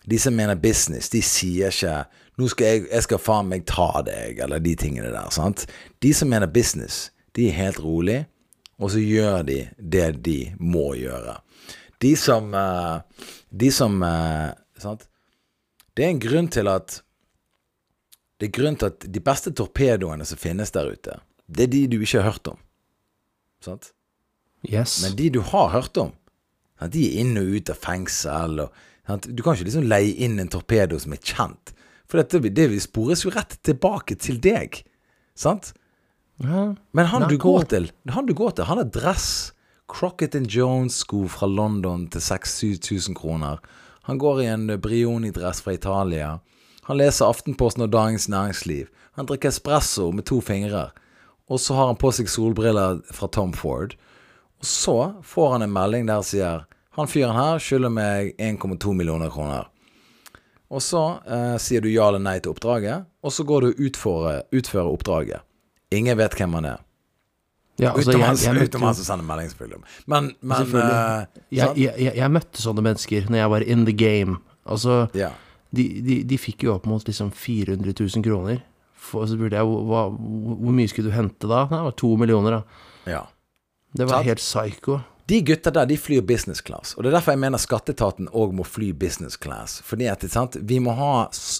De 0.08 0.20
som 0.22 0.36
mener 0.38 0.56
business, 0.56 1.10
de 1.12 1.22
sier 1.26 1.74
ikke 1.74 2.06
'Nå 2.38 2.48
skal 2.54 2.68
jeg, 2.68 2.82
jeg 2.92 3.04
skal 3.04 3.18
faen 3.18 3.48
meg 3.50 3.64
ta 3.66 4.04
deg', 4.06 4.44
eller 4.46 4.62
de 4.62 4.76
tingene 4.78 5.10
der. 5.10 5.30
sant? 5.34 5.66
De 6.06 6.14
som 6.14 6.30
mener 6.30 6.46
business, 6.46 7.10
de 7.34 7.48
er 7.48 7.58
helt 7.58 7.80
rolig, 7.82 8.28
og 8.78 8.92
så 8.94 9.02
gjør 9.02 9.42
de 9.48 9.58
det 9.82 10.24
de 10.26 10.54
må 10.60 10.94
gjøre. 10.94 11.40
De 12.02 12.16
som 12.16 12.54
eh, 12.54 13.02
De 13.50 13.72
som 13.72 14.04
eh, 14.04 14.54
Sant? 14.78 15.08
Det 15.96 16.06
er 16.06 16.10
en 16.14 16.22
grunn 16.22 16.48
til 16.48 16.68
at 16.70 17.02
Det 18.38 18.52
er 18.52 18.54
grunn 18.54 18.76
til 18.78 18.92
at 18.92 19.08
de 19.10 19.20
beste 19.20 19.50
torpedoene 19.50 20.26
som 20.26 20.38
finnes 20.38 20.70
der 20.72 20.92
ute, 20.94 21.16
det 21.50 21.64
er 21.64 21.72
de 21.74 21.88
du 21.88 21.96
ikke 21.98 22.22
har 22.22 22.32
hørt 22.32 22.48
om. 22.48 22.60
Sant? 23.66 23.94
Yes. 24.62 25.02
Men 25.02 25.16
de 25.18 25.32
du 25.34 25.40
har 25.42 25.72
hørt 25.74 25.98
om, 25.98 26.12
de 26.94 27.08
er 27.08 27.24
inn 27.24 27.40
og 27.40 27.56
ut 27.58 27.72
av 27.74 27.80
fengsel. 27.82 28.62
Og, 28.66 28.86
du 29.26 29.42
kan 29.42 29.56
ikke 29.56 29.70
liksom 29.70 29.90
leie 29.90 30.14
inn 30.26 30.38
en 30.42 30.52
torpedo 30.52 31.00
som 31.02 31.16
er 31.16 31.24
kjent. 31.24 31.74
For 32.08 32.22
dette, 32.22 32.40
det 32.40 32.70
vil 32.72 32.82
spores 32.84 33.26
jo 33.26 33.34
rett 33.34 33.58
tilbake 33.68 34.16
til 34.22 34.40
deg. 34.44 34.82
Sant? 35.38 35.74
ja. 36.44 36.74
Men 36.94 37.10
han 37.12 37.26
Nei, 37.26 37.34
du, 37.34 37.40
går 37.42 37.66
til, 37.72 37.90
han 38.14 38.28
du 38.28 38.36
går 38.38 38.58
til, 38.58 38.70
han 38.70 38.82
har 38.84 38.92
dress. 38.94 39.54
Crocket 39.88 40.36
Jones-sko 40.52 41.30
fra 41.32 41.48
London 41.48 42.10
til 42.12 42.20
6000-7000 42.20 43.16
kroner. 43.16 43.62
Han 44.04 44.18
går 44.20 44.42
i 44.44 44.48
en 44.52 44.68
Brioni-dress 44.84 45.62
fra 45.64 45.78
Italia. 45.78 46.40
Han 46.90 47.00
leser 47.00 47.28
Aftenposten 47.28 47.86
og 47.86 47.94
Dagens 47.94 48.28
Næringsliv. 48.28 48.90
Han 49.16 49.28
drikker 49.28 49.50
espresso 49.50 50.12
med 50.12 50.28
to 50.28 50.42
fingre. 50.44 50.90
Og 51.48 51.60
så 51.60 51.76
har 51.76 51.88
han 51.88 52.00
på 52.00 52.12
seg 52.12 52.28
solbriller 52.32 53.00
fra 53.12 53.28
Tom 53.32 53.54
Ford. 53.56 53.96
Og 54.58 54.66
så 54.66 54.96
får 55.24 55.52
han 55.54 55.62
en 55.68 55.74
melding 55.74 56.08
der 56.10 56.24
sier 56.26 56.64
Han 56.98 57.08
fyren 57.12 57.36
her 57.38 57.60
skylder 57.62 57.92
meg 57.94 58.32
1,2 58.42 58.94
millioner 58.98 59.30
kroner. 59.30 59.68
Og 60.74 60.82
så 60.82 61.02
eh, 61.30 61.54
sier 61.62 61.84
du 61.86 61.88
ja 61.92 62.08
eller 62.10 62.20
nei 62.20 62.40
til 62.42 62.52
oppdraget, 62.56 63.06
og 63.24 63.32
så 63.32 63.46
går 63.48 63.62
du 63.62 63.68
og 63.70 63.84
utfører, 63.88 64.42
utfører 64.52 64.90
oppdraget. 64.90 65.46
Ingen 65.96 66.18
vet 66.20 66.34
hvem 66.36 66.58
han 66.58 66.66
er. 66.74 66.82
ja 67.80 67.94
altså, 67.94 68.12
Utom 68.18 68.82
han 68.84 68.96
som 68.98 69.06
sender 69.06 69.24
melding, 69.30 69.52
selvfølgelig. 69.54 69.84
Men, 70.10 70.32
men 70.42 70.74
eh, 70.82 71.44
jeg, 71.54 71.78
jeg, 71.78 71.94
jeg, 72.02 72.16
jeg 72.18 72.34
møtte 72.34 72.66
sånne 72.66 72.84
mennesker 72.90 73.30
når 73.30 73.38
jeg 73.44 73.54
var 73.54 73.68
in 73.76 73.86
the 73.86 73.94
game. 73.96 74.40
Altså, 74.66 74.98
Ja. 75.16 75.30
de, 75.72 75.86
de, 76.02 76.18
de 76.28 76.38
fikk 76.42 76.66
jo 76.66 76.74
opp 76.74 76.90
mot 76.90 77.06
liksom 77.08 77.30
400 77.32 77.94
000 77.94 78.26
kroner. 78.26 78.60
For, 78.98 79.24
så 79.30 79.38
spurte 79.38 79.56
jeg 79.62 79.70
hva, 79.88 80.08
hvor 80.10 80.74
mye 80.76 80.90
skulle 80.92 81.14
du 81.14 81.16
hente 81.16 81.48
da? 81.48 81.64
Det 81.70 81.84
var 81.86 81.96
to 82.02 82.16
millioner, 82.20 82.58
da. 82.58 82.62
ja. 83.14 83.24
Det 83.98 84.10
var 84.10 84.26
helt 84.28 84.44
psycho. 84.44 85.02
De 85.28 85.42
gutta 85.44 85.72
der, 85.72 85.86
de 85.86 85.98
flyr 86.00 86.22
business 86.24 86.62
class. 86.64 86.94
Og 86.96 87.04
det 87.04 87.10
er 87.10 87.18
derfor 87.18 87.34
jeg 87.36 87.40
mener 87.42 87.60
skatteetaten 87.60 88.30
òg 88.32 88.54
må 88.56 88.64
fly 88.64 88.94
business 88.96 89.36
class. 89.36 89.82
Fordi 89.84 90.06
at, 90.08 90.22
sant, 90.32 90.56
vi 90.70 90.78
må 90.80 90.94
ha, 90.96 91.10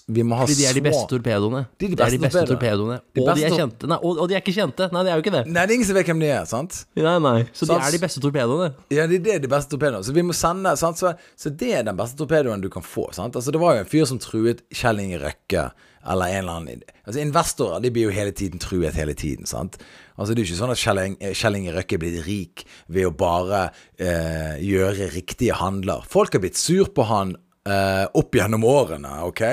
vi 0.08 0.24
må 0.24 0.38
ha 0.40 0.46
Fordi 0.46 0.56
de 0.62 0.68
er 0.70 0.78
de 0.78 0.84
beste 0.86 1.04
torpedoene. 1.12 1.66
De 1.76 1.90
de 1.90 1.98
Det 2.00 2.06
er 2.06 2.16
de 2.16 2.22
beste 2.22 2.46
beste 2.46 2.54
torpedoene. 2.54 3.02
De 3.12 3.26
Og 3.26 3.28
de 3.36 3.44
er 3.44 3.58
kjente. 3.58 3.90
Nei, 3.92 3.98
og, 4.00 4.22
og 4.24 4.32
de 4.32 4.38
er 4.38 4.46
ikke 4.46 4.56
kjente. 4.56 4.88
Nei, 4.96 5.02
de 5.04 5.12
er 5.12 5.20
jo 5.20 5.26
ikke 5.26 5.36
det. 5.36 5.42
Nei, 5.52 5.66
det 5.66 5.76
er 5.76 5.80
ingen 5.82 5.90
som 5.90 6.00
vet 6.00 6.14
hvem 6.14 6.24
de 6.24 6.32
er, 6.32 6.48
sant? 6.48 6.80
Nei, 6.96 7.18
nei. 7.28 7.36
Så 7.52 7.68
de 7.68 7.76
er 7.76 7.98
de 7.98 8.02
beste 8.06 8.24
torpedoene. 8.24 8.72
Ja, 8.96 9.10
de 9.12 9.20
det 9.28 9.36
er 9.36 9.44
de 9.44 9.52
beste 9.52 9.76
torpedoene. 9.76 10.08
Så 10.08 10.16
vi 10.16 10.24
må 10.24 10.38
sende 10.46 10.78
sant? 10.80 11.04
Så, 11.04 11.12
så 11.36 11.52
det 11.52 11.74
er 11.82 11.84
den 11.92 12.00
beste 12.00 12.16
torpedoen 12.24 12.64
du 12.64 12.72
kan 12.72 12.88
få. 12.88 13.10
Sant? 13.20 13.36
Altså, 13.36 13.52
det 13.52 13.60
var 13.60 13.76
jo 13.76 13.84
en 13.84 13.92
fyr 13.98 14.08
som 14.08 14.24
truet 14.24 14.64
Kjell 14.72 15.04
Inge 15.04 15.20
Røkke, 15.28 15.68
eller 16.08 16.32
en 16.32 16.46
eller 16.46 16.62
annen 16.62 16.88
Altså, 17.04 17.20
investorer 17.20 17.84
de 17.84 17.92
blir 17.92 18.08
jo 18.08 18.16
hele 18.16 18.32
tiden 18.32 18.64
truet 18.64 18.96
hele 18.96 19.12
tiden, 19.12 19.44
sant. 19.44 19.76
Altså, 20.18 20.34
det 20.34 20.42
er 20.42 20.46
jo 20.46 20.52
ikke 20.52 20.60
sånn 20.60 20.74
at 20.74 20.82
Kjell 20.82 21.02
Inge, 21.04 21.34
Kjell 21.38 21.58
Inge 21.60 21.74
Røkke 21.76 21.98
er 21.98 22.02
blitt 22.02 22.22
rik 22.26 22.64
ved 22.90 23.10
å 23.10 23.16
bare 23.18 23.68
eh, 24.02 24.58
gjøre 24.66 25.12
riktige 25.14 25.58
handler. 25.60 26.06
Folk 26.10 26.34
har 26.34 26.42
blitt 26.42 26.58
sur 26.60 26.90
på 26.90 27.06
han 27.08 27.36
eh, 27.70 28.06
opp 28.18 28.36
gjennom 28.36 28.66
årene, 28.68 29.20
ok? 29.30 29.44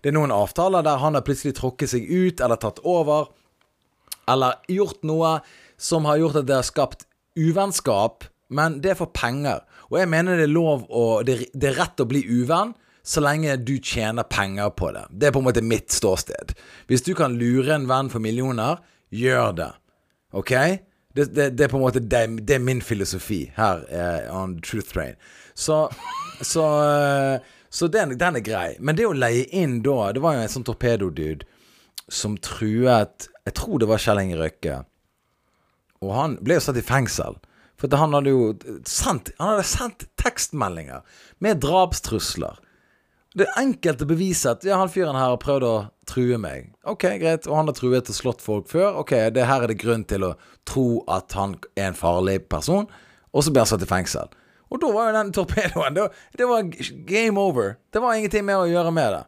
Det 0.00 0.10
er 0.10 0.16
noen 0.16 0.34
avtaler 0.34 0.86
der 0.86 1.02
han 1.02 1.18
har 1.18 1.26
plutselig 1.26 1.58
tråkket 1.60 1.92
seg 1.92 2.08
ut, 2.08 2.40
eller 2.40 2.60
tatt 2.62 2.80
over 2.88 3.28
eller 4.26 4.58
gjort 4.68 5.04
noe 5.06 5.36
som 5.78 6.08
har 6.08 6.18
gjort 6.18 6.40
at 6.40 6.48
det 6.48 6.56
har 6.56 6.66
skapt 6.66 7.06
uvennskap, 7.38 8.24
men 8.48 8.80
det 8.82 8.94
er 8.94 8.98
for 8.98 9.12
penger. 9.14 9.62
Og 9.90 10.00
jeg 10.00 10.10
mener 10.10 10.38
det 10.38 10.48
er 10.48 10.54
lov 10.54 10.86
å 10.90 11.22
Det, 11.26 11.46
det 11.54 11.70
er 11.70 11.80
rett 11.80 12.02
å 12.02 12.08
bli 12.08 12.24
uvenn 12.26 12.74
så 13.06 13.22
lenge 13.22 13.54
du 13.62 13.76
tjener 13.78 14.26
penger 14.26 14.72
på 14.74 14.90
det. 14.94 15.04
Det 15.10 15.28
er 15.28 15.34
på 15.34 15.42
en 15.42 15.46
måte 15.46 15.62
mitt 15.62 15.94
ståsted. 15.94 16.56
Hvis 16.90 17.04
du 17.06 17.12
kan 17.14 17.36
lure 17.38 17.76
en 17.76 17.86
venn 17.86 18.10
for 18.10 18.22
millioner, 18.22 18.80
gjør 19.14 19.52
det. 19.54 19.72
Ok? 20.32 20.52
Det, 21.16 21.24
det, 21.34 21.50
det 21.56 21.64
er 21.64 21.70
på 21.72 21.78
en 21.78 21.84
måte 21.86 22.02
det, 22.02 22.22
det 22.44 22.58
er 22.58 22.64
min 22.64 22.82
filosofi 22.84 23.46
her 23.56 23.84
uh, 23.88 24.34
on 24.36 24.58
Truth 24.60 24.92
Train. 24.92 25.16
Så 25.54 25.86
Så, 26.44 26.60
uh, 26.60 27.38
så 27.70 27.88
den, 27.88 28.18
den 28.18 28.36
er 28.36 28.44
grei. 28.44 28.76
Men 28.78 28.96
det 28.96 29.06
å 29.08 29.14
leie 29.16 29.46
inn 29.56 29.78
da 29.82 30.12
Det 30.12 30.20
var 30.20 30.36
jo 30.36 30.42
en 30.44 30.52
sånn 30.52 30.66
torpedodude 30.68 31.46
som 32.12 32.36
truet 32.36 33.30
Jeg 33.46 33.54
tror 33.56 33.80
det 33.80 33.88
var 33.88 34.02
Kjell 34.02 34.20
Inge 34.20 34.36
Røkke. 34.36 34.82
Og 36.04 36.12
han 36.12 36.36
ble 36.44 36.58
jo 36.58 36.66
satt 36.66 36.76
i 36.76 36.84
fengsel. 36.84 37.38
For 37.80 37.92
han 37.96 38.14
hadde 38.16 38.32
jo 38.32 38.52
sendt 38.88 39.32
Han 39.40 39.54
hadde 39.54 39.66
sendt 39.68 40.06
tekstmeldinger 40.20 41.04
med 41.44 41.60
drapstrusler. 41.64 42.60
Det 43.36 43.44
er 43.44 43.58
enkelt 43.60 44.00
å 44.00 44.08
bevise 44.08 44.54
at 44.56 44.64
ja, 44.64 44.78
han 44.80 44.88
fyren 44.88 45.16
her 45.18 45.34
har 45.34 45.40
prøvd 45.40 45.66
å 45.68 45.74
true 46.08 46.38
meg. 46.40 46.70
Ok, 46.88 47.04
greit. 47.20 47.48
Og 47.50 47.58
han 47.58 47.68
har 47.68 47.76
truet 47.76 48.08
og 48.08 48.16
slått 48.16 48.44
folk 48.44 48.70
før. 48.70 49.02
Ok, 49.02 49.12
det 49.34 49.44
her 49.48 49.64
er 49.64 49.72
det 49.72 49.80
grunn 49.82 50.06
til 50.08 50.24
å 50.24 50.32
tro 50.68 51.02
at 51.12 51.36
han 51.36 51.58
er 51.76 51.90
en 51.90 51.98
farlig 51.98 52.38
person. 52.48 52.88
Og 53.36 53.44
så 53.44 53.52
blir 53.52 53.66
han 53.66 53.70
satt 53.74 53.84
i 53.84 53.90
fengsel. 53.90 54.32
Og 54.72 54.80
da 54.82 54.90
var 54.90 55.10
jo 55.10 55.18
den 55.18 55.34
torpedoen 55.36 55.94
Det, 55.94 56.06
det 56.38 56.48
var 56.48 56.64
game 57.06 57.40
over. 57.40 57.76
Det 57.92 58.02
var 58.02 58.16
ingenting 58.16 58.46
mer 58.46 58.64
å 58.64 58.70
gjøre 58.70 58.94
med 58.94 59.18
det. 59.18 59.24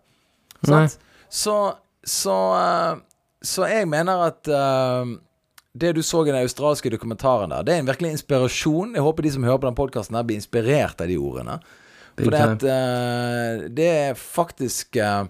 Sant? 0.66 0.96
Så, 1.28 1.56
så, 2.02 2.36
eh, 2.58 2.94
så 3.44 3.68
jeg 3.68 3.90
mener 3.90 4.24
at 4.30 4.48
uh, 4.48 5.04
det 5.78 5.92
du 5.98 6.00
så 6.02 6.24
i 6.24 6.30
den 6.30 6.40
australske 6.40 6.90
dokumentaren 6.90 7.52
der, 7.52 7.66
det 7.66 7.74
er 7.74 7.82
en 7.82 7.90
virkelig 7.90 8.16
inspirasjon. 8.16 8.96
Jeg 8.96 9.04
håper 9.04 9.26
de 9.26 9.34
som 9.36 9.44
hører 9.46 9.60
på 9.60 9.68
den 9.68 9.78
podkasten, 9.78 10.18
blir 10.26 10.40
inspirert 10.40 11.04
av 11.04 11.12
de 11.12 11.20
ordene. 11.20 11.58
For 12.18 12.34
det, 12.34 12.44
at, 12.44 12.64
uh, 12.66 13.66
det 13.78 13.88
er 13.88 14.18
faktisk 14.18 14.98
uh, 14.98 15.26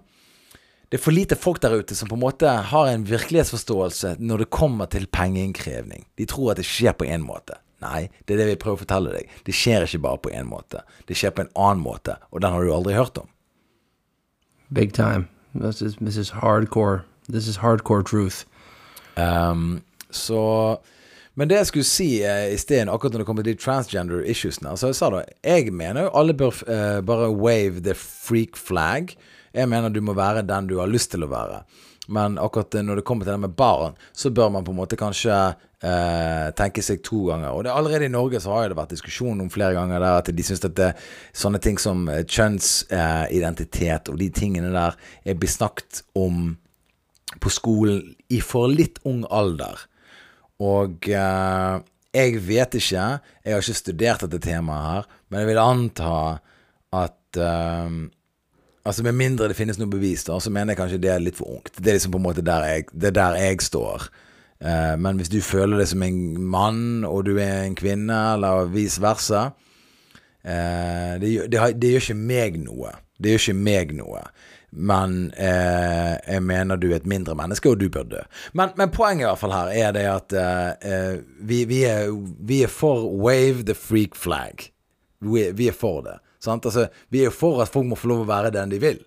det 0.89 0.97
er 0.97 1.05
for 1.05 1.12
lite 1.12 1.36
folk 1.36 1.61
der 1.61 1.76
ute 1.76 1.97
som 1.97 2.09
på 2.09 2.16
en 2.16 2.22
måte 2.22 2.49
har 2.49 2.89
en 2.89 3.05
virkelighetsforståelse 3.05 4.14
når 4.24 4.45
det 4.45 4.53
kommer 4.57 4.89
til 4.89 5.05
pengeinnkreving. 5.12 6.07
De 6.16 6.26
tror 6.28 6.55
at 6.55 6.62
det 6.62 6.68
skjer 6.68 6.97
på 6.97 7.05
én 7.05 7.26
måte. 7.26 7.59
Nei, 7.84 8.09
det 8.24 8.34
er 8.34 8.41
det 8.41 8.47
vi 8.49 8.61
prøver 8.62 8.80
å 8.80 8.82
fortelle 8.86 9.12
deg. 9.12 9.34
Det 9.47 9.55
skjer 9.55 9.84
ikke 9.84 10.01
bare 10.07 10.22
på 10.24 10.32
én 10.34 10.49
måte. 10.49 10.80
Det 11.07 11.18
skjer 11.18 11.34
på 11.36 11.45
en 11.45 11.53
annen 11.55 11.84
måte, 11.84 12.16
og 12.32 12.41
den 12.43 12.55
har 12.55 12.64
du 12.64 12.72
aldri 12.74 12.97
hørt 12.97 13.20
om. 13.20 13.28
Big 14.72 14.95
time. 14.97 15.28
This 15.55 15.82
is, 15.82 15.97
this 16.01 16.16
is 16.16 16.30
hardcore. 16.41 17.05
This 17.28 17.47
is 17.47 17.61
hardcore 17.61 18.03
truth. 18.03 18.47
Um, 19.16 19.82
så 20.11 20.78
Men 21.39 21.51
det 21.51 21.61
jeg 21.61 21.70
skulle 21.70 21.86
si 21.86 22.09
eh, 22.26 22.49
i 22.51 22.59
sted, 22.59 22.91
akkurat 22.91 23.14
når 23.14 23.22
det 23.22 23.28
kommer 23.28 23.47
til 23.47 23.55
de 23.55 23.62
transgender 23.62 24.24
issuesene 24.26 24.72
Altså, 24.72 24.91
jeg 24.91 24.99
sa 24.99 25.11
da, 25.14 25.20
jeg 25.47 25.70
mener 25.70 26.09
jo 26.09 26.14
alle 26.18 26.34
bør 26.34 26.62
eh, 26.66 27.01
bare 27.07 27.30
wave 27.30 27.84
the 27.86 27.95
freak 27.95 28.59
flag. 28.59 29.14
Jeg 29.55 29.70
mener 29.70 29.93
du 29.95 30.01
må 30.03 30.16
være 30.18 30.43
den 30.47 30.66
du 30.66 30.80
har 30.82 30.91
lyst 30.91 31.12
til 31.14 31.22
å 31.22 31.30
være. 31.30 31.62
Men 32.09 32.39
akkurat 32.41 32.74
når 32.82 33.01
det 33.01 33.05
kommer 33.07 33.26
til 33.26 33.36
det 33.36 33.43
med 33.45 33.57
barn, 33.57 33.97
så 34.16 34.30
bør 34.34 34.51
man 34.51 34.64
på 34.64 34.72
en 34.72 34.78
måte 34.80 34.97
kanskje 34.99 35.34
eh, 35.36 36.49
tenke 36.57 36.82
seg 36.84 37.03
to 37.05 37.26
ganger. 37.28 37.53
Og 37.53 37.66
det, 37.66 37.74
allerede 37.74 38.09
i 38.09 38.12
Norge 38.12 38.41
så 38.41 38.55
har 38.55 38.70
det 38.70 38.78
vært 38.78 38.95
diskusjon 38.97 39.43
om 39.45 39.51
flere 39.53 39.76
ganger 39.76 40.01
der 40.01 40.22
at 40.22 40.30
de 40.32 40.47
syns 40.47 40.64
at 40.64 40.76
det, 40.78 40.95
sånne 41.36 41.61
ting 41.62 41.76
som 41.80 42.09
eh, 42.09 42.24
kjønnsidentitet 42.24 44.09
eh, 44.09 44.14
og 44.14 44.18
de 44.22 44.30
tingene 44.32 44.72
der 44.72 44.97
er 45.22 45.39
besnakket 45.39 46.03
om 46.18 46.57
på 47.39 47.53
skolen 47.53 48.01
i 48.32 48.41
for 48.41 48.72
litt 48.72 49.03
ung 49.07 49.22
alder. 49.28 49.84
Og 50.64 51.09
eh, 51.12 51.74
jeg 52.18 52.38
vet 52.42 52.78
ikke, 52.78 53.06
jeg 53.44 53.54
har 53.54 53.62
ikke 53.62 53.82
studert 53.82 54.24
dette 54.26 54.40
temaet 54.42 54.86
her, 54.88 55.11
men 55.28 55.42
jeg 55.42 55.50
vil 55.52 55.61
anta 55.62 56.14
at 56.98 57.38
eh, 57.38 57.98
Altså 58.88 59.02
Med 59.04 59.18
mindre 59.18 59.50
det 59.50 59.56
finnes 59.59 59.76
noe 59.76 59.90
bevis, 59.90 60.22
da, 60.24 60.38
så 60.40 60.48
mener 60.48 60.72
jeg 60.72 60.78
kanskje 60.78 61.00
det 61.02 61.11
er 61.12 61.20
litt 61.20 61.36
for 61.36 61.59
ungt. 61.59 61.74
Det 61.76 61.90
er 61.90 61.98
liksom 61.98 62.14
på 62.14 62.20
en 62.22 62.24
måte 62.24 62.44
der 62.46 62.62
jeg, 62.64 62.86
det 62.96 63.11
er 63.11 63.16
der 63.18 63.34
jeg 63.36 63.59
står. 63.61 64.06
Eh, 64.64 64.94
men 64.96 65.18
hvis 65.20 65.28
du 65.28 65.42
føler 65.44 65.82
det 65.82 65.90
som 65.90 66.02
en 66.06 66.20
mann, 66.40 67.04
og 67.04 67.26
du 67.28 67.34
er 67.36 67.66
en 67.66 67.76
kvinne, 67.76 68.16
eller 68.34 68.70
vice 68.72 69.02
versa 69.02 69.50
uh, 69.52 71.12
det, 71.20 71.50
det, 71.52 71.61
det, 71.76 71.90
gjør 71.92 72.06
ikke 72.06 72.16
meg 72.16 72.56
noe. 72.62 72.94
Det 73.18 73.34
gjør 73.34 73.44
ikke 73.44 73.66
meg 73.68 73.92
noe. 73.98 74.24
Men 74.70 75.30
eh, 75.32 76.14
jeg 76.28 76.44
mener 76.44 76.76
du 76.76 76.90
er 76.90 76.98
et 76.98 77.08
mindre 77.08 77.36
menneske, 77.38 77.70
og 77.70 77.80
du 77.80 77.88
bør 77.92 78.08
dø. 78.08 78.22
Men, 78.52 78.74
men 78.76 78.92
poenget 78.94 79.24
i 79.24 79.28
hvert 79.30 79.40
fall 79.40 79.56
her 79.56 79.72
er 79.72 79.94
det 79.96 80.06
at 80.12 80.34
vi, 81.40 81.62
vi, 81.70 81.82
er, 81.88 82.10
vi, 82.44 82.62
er, 82.66 82.72
for 82.72 83.08
wave 83.08 83.64
the 83.64 83.76
freak 83.76 84.18
flag. 84.18 84.68
Vi, 85.24 85.50
vi 85.56 85.70
er 85.72 85.76
for 85.76 86.02
det. 86.04 86.18
Altså, 86.46 86.88
vi 87.08 87.24
er 87.24 87.34
for 87.34 87.62
at 87.64 87.72
folk 87.72 87.88
må 87.88 87.96
få 87.98 88.12
lov 88.12 88.26
å 88.26 88.28
være 88.28 88.52
den 88.54 88.74
de 88.74 88.82
vil. 88.82 89.00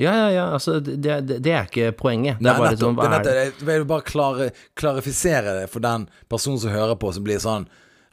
Ja, 0.00 0.16
ja, 0.16 0.30
ja. 0.32 0.44
Altså, 0.52 0.80
det, 0.80 1.20
det, 1.20 1.38
det 1.44 1.52
er 1.52 1.66
ikke 1.68 1.92
poenget. 1.92 2.38
Det 2.40 2.48
er 2.48 2.56
bare 2.56 2.72
nettopp, 2.72 2.86
sånn 2.86 2.96
hva 2.96 3.18
er 3.20 3.40
Jeg 3.42 3.54
vil 3.68 3.82
bare 3.88 4.06
klare, 4.06 4.46
klarifisere 4.78 5.56
det 5.58 5.66
for 5.72 5.84
den 5.84 6.06
personen 6.32 6.60
som 6.62 6.72
hører 6.72 6.96
på, 7.00 7.10
som 7.12 7.26
blir 7.26 7.42
sånn 7.42 7.66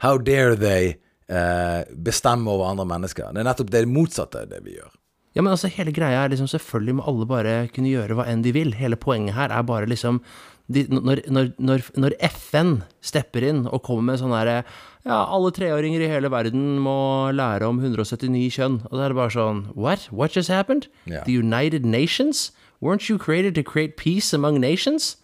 How 0.04 0.20
dare 0.22 0.58
they 0.60 0.92
eh, 1.32 1.88
bestemme 1.96 2.52
over 2.52 2.68
andre 2.68 2.84
mennesker? 2.92 3.32
Det 3.32 3.40
er 3.40 3.48
nettopp 3.48 3.72
det 3.72 3.86
motsatte 3.88 4.44
av 4.44 4.52
det 4.52 4.60
vi 4.66 4.76
gjør. 4.76 4.92
Ja, 5.36 5.42
men 5.42 5.52
altså, 5.52 5.68
hele 5.70 5.92
greia 5.94 6.24
er 6.24 6.32
liksom 6.32 6.48
Selvfølgelig 6.50 6.98
må 6.98 7.08
alle 7.10 7.26
bare 7.28 7.56
kunne 7.74 7.90
gjøre 7.92 8.16
hva 8.18 8.26
enn 8.30 8.42
de 8.42 8.52
vil. 8.56 8.72
Hele 8.78 8.96
poenget 9.00 9.36
her 9.36 9.52
er 9.54 9.66
bare 9.66 9.88
liksom 9.90 10.22
de, 10.68 10.82
når, 10.92 11.22
når, 11.32 11.46
når, 11.56 11.84
når, 11.96 12.14
FN 12.28 12.74
stepper 13.00 13.46
inn 13.48 13.62
og 13.66 13.80
kommer 13.86 14.10
med 14.10 14.20
sånn 14.20 14.34
herre 14.36 14.58
Ja, 15.06 15.22
alle 15.24 15.48
treåringer 15.56 16.02
i 16.04 16.10
hele 16.10 16.28
verden 16.28 16.76
må 16.84 17.30
lære 17.32 17.70
om 17.70 17.78
179 17.80 18.50
kjønn. 18.58 18.82
Og 18.90 18.98
da 18.98 19.06
er 19.06 19.14
det 19.14 19.18
bare 19.20 19.32
sånn 19.32 19.62
What? 19.72 20.10
What 20.12 20.36
just 20.36 20.52
happened? 20.52 20.90
Yeah. 21.06 21.24
The 21.24 21.38
United 21.38 21.88
Nations? 21.88 22.50
Weren't 22.84 23.08
you 23.08 23.16
created 23.18 23.56
to 23.56 23.64
create 23.64 23.96
peace 23.96 24.34
among 24.36 24.60
nations? 24.60 25.16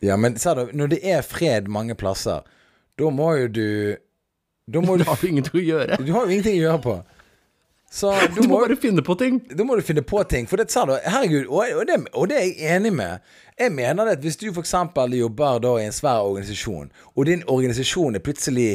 Ja, 0.00 0.16
men 0.16 0.38
sa 0.38 0.54
du, 0.54 0.68
når 0.72 0.94
det 0.94 0.98
er 1.04 1.22
fred 1.26 1.68
mange 1.68 1.94
plasser, 1.98 2.46
da 2.98 3.10
må 3.10 3.34
jo 3.42 3.48
du 3.48 3.68
Da 4.72 4.80
må 4.80 4.96
du 4.98 5.04
Da 5.04 5.12
har 5.12 5.20
du 5.20 5.28
ingenting 5.28 5.60
å 5.60 5.68
gjøre. 5.68 6.00
Du 6.00 6.12
har 6.16 6.24
jo 6.24 6.32
ingenting 6.32 6.60
å 6.62 6.64
gjøre 6.64 6.82
på. 6.84 6.96
Så 7.90 8.12
du, 8.34 8.40
du 8.40 8.48
må, 8.48 8.60
bare 8.60 8.76
finne 8.76 9.02
på 9.04 9.16
ting. 9.18 9.40
Da 9.52 9.64
må 9.64 9.76
du 9.76 9.84
finne 9.84 10.04
på 10.06 10.22
ting. 10.28 10.48
For 10.50 10.60
det 10.60 10.70
sa 10.72 10.84
du, 10.88 10.94
herregud, 10.98 11.46
og, 11.48 11.62
og, 11.80 11.86
det, 11.88 11.98
og, 12.12 12.28
det, 12.30 12.40
er 12.40 12.50
jeg 12.50 12.76
enig 12.76 12.92
med. 12.98 13.24
Jeg 13.58 13.74
mener 13.74 14.06
det 14.06 14.18
at 14.18 14.26
hvis 14.26 14.38
du 14.40 14.50
f.eks. 14.52 14.74
jobber 15.18 15.64
da 15.64 15.74
i 15.78 15.88
en 15.88 15.96
svær 15.96 16.26
organisasjon, 16.28 16.92
og 17.16 17.26
din 17.26 17.42
organisasjon 17.46 18.18
er 18.18 18.24
plutselig 18.24 18.70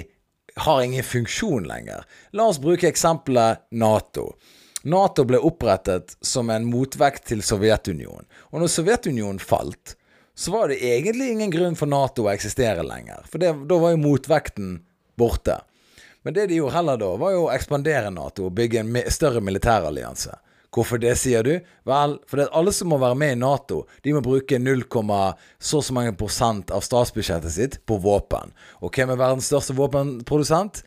har 0.56 0.84
ingen 0.84 1.04
funksjon 1.04 1.66
lenger 1.66 2.04
La 2.38 2.46
oss 2.46 2.60
bruke 2.62 2.86
eksempelet 2.86 3.64
Nato. 3.72 4.34
Nato 4.84 5.24
ble 5.26 5.40
opprettet 5.40 6.18
som 6.22 6.52
en 6.52 6.66
motvekt 6.68 7.30
til 7.32 7.42
Sovjetunionen. 7.42 8.28
Og 8.52 8.62
når 8.62 8.72
Sovjetunionen 8.74 9.40
falt, 9.42 9.96
så 10.36 10.52
var 10.52 10.70
det 10.70 10.82
egentlig 10.84 11.32
ingen 11.32 11.54
grunn 11.54 11.78
for 11.80 11.90
Nato 11.90 12.28
å 12.28 12.34
eksistere 12.34 12.84
lenger. 12.86 13.24
For 13.30 13.42
det, 13.42 13.54
da 13.70 13.78
var 13.80 13.94
jo 13.94 14.02
motvekten 14.04 14.76
borte. 15.20 15.62
Men 16.24 16.36
det 16.36 16.48
de 16.48 16.58
gjorde 16.62 16.78
heller 16.78 16.98
da, 17.00 17.12
var 17.20 17.36
jo 17.36 17.46
å 17.46 17.52
ekspandere 17.54 18.12
Nato 18.14 18.48
og 18.48 18.56
bygge 18.58 18.82
en 18.82 18.98
større 19.12 19.44
militærallianse. 19.44 20.38
Hvorfor 20.74 20.98
det, 20.98 21.14
sier 21.22 21.46
du? 21.46 21.52
Vel, 21.86 22.16
fordi 22.30 22.48
alle 22.58 22.72
som 22.74 22.90
må 22.90 22.98
være 23.02 23.18
med 23.20 23.36
i 23.36 23.40
Nato, 23.44 23.84
de 24.02 24.16
må 24.16 24.24
bruke 24.26 24.58
0, 24.58 24.86
så 25.62 25.82
så 25.84 25.94
mange 25.94 26.16
prosent 26.18 26.74
av 26.74 26.82
statsbudsjettet 26.82 27.54
sitt 27.54 27.78
på 27.86 28.00
våpen. 28.02 28.56
Og 28.82 28.90
hvem 28.90 29.14
er 29.14 29.20
verdens 29.22 29.52
største 29.52 29.76
våpenprodusent? 29.78 30.82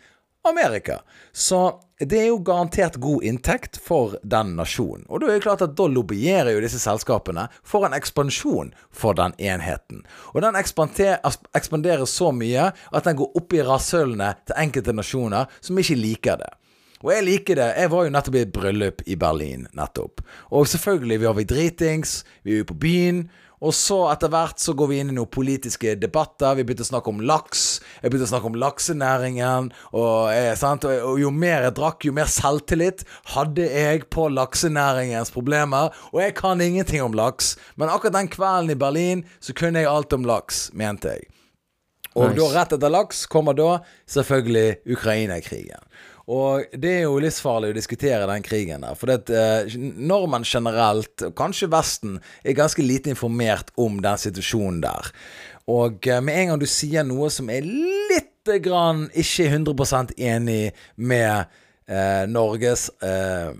Amerika. 0.48 1.00
Så 1.32 1.80
det 2.00 2.18
er 2.20 2.26
jo 2.28 2.42
garantert 2.44 2.98
god 3.00 3.24
inntekt 3.24 3.78
for 3.80 4.18
den 4.22 4.54
nasjonen. 4.58 5.06
Og 5.08 5.22
da 5.22 5.30
er 5.30 5.38
det 5.38 5.46
klart 5.46 5.64
at 5.64 5.76
da 5.78 5.86
lobbyerer 5.88 6.52
jo 6.52 6.60
disse 6.64 6.80
selskapene 6.82 7.46
for 7.64 7.86
en 7.88 7.96
ekspansjon 7.96 8.74
for 8.92 9.16
den 9.16 9.32
enheten. 9.40 10.04
Og 10.34 10.44
den 10.44 10.58
ekspanderer 10.58 12.04
så 12.10 12.30
mye 12.36 12.68
at 12.72 13.08
den 13.08 13.16
går 13.22 13.40
opp 13.40 13.56
i 13.56 13.64
rasshølene 13.64 14.34
til 14.44 14.60
enkelte 14.66 14.96
nasjoner 14.96 15.50
som 15.60 15.80
ikke 15.80 15.98
liker 16.02 16.40
det. 16.44 16.52
Og 17.04 17.12
jeg 17.12 17.24
liker 17.26 17.58
det. 17.58 17.66
Jeg 17.76 17.90
var 17.92 18.06
jo 18.06 18.12
nettopp 18.12 18.36
i 18.36 18.44
et 18.44 18.52
bryllup 18.52 19.02
i 19.06 19.16
Berlin 19.20 19.66
nettopp. 19.76 20.22
Og 20.50 20.68
selvfølgelig, 20.68 21.20
vi 21.20 21.28
har 21.28 21.36
vi 21.36 21.48
dritings, 21.48 22.14
vi 22.44 22.56
er 22.56 22.64
jo 22.64 22.70
på 22.72 22.80
byen. 22.82 23.26
Og 23.64 23.72
så 23.76 23.98
etter 24.10 24.30
hvert 24.32 24.60
så 24.60 24.74
går 24.76 24.90
vi 24.90 24.98
inn 25.00 25.12
i 25.12 25.16
noen 25.16 25.30
politiske 25.32 25.94
debatter. 26.00 26.58
Vi 26.58 26.64
begynte 26.66 26.84
å 26.84 26.90
snakke 26.90 27.12
om 27.12 27.22
laks. 27.24 27.64
Jeg 28.02 28.12
begynte 28.12 28.28
å 28.28 28.32
snakke 28.34 28.50
om 28.50 28.58
laksenæringen. 28.60 29.70
Og, 29.92 30.32
og, 30.32 30.88
og, 30.92 31.20
jo 31.22 31.32
mer 31.32 31.68
jeg 31.68 31.76
drakk, 31.78 32.08
jo 32.08 32.16
mer 32.16 32.28
selvtillit 32.30 33.06
hadde 33.32 33.68
jeg 33.70 34.04
på 34.12 34.28
laksenæringens 34.32 35.32
problemer. 35.34 35.94
Og 36.12 36.20
jeg 36.24 36.36
kan 36.36 36.60
ingenting 36.60 37.04
om 37.04 37.16
laks, 37.16 37.54
men 37.80 37.92
akkurat 37.92 38.18
den 38.18 38.32
kvelden 38.32 38.74
i 38.74 38.78
Berlin 38.78 39.24
så 39.40 39.56
kunne 39.56 39.82
jeg 39.82 39.90
alt 39.90 40.12
om 40.16 40.28
laks, 40.28 40.68
mente 40.76 41.16
jeg. 41.16 41.30
Og 42.16 42.30
nice. 42.30 42.36
da 42.38 42.46
rett 42.54 42.72
etter 42.72 42.92
laks 42.92 43.26
kommer 43.28 43.56
da 43.56 43.70
selvfølgelig 44.08 44.94
Ukraina-krigen. 44.96 45.82
Og 46.26 46.72
det 46.74 46.90
er 46.90 47.04
jo 47.04 47.20
livsfarlig 47.22 47.70
å 47.70 47.76
diskutere 47.76 48.26
den 48.26 48.42
krigen 48.42 48.82
der. 48.82 48.96
For 48.98 49.10
det, 49.12 49.30
eh, 49.30 49.76
nordmenn 49.78 50.46
generelt, 50.46 51.22
kanskje 51.38 51.70
Vesten, 51.70 52.16
er 52.42 52.58
ganske 52.58 52.82
lite 52.82 53.12
informert 53.14 53.70
om 53.78 54.00
den 54.02 54.18
situasjonen 54.18 54.80
der. 54.82 55.12
Og 55.70 56.06
eh, 56.06 56.20
med 56.20 56.40
en 56.40 56.48
gang 56.50 56.62
du 56.62 56.66
sier 56.66 57.06
noe 57.06 57.30
som 57.30 57.50
er 57.50 57.62
litt 57.62 58.32
grann 58.62 59.06
ikke 59.14 59.46
100 59.50 60.14
enig 60.18 60.72
med 60.96 61.46
eh, 61.86 62.26
Norges 62.26 62.88
eh, 63.02 63.54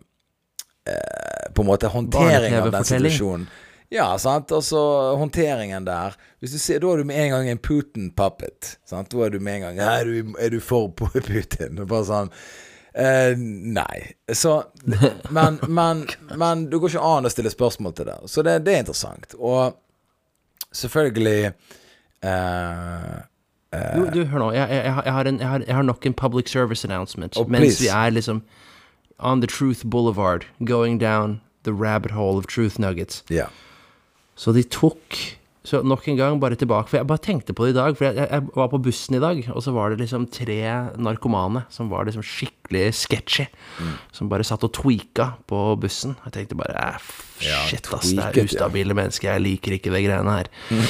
eh, 0.86 1.46
på 1.54 1.62
en 1.62 1.70
måte 1.70 1.90
håndtering 1.90 2.54
av 2.58 2.70
den 2.74 2.86
situasjonen 2.86 3.46
ja, 3.88 4.18
sant. 4.18 4.52
Altså 4.52 4.78
håndteringen 5.16 5.84
der. 5.86 6.16
Hvis 6.40 6.52
du 6.52 6.58
ser, 6.58 6.80
Da 6.82 6.92
er 6.92 7.02
du 7.02 7.04
med 7.04 7.20
en 7.22 7.30
gang 7.30 7.50
en 7.50 7.58
Putin-puppet. 7.58 8.78
Sant? 8.86 9.10
Da 9.12 9.26
er 9.26 9.30
du 9.30 9.40
med 9.40 9.60
en 9.60 9.66
gang 9.68 9.78
Er 9.78 10.04
du, 10.04 10.34
er 10.38 10.50
du 10.50 10.60
for 10.60 10.88
Putin? 11.28 11.82
Bare 11.86 12.06
sånn 12.08 12.32
Uh, 12.96 13.36
Nei. 13.36 14.16
Så 14.32 14.62
men, 15.28 15.58
men, 15.68 16.06
men 16.32 16.62
det 16.70 16.78
går 16.80 16.94
ikke 16.94 17.02
an 17.04 17.28
å 17.28 17.32
stille 17.32 17.50
spørsmål 17.52 17.92
til 17.92 18.08
det. 18.08 18.14
Så 18.32 18.40
det, 18.46 18.54
det 18.64 18.72
er 18.72 18.84
interessant. 18.86 19.34
Og 19.36 19.76
selvfølgelig 20.72 21.50
eh, 22.24 23.18
du, 23.76 24.00
du, 24.14 24.22
hør 24.24 24.46
nå. 24.46 24.48
Jeg, 24.56 24.70
jeg, 24.70 24.84
jeg, 25.04 25.12
har 25.12 25.28
en, 25.28 25.40
har, 25.44 25.66
jeg, 25.66 25.74
har 25.76 25.84
nok 25.84 26.06
en 26.08 26.16
public 26.16 26.48
service 26.48 26.88
announcement. 26.88 27.36
Oh, 27.36 27.44
mens 27.48 27.82
vi 27.82 27.92
er 27.92 28.16
liksom 28.16 28.40
on 29.18 29.40
the 29.40 29.46
truth 29.46 29.84
boulevard, 29.84 30.46
going 30.64 30.98
down 30.98 31.40
the 31.64 31.72
rabbit 31.72 32.12
hole 32.12 32.38
of 32.38 32.46
truth 32.46 32.78
nuggets. 32.78 33.22
Yeah. 33.28 33.52
Så 34.36 34.52
de 34.56 34.64
tok 34.68 35.18
Så 35.66 35.80
nok 35.82 36.04
en 36.06 36.14
gang, 36.14 36.36
bare 36.38 36.54
tilbake. 36.54 36.86
For 36.86 37.00
jeg 37.00 37.08
bare 37.10 37.18
tenkte 37.18 37.50
på 37.50 37.64
det 37.66 37.72
i 37.72 37.74
dag. 37.74 37.96
For 37.98 38.06
jeg, 38.06 38.28
jeg 38.30 38.42
var 38.54 38.68
på 38.70 38.78
bussen 38.78 39.16
i 39.18 39.18
dag, 39.18 39.40
og 39.50 39.64
så 39.64 39.72
var 39.74 39.90
det 39.90 39.96
liksom 39.98 40.28
tre 40.30 40.60
narkomane 40.94 41.64
som 41.74 41.88
var 41.90 42.06
liksom 42.06 42.22
skikkelig 42.22 42.54
sketchy. 42.92 43.46
Som 44.12 44.28
bare 44.32 44.44
satt 44.44 44.64
og 44.64 44.72
tweaka 44.72 45.34
på 45.46 45.76
bussen. 45.80 46.16
Jeg 46.24 46.32
tenkte 46.32 46.56
bare 46.56 46.96
Ja, 47.44 47.58
Shit, 47.68 47.84
ass, 47.92 48.08
det 48.16 48.22
er 48.24 48.44
ustabile 48.46 48.94
mennesker. 48.96 49.28
Jeg 49.34 49.42
liker 49.44 49.74
ikke 49.76 49.90
det 49.92 50.00
greiene 50.06 50.32
her. 50.38 50.46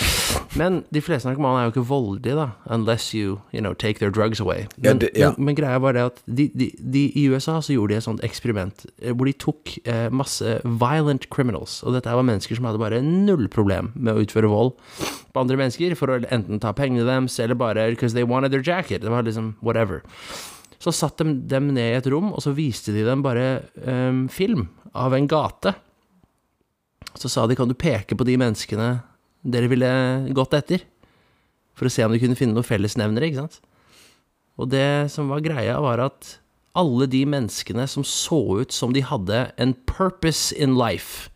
Men 0.60 0.84
de 0.94 1.00
fleste 1.02 1.26
narkomane 1.26 1.58
er 1.58 1.66
jo 1.66 1.72
ikke 1.74 1.88
voldelige, 1.88 2.36
da. 2.38 2.46
Unless 2.70 3.10
you, 3.14 3.40
you 3.52 3.60
know, 3.60 3.74
take 3.74 3.98
their 3.98 4.10
drugs 4.14 4.38
away. 4.40 4.68
Ja, 4.78 4.92
Men, 4.92 4.98
det- 5.02 5.10
ja. 5.18 5.32
men, 5.36 5.44
men 5.50 5.56
greia 5.58 5.78
var 5.82 5.92
det 5.92 6.04
at 6.06 6.22
de, 6.26 6.46
de, 6.54 6.70
de, 6.78 7.02
i 7.18 7.26
USA 7.28 7.58
så 7.60 7.74
gjorde 7.74 7.92
de 7.94 7.98
et 7.98 8.06
sånt 8.06 8.22
eksperiment 8.24 8.86
eh, 9.02 9.10
hvor 9.12 9.26
de 9.26 9.34
tok 9.42 9.74
eh, 9.84 10.06
masse 10.14 10.60
violent 10.64 11.26
criminals. 11.34 11.80
Og 11.82 11.92
dette 11.98 12.14
var 12.14 12.22
mennesker 12.24 12.56
som 12.56 12.64
hadde 12.70 12.78
bare 12.80 13.02
null 13.02 13.48
problem 13.52 13.90
med 13.96 14.14
å 14.14 14.22
utføre 14.22 14.48
vold 14.52 14.76
på 15.34 15.42
andre 15.42 15.58
mennesker 15.60 15.92
for 15.98 16.14
å 16.14 16.20
enten 16.32 16.62
ta 16.62 16.70
pengene 16.72 17.04
deres 17.04 17.40
eller 17.42 17.58
bare 17.58 17.90
because 17.90 18.14
they 18.14 18.24
wanted 18.24 18.54
their 18.54 18.62
jacket. 18.64 19.02
Det 19.02 19.10
var 19.12 19.26
liksom 19.26 19.56
whatever. 19.60 20.00
Så 20.82 20.92
satt 20.94 21.22
de 21.22 21.34
dem 21.48 21.70
ned 21.74 21.94
i 21.94 21.98
et 21.98 22.08
rom, 22.12 22.32
og 22.34 22.42
så 22.44 22.54
viste 22.56 22.94
de 22.94 23.04
dem 23.06 23.22
bare 23.24 23.66
um, 23.80 24.26
film 24.32 24.66
av 24.96 25.16
en 25.16 25.28
gate. 25.30 25.72
Så 27.16 27.30
sa 27.32 27.46
de 27.48 27.56
kan 27.56 27.70
du 27.70 27.76
peke 27.78 28.16
på 28.16 28.26
de 28.28 28.36
menneskene 28.40 28.90
dere 29.46 29.70
ville 29.72 29.90
gått 30.36 30.56
etter? 30.58 30.84
For 31.76 31.88
å 31.88 31.92
se 31.92 32.04
om 32.04 32.12
de 32.12 32.20
kunne 32.20 32.36
finne 32.38 32.56
noen 32.56 32.66
fellesnevnere, 32.66 33.30
ikke 33.30 33.44
sant? 33.44 33.60
Og 34.56 34.70
det 34.72 35.12
som 35.12 35.28
var 35.32 35.44
greia, 35.44 35.76
var 35.84 36.00
at 36.04 36.36
alle 36.76 37.08
de 37.08 37.22
menneskene 37.28 37.86
som 37.88 38.04
så 38.04 38.40
ut 38.60 38.72
som 38.72 38.92
de 38.92 39.04
hadde 39.04 39.46
en 39.60 39.72
purpose 39.88 40.52
in 40.56 40.76
life 40.76 41.30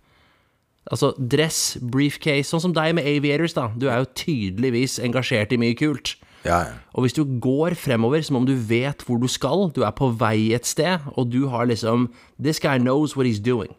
Altså 0.91 1.13
dress, 1.19 1.77
briefcase, 1.93 2.49
sånn 2.49 2.63
som 2.65 2.73
deg 2.75 2.97
med 2.97 3.07
aviators, 3.07 3.55
da. 3.55 3.69
Du 3.79 3.87
er 3.91 4.01
jo 4.01 4.11
tydeligvis 4.19 4.99
engasjert 5.05 5.53
i 5.55 5.59
mye 5.61 5.77
kult. 5.79 6.17
Ja, 6.45 6.59
ja. 6.65 6.77
Og 6.97 7.05
hvis 7.05 7.17
du 7.17 7.25
går 7.43 7.77
fremover 7.77 8.23
som 8.25 8.39
om 8.41 8.47
du 8.49 8.55
vet 8.55 9.05
hvor 9.05 9.21
du 9.21 9.29
skal, 9.29 9.69
du 9.77 9.83
er 9.85 9.93
på 9.97 10.09
vei 10.21 10.53
et 10.57 10.69
sted, 10.69 11.05
og 11.13 11.29
du 11.33 11.49
har 11.53 11.69
liksom 11.69 12.09
This 12.41 12.61
guy 12.61 12.79
knows 12.79 13.17
what 13.17 13.29
he's 13.29 13.43
doing. 13.43 13.75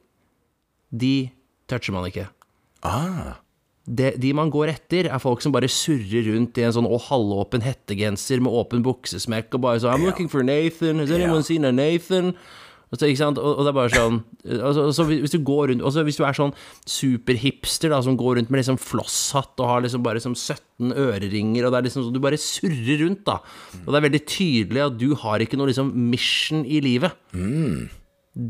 De 0.92 1.32
toucher 1.70 1.96
man 1.96 2.06
ikke. 2.06 2.28
Ah. 2.84 3.40
De, 3.86 4.12
de 4.22 4.34
man 4.38 4.52
går 4.54 4.76
etter, 4.76 5.10
er 5.10 5.22
folk 5.22 5.42
som 5.42 5.54
bare 5.54 5.70
surrer 5.72 6.28
rundt 6.30 6.60
i 6.62 6.66
en 6.68 6.76
sånn 6.76 6.90
halvåpen 7.10 7.64
hettegenser 7.66 8.44
med 8.44 8.54
åpen 8.54 8.84
buksesmekk 8.86 9.58
og 9.58 9.64
bare 9.66 9.82
sånn 9.82 9.96
I'm 9.96 10.06
looking 10.06 10.30
for 10.30 10.46
Nathan. 10.46 11.02
Has 11.02 11.14
anyone 11.14 11.42
seen 11.44 11.66
a 11.66 11.74
Nathan? 11.74 12.36
Og, 12.92 13.00
ikke 13.08 13.22
sant? 13.22 13.38
Og, 13.40 13.54
og 13.56 13.64
det 13.64 13.72
er 13.72 13.76
bare 13.78 13.94
sånn 13.94 14.18
altså, 14.68 14.90
så 14.92 15.06
hvis 15.08 15.32
du 15.32 15.38
går 15.48 15.70
rundt 15.72 15.84
altså, 15.88 16.04
Hvis 16.04 16.18
du 16.20 16.26
er 16.28 16.36
sånn 16.36 16.52
superhipster 16.92 17.94
da, 17.94 18.02
som 18.04 18.18
går 18.20 18.36
rundt 18.42 18.52
med 18.52 18.60
liksom 18.60 18.80
flosshatt 18.82 19.56
og 19.64 19.70
har 19.70 19.86
liksom 19.86 20.04
bare 20.04 20.20
liksom 20.20 20.36
17 20.36 20.92
øreringer, 21.00 21.66
og 21.66 21.72
det 21.72 21.80
er 21.80 21.88
liksom 21.88 22.08
sånn 22.08 22.18
Du 22.18 22.22
bare 22.24 22.40
surrer 22.42 23.00
rundt, 23.06 23.24
da. 23.30 23.38
Og 23.86 23.90
det 23.94 24.02
er 24.02 24.08
veldig 24.10 24.24
tydelig 24.28 24.84
at 24.90 25.00
du 25.00 25.10
har 25.24 25.44
ikke 25.44 25.60
noe 25.60 25.72
liksom 25.72 25.94
mission 26.12 26.66
i 26.68 26.82
livet. 26.84 27.16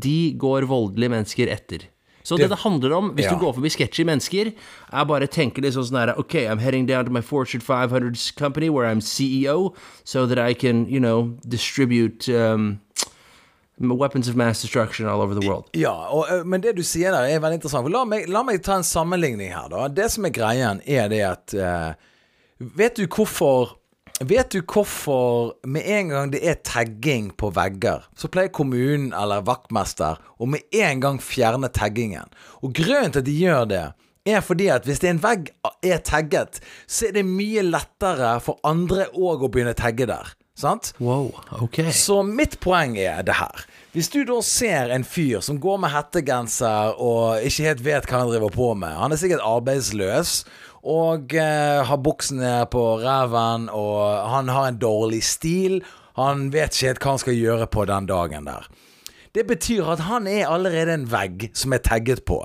De 0.02 0.18
går 0.38 0.66
voldelige 0.70 1.12
mennesker 1.12 1.50
etter. 1.52 1.86
Så 2.22 2.36
det 2.38 2.48
det 2.52 2.60
handler 2.62 2.92
om, 2.94 3.10
hvis 3.16 3.26
Ja. 3.26 3.34
du 3.34 3.40
går 3.40 3.54
forbi 3.54 3.70
sketchy 3.70 4.04
mennesker, 4.06 4.52
er 4.92 5.04
bare 5.04 5.26
tenke 5.26 5.60
litt 5.60 5.74
sånn 5.74 5.88
sånn 5.90 5.98
her 5.98 6.14
Ok, 6.18 6.34
I'm 6.46 6.58
heading 6.58 6.86
down 6.86 7.04
to 7.04 7.10
my 7.10 7.20
Fortune 7.20 7.60
500 7.60 8.32
company 8.36 8.70
where 8.70 8.86
I'm 8.86 9.00
CEO, 9.00 9.74
so 10.04 10.26
that 10.26 10.38
I 10.38 10.54
can, 10.54 10.86
you 10.88 11.00
know, 11.00 11.36
distribute 11.46 12.28
um, 12.28 12.80
weapons 13.90 14.28
of 14.28 14.36
mass 14.36 14.62
destruction 14.62 15.08
all 15.08 15.20
over 15.20 15.34
the 15.34 15.46
world. 15.46 15.68
Ja, 15.76 15.92
og, 16.10 16.46
men 16.46 16.62
det 16.62 16.76
du 16.78 16.82
sier 16.86 17.14
der 17.14 17.28
er 17.28 17.42
veldig 17.42 17.60
interessant. 17.60 17.90
La, 17.92 18.04
meg, 18.08 18.28
la 18.30 18.44
meg 18.46 18.62
ta 18.64 18.78
en 18.78 18.86
sammenligning 18.86 19.52
her, 19.54 19.68
da. 19.72 19.88
Det 19.90 20.08
som 20.14 20.26
er 20.28 20.34
greien, 20.34 20.82
er 20.86 21.08
det 21.12 21.22
at 21.26 21.54
uh, 21.58 22.10
Vet 22.62 23.00
du 23.00 23.08
hvorfor 23.10 23.78
Vet 24.22 24.52
du 24.54 24.60
hvorfor 24.60 25.56
med 25.66 25.82
en 25.88 26.12
gang 26.12 26.30
det 26.30 26.42
er 26.46 26.60
tagging 26.62 27.32
på 27.34 27.48
vegger, 27.56 28.04
så 28.14 28.28
pleier 28.30 28.52
kommunen 28.54 29.08
eller 29.18 29.42
vaktmester 29.42 30.20
å 30.38 30.46
med 30.46 30.62
en 30.78 31.00
gang 31.02 31.18
fjerne 31.18 31.70
taggingen? 31.74 32.30
Og 32.62 32.70
grunnen 32.76 33.10
til 33.10 33.24
at 33.24 33.26
de 33.26 33.34
gjør 33.34 33.64
det, 33.72 33.82
er 34.28 34.44
fordi 34.46 34.68
at 34.70 34.86
hvis 34.86 35.02
det 35.02 35.10
en 35.10 35.22
vegg 35.24 35.50
er 35.82 36.04
tagget, 36.06 36.60
så 36.86 37.08
er 37.08 37.16
det 37.16 37.26
mye 37.26 37.64
lettere 37.66 38.36
for 38.44 38.62
andre 38.68 39.08
òg 39.10 39.42
å 39.42 39.50
begynne 39.50 39.74
å 39.74 39.80
tagge 39.80 40.06
der. 40.06 40.30
Sant? 40.54 40.92
Wow, 41.00 41.32
ok. 41.64 41.80
Så 41.96 42.20
mitt 42.22 42.60
poeng 42.62 42.94
er 43.00 43.24
det 43.26 43.40
her. 43.40 43.64
Hvis 43.92 44.08
du 44.08 44.22
da 44.24 44.38
ser 44.40 44.88
en 44.88 45.02
fyr 45.04 45.42
som 45.44 45.58
går 45.60 45.82
med 45.82 45.92
hettegenser 45.92 46.94
og 46.96 47.44
ikke 47.44 47.66
helt 47.66 47.82
vet 47.84 48.06
hva 48.08 48.22
han 48.22 48.30
driver 48.30 48.54
på 48.54 48.70
med 48.80 48.94
Han 48.96 49.12
er 49.12 49.20
sikkert 49.20 49.44
arbeidsløs 49.44 50.30
og 50.82 51.34
eh, 51.36 51.82
har 51.84 52.00
buksene 52.02 52.54
på 52.72 52.80
ræven, 53.04 53.68
og 53.70 54.00
han 54.32 54.48
har 54.50 54.66
en 54.66 54.80
dårlig 54.82 55.20
stil. 55.22 55.76
Han 56.18 56.48
vet 56.50 56.72
ikke 56.72 56.88
helt 56.88 57.04
hva 57.04 57.12
han 57.12 57.22
skal 57.22 57.38
gjøre 57.38 57.68
på 57.70 57.84
den 57.86 58.08
dagen 58.08 58.48
der. 58.48 58.66
Det 59.36 59.44
betyr 59.46 59.92
at 59.92 60.02
han 60.08 60.26
er 60.26 60.48
allerede 60.50 60.96
en 60.96 61.06
vegg 61.12 61.50
som 61.54 61.76
er 61.76 61.84
tagget 61.84 62.24
på. 62.26 62.40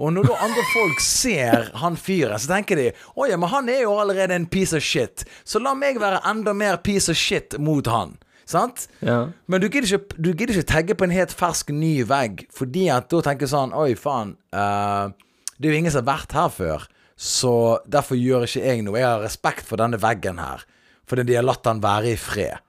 Og 0.00 0.16
når 0.16 0.32
da 0.32 0.42
andre 0.48 0.64
folk 0.78 1.04
ser 1.04 1.70
han 1.78 2.00
fyren, 2.00 2.40
så 2.40 2.56
tenker 2.56 2.80
de 2.80 2.90
Å 3.14 3.28
ja, 3.28 3.36
men 3.36 3.52
han 3.52 3.68
er 3.68 3.84
jo 3.84 3.98
allerede 4.00 4.34
en 4.34 4.48
piece 4.48 4.74
of 4.74 4.82
shit. 4.82 5.28
Så 5.44 5.60
la 5.60 5.76
meg 5.76 6.00
være 6.00 6.24
enda 6.24 6.56
mer 6.56 6.80
piece 6.80 7.12
of 7.12 7.20
shit 7.20 7.60
mot 7.60 7.86
han. 7.86 8.16
Sant? 8.46 8.86
Ja. 9.02 9.32
Men 9.50 9.62
du 9.62 9.66
gidder, 9.66 9.88
ikke, 9.90 10.18
du 10.22 10.30
gidder 10.30 10.54
ikke 10.54 10.70
tagge 10.70 10.94
på 10.98 11.06
en 11.08 11.14
helt 11.14 11.34
fersk 11.34 11.72
ny 11.74 12.04
vegg, 12.06 12.44
fordi 12.54 12.86
at 12.94 13.08
da 13.10 13.22
tenker 13.26 13.50
sånn 13.50 13.74
Oi, 13.74 13.96
faen. 13.98 14.36
Uh, 14.54 15.10
det 15.58 15.66
er 15.66 15.74
jo 15.74 15.80
ingen 15.80 15.94
som 15.94 16.04
har 16.04 16.12
vært 16.12 16.36
her 16.36 16.52
før, 16.54 16.86
så 17.18 17.54
derfor 17.90 18.18
gjør 18.20 18.46
ikke 18.46 18.62
jeg 18.62 18.84
noe. 18.86 19.00
Jeg 19.00 19.08
har 19.08 19.24
respekt 19.24 19.66
for 19.66 19.82
denne 19.82 19.98
veggen 19.98 20.38
her, 20.38 20.62
fordi 21.08 21.26
de 21.26 21.40
har 21.40 21.46
latt 21.46 21.64
den 21.66 21.82
være 21.82 22.14
i 22.14 22.20
fred. 22.20 22.62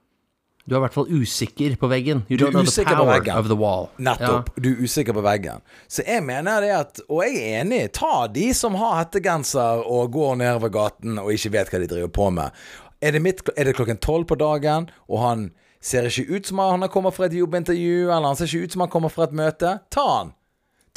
Du 0.68 0.76
er 0.76 0.82
i 0.82 0.84
hvert 0.84 0.96
fall 0.98 1.08
usikker 1.08 1.78
på 1.80 1.88
veggen. 1.88 2.26
You 2.28 2.40
Du 2.42 2.50
er 2.50 2.58
usikker 2.60 2.98
på 3.00 3.06
veggen. 3.08 3.38
of 3.40 3.48
the 3.48 3.56
wall. 3.56 3.88
Nettopp. 4.04 4.50
Du 4.60 4.74
er 4.74 4.82
usikker 4.84 5.16
på 5.16 5.22
veggen. 5.24 5.62
Så 5.88 6.04
jeg 6.04 6.26
mener 6.28 6.60
det 6.60 6.74
at 6.76 7.00
Og 7.08 7.22
jeg 7.24 7.38
er 7.40 7.62
enig. 7.62 7.94
Ta 7.96 8.28
de 8.28 8.50
som 8.54 8.76
har 8.76 8.98
hettegenser 9.00 9.86
og 9.88 10.12
går 10.12 10.36
nedover 10.42 10.74
gaten 10.74 11.22
og 11.24 11.32
ikke 11.32 11.54
vet 11.54 11.72
hva 11.72 11.80
de 11.80 11.88
driver 11.88 12.12
på 12.12 12.28
med. 12.36 12.52
Er 13.00 13.16
det, 13.16 13.22
mitt, 13.24 13.40
er 13.56 13.64
det 13.64 13.78
klokken 13.78 14.02
tolv 14.04 14.26
på 14.28 14.36
dagen, 14.36 14.90
og 15.08 15.22
han 15.24 15.48
ser 15.84 16.08
ikke 16.10 16.38
ut 16.38 16.50
som 16.50 16.62
han 16.64 16.86
har 16.86 16.92
kommet 16.94 17.16
fra 17.16 17.28
et 17.28 17.38
jobbintervju, 17.38 18.08
eller 18.08 18.30
han 18.30 18.40
ser 18.40 18.50
ikke 18.50 18.68
ut 18.68 18.78
som 18.78 18.86
han 18.86 18.94
kommer 18.94 19.14
fra 19.14 19.28
et 19.28 19.36
møte, 19.38 19.74
ta 19.94 20.08
han. 20.12 20.34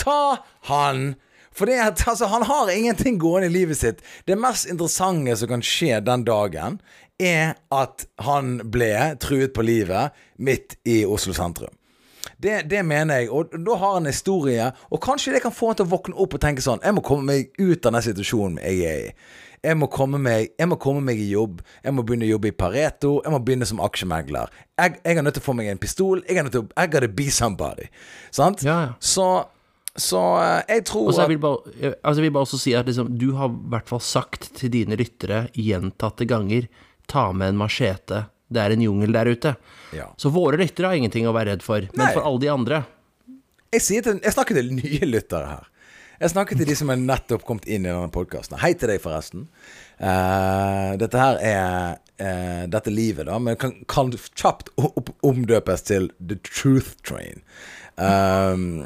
Ta 0.01 0.21
han! 0.71 1.13
For 1.51 1.67
det 1.67 1.81
at, 1.83 2.05
altså, 2.09 2.29
han 2.31 2.47
har 2.47 2.71
ingenting 2.71 3.19
gående 3.21 3.51
i 3.51 3.53
livet 3.53 3.81
sitt. 3.81 4.05
Det 4.25 4.39
mest 4.39 4.71
interessante 4.71 5.35
som 5.37 5.51
kan 5.51 5.65
skje 5.67 5.99
den 6.07 6.25
dagen, 6.25 6.79
er 7.21 7.59
at 7.75 8.07
han 8.25 8.57
ble 8.73 8.95
truet 9.21 9.53
på 9.53 9.65
livet 9.67 10.17
midt 10.41 10.79
i 10.89 11.03
Oslo 11.05 11.35
sentrum. 11.37 11.75
Det, 12.41 12.63
det 12.71 12.81
mener 12.89 13.21
jeg, 13.21 13.29
og 13.37 13.53
da 13.53 13.75
har 13.77 13.95
han 13.99 14.07
en 14.07 14.13
historie, 14.13 14.71
og 14.89 15.01
kanskje 15.05 15.35
det 15.35 15.43
kan 15.45 15.53
få 15.53 15.67
han 15.71 15.77
til 15.81 15.85
å 15.89 15.93
våkne 15.93 16.17
opp 16.17 16.35
og 16.39 16.41
tenke 16.41 16.63
sånn 16.65 16.81
Jeg 16.87 16.95
må 16.97 17.03
komme 17.05 17.27
meg 17.29 17.51
ut 17.61 17.85
av 17.87 17.93
den 17.99 18.07
situasjonen 18.07 18.57
jeg 18.65 18.79
er 18.89 19.03
i. 19.11 19.15
Jeg 19.61 19.77
må, 19.77 19.91
meg, 20.17 20.55
jeg 20.57 20.69
må 20.71 20.79
komme 20.81 21.03
meg 21.05 21.19
i 21.21 21.27
jobb. 21.35 21.59
Jeg 21.85 21.93
må 21.93 22.01
begynne 22.09 22.25
å 22.25 22.31
jobbe 22.31 22.49
i 22.49 22.55
Pareto. 22.57 23.11
Jeg 23.27 23.33
må 23.35 23.41
begynne 23.45 23.67
som 23.69 23.83
aksjemegler. 23.85 24.49
Jeg, 24.81 24.95
jeg 25.05 25.19
er 25.21 25.27
nødt 25.27 25.37
til 25.37 25.43
å 25.45 25.49
få 25.51 25.55
meg 25.59 25.69
en 25.69 25.81
pistol. 25.83 26.23
Jeg 26.25 26.39
er 26.41 26.47
nødt 26.47 26.55
til 26.57 26.63
å 26.65 26.71
I 26.81 26.87
gotta 26.89 27.11
be 27.13 27.27
somebody. 27.29 27.91
Sant? 28.33 28.65
Ja, 28.65 28.79
ja. 28.87 28.95
Så, 29.05 29.27
så 30.01 30.23
eh, 30.41 30.63
jeg 30.79 30.87
tror 30.89 31.11
Og 31.11 31.13
så 31.13 31.21
at 31.21 31.29
jeg 31.29 31.35
vil 31.35 31.43
bare, 31.45 31.75
jeg- 31.77 31.93
altså 32.01 32.23
jeg 32.23 32.31
vil 32.31 32.35
bare 32.39 32.49
også 32.49 32.61
si 32.63 32.73
at 32.79 32.89
liksom, 32.89 33.13
du 33.21 33.35
har 33.37 33.53
i 33.53 33.61
hvert 33.77 33.93
fall 33.93 34.01
sagt 34.01 34.49
til 34.57 34.73
dine 34.73 34.97
lyttere 34.97 35.43
gjentatte 35.53 36.25
ganger 36.33 36.71
ta 37.11 37.29
med 37.37 37.53
en 37.53 37.61
machete. 37.61 38.23
Det 38.51 38.63
er 38.63 38.75
en 38.75 38.83
jungel 38.83 39.15
der 39.15 39.31
ute. 39.31 39.55
Ja. 39.97 40.11
Så 40.19 40.33
våre 40.35 40.59
lyttere 40.61 40.91
har 40.91 40.99
ingenting 40.99 41.29
å 41.31 41.35
være 41.35 41.55
redd 41.55 41.67
for. 41.67 41.87
Men 41.95 42.07
Nei. 42.09 42.15
for 42.17 42.27
alle 42.27 42.43
de 42.43 42.51
andre 42.53 42.85
jeg, 43.71 44.03
til, 44.03 44.17
jeg 44.19 44.35
snakker 44.35 44.57
til 44.59 44.73
nye 44.75 45.07
lyttere 45.07 45.47
her. 45.47 45.67
Jeg 46.21 46.35
snakker 46.35 46.59
til 46.59 46.69
de 46.69 46.75
som 46.77 46.91
er 46.93 46.99
nettopp 47.01 47.47
kommet 47.49 47.69
inn 47.71 47.87
i 47.87 47.89
denne 47.89 48.11
podkasten. 48.13 48.59
Hei 48.61 48.75
til 48.77 48.91
deg, 48.91 49.01
forresten. 49.01 49.47
Uh, 50.01 50.97
dette 51.01 51.17
her 51.17 51.39
er 51.41 51.95
uh, 52.21 52.65
dette 52.69 52.93
livet, 52.93 53.29
da, 53.31 53.39
men 53.41 53.57
kan, 53.61 53.73
kan 53.89 54.11
kjapt 54.13 54.69
opp, 54.81 55.15
omdøpes 55.25 55.87
til 55.89 56.11
The 56.19 56.37
Truth 56.45 56.99
Train. 57.07 57.41
Um, 58.01 58.83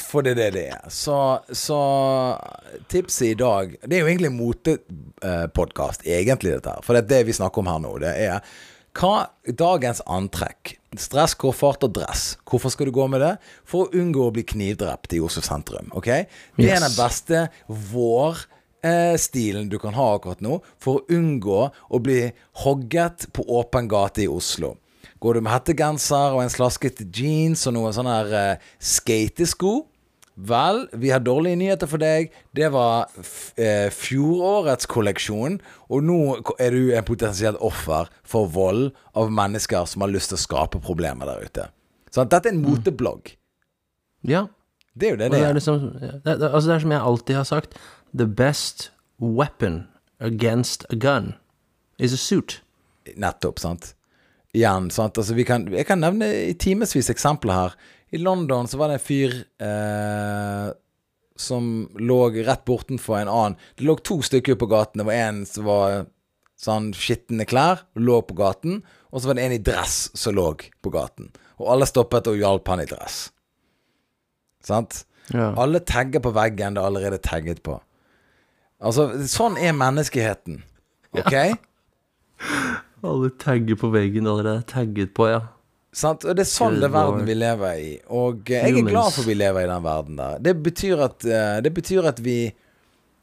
for 0.00 0.24
det 0.24 0.36
er 0.36 0.38
det 0.38 0.48
det 0.54 0.64
er. 0.78 0.88
Så, 0.92 1.18
så 1.56 1.80
tipset 2.92 3.30
i 3.30 3.36
dag 3.38 3.70
Det 3.80 3.96
er 3.96 4.02
jo 4.02 4.08
egentlig 4.10 4.28
en 4.28 4.40
motepodkast, 4.40 6.04
egentlig, 6.06 6.56
dette 6.56 6.72
her. 6.76 6.84
For 6.84 6.96
det 6.96 7.08
det 7.10 7.22
vi 7.28 7.36
snakker 7.36 7.64
om 7.64 7.70
her 7.72 7.84
nå. 7.84 7.94
Det 8.00 8.14
er 8.28 8.40
hva 8.96 9.28
dagens 9.46 10.00
antrekk 10.06 10.76
Stress, 10.96 11.34
koffert 11.36 11.82
og 11.84 11.92
dress. 11.98 12.38
Hvorfor 12.48 12.72
skal 12.72 12.88
du 12.88 12.92
gå 12.96 13.04
med 13.12 13.20
det? 13.20 13.34
For 13.68 13.84
å 13.84 13.90
unngå 14.00 14.22
å 14.24 14.32
bli 14.32 14.40
knivdrept 14.48 15.12
i 15.12 15.20
Oslo 15.20 15.42
sentrum. 15.44 15.90
Ok? 15.92 16.06
Det 16.56 16.64
er 16.64 16.80
Yes. 16.80 16.80
den 16.86 16.96
beste 16.96 17.42
vårstilen 18.82 19.68
du 19.68 19.76
kan 19.78 19.92
ha 19.94 20.14
akkurat 20.16 20.40
nå, 20.40 20.60
for 20.80 20.98
å 20.98 21.04
unngå 21.12 21.60
å 21.92 22.00
bli 22.02 22.32
hogget 22.64 23.26
på 23.36 23.44
åpen 23.60 23.88
gate 23.90 24.24
i 24.24 24.28
Oslo. 24.32 24.76
Går 25.20 25.34
du 25.34 25.40
med 25.44 25.52
hettegenser 25.52 26.32
og 26.36 26.42
en 26.44 26.52
slaskete 26.52 27.04
jeans 27.12 27.66
og 27.66 27.74
noen 27.74 27.92
sånne 27.92 28.16
her 28.20 28.34
eh, 28.38 28.56
skatesko, 28.80 29.84
Vel, 30.38 30.84
vi 30.94 31.10
har 31.10 31.18
dårlige 31.26 31.58
nyheter 31.58 31.88
for 31.90 31.98
deg. 31.98 32.28
Det 32.54 32.68
var 32.70 33.08
eh, 33.58 33.88
fjorårets 33.90 34.86
kolleksjon, 34.86 35.56
og 35.90 36.04
nå 36.06 36.18
er 36.62 36.76
du 36.76 36.92
en 36.94 37.06
potensielt 37.08 37.58
offer 37.64 38.06
for 38.22 38.46
vold 38.54 38.92
av 39.18 39.32
mennesker 39.34 39.88
som 39.90 40.04
har 40.06 40.12
lyst 40.12 40.30
til 40.30 40.38
å 40.38 40.44
skape 40.44 40.78
problemer 40.84 41.26
der 41.26 41.42
ute. 41.48 41.66
Så 42.14 42.22
dette 42.22 42.52
er 42.52 42.54
en 42.54 42.62
moteblogg. 42.62 43.34
Ja. 44.30 44.46
Det 44.98 45.08
er 45.08 45.14
jo 45.14 45.18
det 45.18 45.28
det 45.30 45.34
det 45.38 45.42
er 45.42 45.50
er. 45.50 45.58
liksom 45.58 45.82
det, 45.98 46.12
det, 46.24 46.48
Altså, 46.52 46.64
det 46.68 46.74
er 46.76 46.86
som 46.86 46.94
jeg 46.94 47.06
alltid 47.10 47.36
har 47.38 47.44
sagt, 47.46 47.76
the 48.14 48.26
best 48.26 48.88
weapon 49.18 49.86
against 50.20 50.86
a 50.90 50.96
gun 50.96 51.34
is 51.98 52.14
a 52.14 52.16
suit. 52.18 52.60
Nettopp, 53.16 53.58
sant. 53.58 53.92
Igjen, 54.54 54.90
sant. 54.90 55.18
Altså, 55.18 55.34
vi 55.34 55.44
kan, 55.46 55.66
jeg 55.74 55.86
kan 55.86 56.00
nevne 56.02 56.30
i 56.48 56.54
timevis 56.58 57.10
eksempler 57.10 57.54
her. 57.54 57.76
I 58.10 58.18
London 58.18 58.68
så 58.68 58.78
var 58.80 58.88
det 58.88 58.98
en 58.98 59.04
fyr 59.04 59.34
eh, 59.62 60.68
som 61.38 61.88
lå 61.98 62.20
rett 62.30 62.64
bortenfor 62.64 63.18
en 63.18 63.28
annen. 63.28 63.58
Det 63.76 63.86
lå 63.86 63.96
to 64.02 64.20
stykker 64.24 64.56
på 64.58 64.68
gaten. 64.70 65.02
Det 65.02 65.08
var 65.08 65.18
en 65.18 65.42
som 65.46 65.66
var 65.68 66.06
sånn 66.58 66.90
skitne 66.96 67.46
klær, 67.48 67.84
lå 67.94 68.20
på 68.26 68.36
gaten. 68.38 68.80
Og 69.12 69.20
så 69.20 69.30
var 69.30 69.38
det 69.38 69.44
en 69.46 69.56
i 69.58 69.62
dress 69.62 70.08
som 70.18 70.34
lå 70.36 70.48
på 70.82 70.92
gaten. 70.94 71.30
Og 71.58 71.68
alle 71.74 71.88
stoppet 71.90 72.30
og 72.30 72.40
hjalp 72.40 72.68
han 72.70 72.82
i 72.82 72.88
dress. 72.88 73.28
Sant? 74.64 75.04
Ja. 75.34 75.52
Alle 75.60 75.80
tagger 75.84 76.22
på 76.24 76.32
veggen 76.34 76.76
det 76.76 76.82
er 76.82 76.88
allerede 76.88 77.20
tagget 77.22 77.62
på. 77.66 77.76
Altså, 78.78 79.10
sånn 79.28 79.58
er 79.60 79.74
menneskeheten. 79.76 80.62
Ok? 81.18 81.34
Alle 83.08 83.30
tagger 83.38 83.78
på 83.78 83.90
veggen 83.94 84.26
allerede. 84.26 84.64
Tagget 84.70 85.12
på, 85.14 85.26
ja. 85.30 85.40
Sant? 85.92 86.24
Og 86.28 86.36
det 86.36 86.44
er 86.44 86.48
sånn 86.50 86.76
det 86.82 86.88
er 86.90 86.92
verden 86.94 87.24
vi 87.26 87.34
lever 87.38 87.78
i. 87.80 87.92
Og 88.14 88.50
eh, 88.52 88.66
jeg 88.68 88.76
er 88.82 88.88
glad 88.90 89.12
for 89.14 89.22
at 89.24 89.28
vi 89.30 89.36
lever 89.40 89.64
i 89.64 89.70
den 89.70 89.82
verden 89.86 90.18
der. 90.20 90.38
Det 90.44 90.54
betyr 90.62 91.00
at, 91.06 91.24
eh, 91.24 91.60
det 91.64 91.72
betyr 91.74 92.08
at 92.12 92.20
vi 92.24 92.38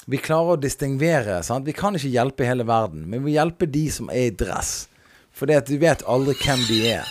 vi 0.08 0.20
klarer 0.22 0.54
å 0.54 0.62
distingvere. 0.62 1.40
Sant? 1.46 1.66
Vi 1.66 1.74
kan 1.74 1.96
ikke 1.98 2.12
hjelpe 2.14 2.46
hele 2.46 2.66
verden, 2.70 3.08
men 3.10 3.24
vi 3.24 3.26
må 3.26 3.32
hjelpe 3.34 3.66
de 3.74 3.88
som 3.90 4.10
er 4.14 4.28
i 4.28 4.34
dress. 4.38 4.88
For 5.34 5.50
du 5.50 5.78
vet 5.82 6.04
aldri 6.06 6.36
hvem 6.44 6.62
de 6.68 6.78
er. 6.92 7.08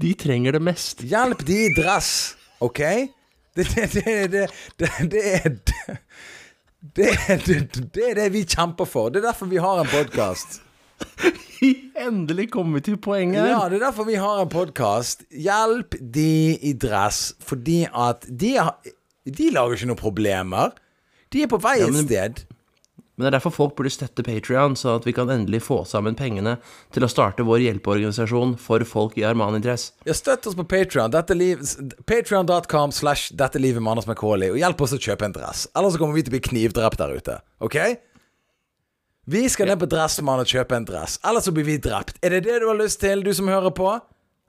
De 0.00 0.10
trenger 0.18 0.56
det 0.58 0.62
mest. 0.66 1.04
Hjelp 1.06 1.44
de 1.46 1.58
i 1.68 1.74
dress, 1.76 2.34
OK? 2.60 2.80
Det, 3.54 3.66
det, 3.74 3.86
det, 3.94 4.16
det, 4.32 4.42
det, 4.78 4.90
det 5.12 5.22
er 5.36 5.48
det, 6.80 7.06
er- 7.28 7.44
det, 7.46 7.60
det 7.94 8.04
er 8.10 8.14
det 8.24 8.28
vi 8.34 8.42
kjemper 8.46 8.86
for. 8.90 9.10
Det 9.10 9.20
er 9.22 9.28
derfor 9.30 9.46
vi 9.50 9.58
har 9.62 9.82
en 9.84 9.90
podkast. 9.90 10.60
Endelig 12.06 12.48
kommer 12.54 12.78
vi 12.80 12.84
til 12.90 12.96
poenget. 13.02 13.48
Ja, 13.50 13.62
det 13.68 13.80
er 13.80 13.86
derfor 13.88 14.06
vi 14.08 14.16
har 14.20 14.40
en 14.44 14.52
podkast. 14.52 15.26
Hjelp 15.30 15.96
de 16.00 16.28
i 16.56 16.72
dress, 16.80 17.34
fordi 17.44 17.82
at 17.92 18.24
de, 18.30 18.54
har- 18.56 18.78
de 19.28 19.50
lager 19.52 19.76
ikke 19.76 19.90
noen 19.92 20.00
problemer. 20.00 20.72
De 21.30 21.44
er 21.44 21.50
på 21.52 21.60
vei 21.62 21.78
Ja, 21.82 21.90
et 21.92 22.00
sted. 22.06 22.46
Men 23.20 23.26
det 23.26 23.34
er 23.34 23.34
derfor 23.36 23.52
folk 23.52 23.74
burde 23.76 23.90
støtte 23.92 24.24
Patrion, 24.24 24.72
så 24.80 24.94
at 24.96 25.04
vi 25.04 25.12
kan 25.12 25.28
endelig 25.28 25.58
få 25.66 25.82
sammen 25.84 26.14
pengene 26.16 26.54
til 26.94 27.04
å 27.04 27.08
starte 27.12 27.44
vår 27.44 27.60
hjelpeorganisasjon 27.66 28.54
for 28.56 28.80
folk 28.88 29.18
i 29.20 29.26
Armani-dress. 29.28 29.90
Ja, 30.08 30.14
støtt 30.16 30.48
oss 30.48 30.56
på 30.56 30.64
Patreon. 30.64 31.12
Patreon.com 32.08 32.94
slash 32.96 33.34
dette 33.36 33.60
livet 33.60 33.82
med 33.84 33.92
Anders 33.92 34.08
McCauley. 34.08 34.48
Og 34.54 34.56
hjelp 34.62 34.80
oss 34.86 34.96
å 34.96 35.00
kjøpe 35.04 35.28
en 35.28 35.36
dress. 35.36 35.66
Ellers 35.76 35.98
så 35.98 36.00
kommer 36.00 36.16
vi 36.16 36.24
til 36.24 36.32
å 36.32 36.36
bli 36.38 36.42
knivdrept 36.48 36.96
der 37.02 37.12
ute. 37.20 37.36
OK? 37.60 37.76
Vi 39.30 39.44
skal 39.48 39.66
ned 39.70 39.78
på 39.78 39.86
Dressmann 39.86 40.40
og 40.42 40.46
kjøpe 40.50 40.74
en 40.74 40.84
dress. 40.88 41.20
Ellers 41.26 41.44
så 41.46 41.52
blir 41.54 41.64
vi 41.68 41.76
drept. 41.78 42.16
Er 42.22 42.28
det 42.34 42.44
det 42.48 42.56
du 42.62 42.66
har 42.66 42.74
lyst 42.78 43.00
til, 43.00 43.22
du 43.22 43.32
som 43.34 43.48
hører 43.48 43.70
på? 43.70 43.98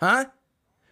Hæ? 0.02 0.16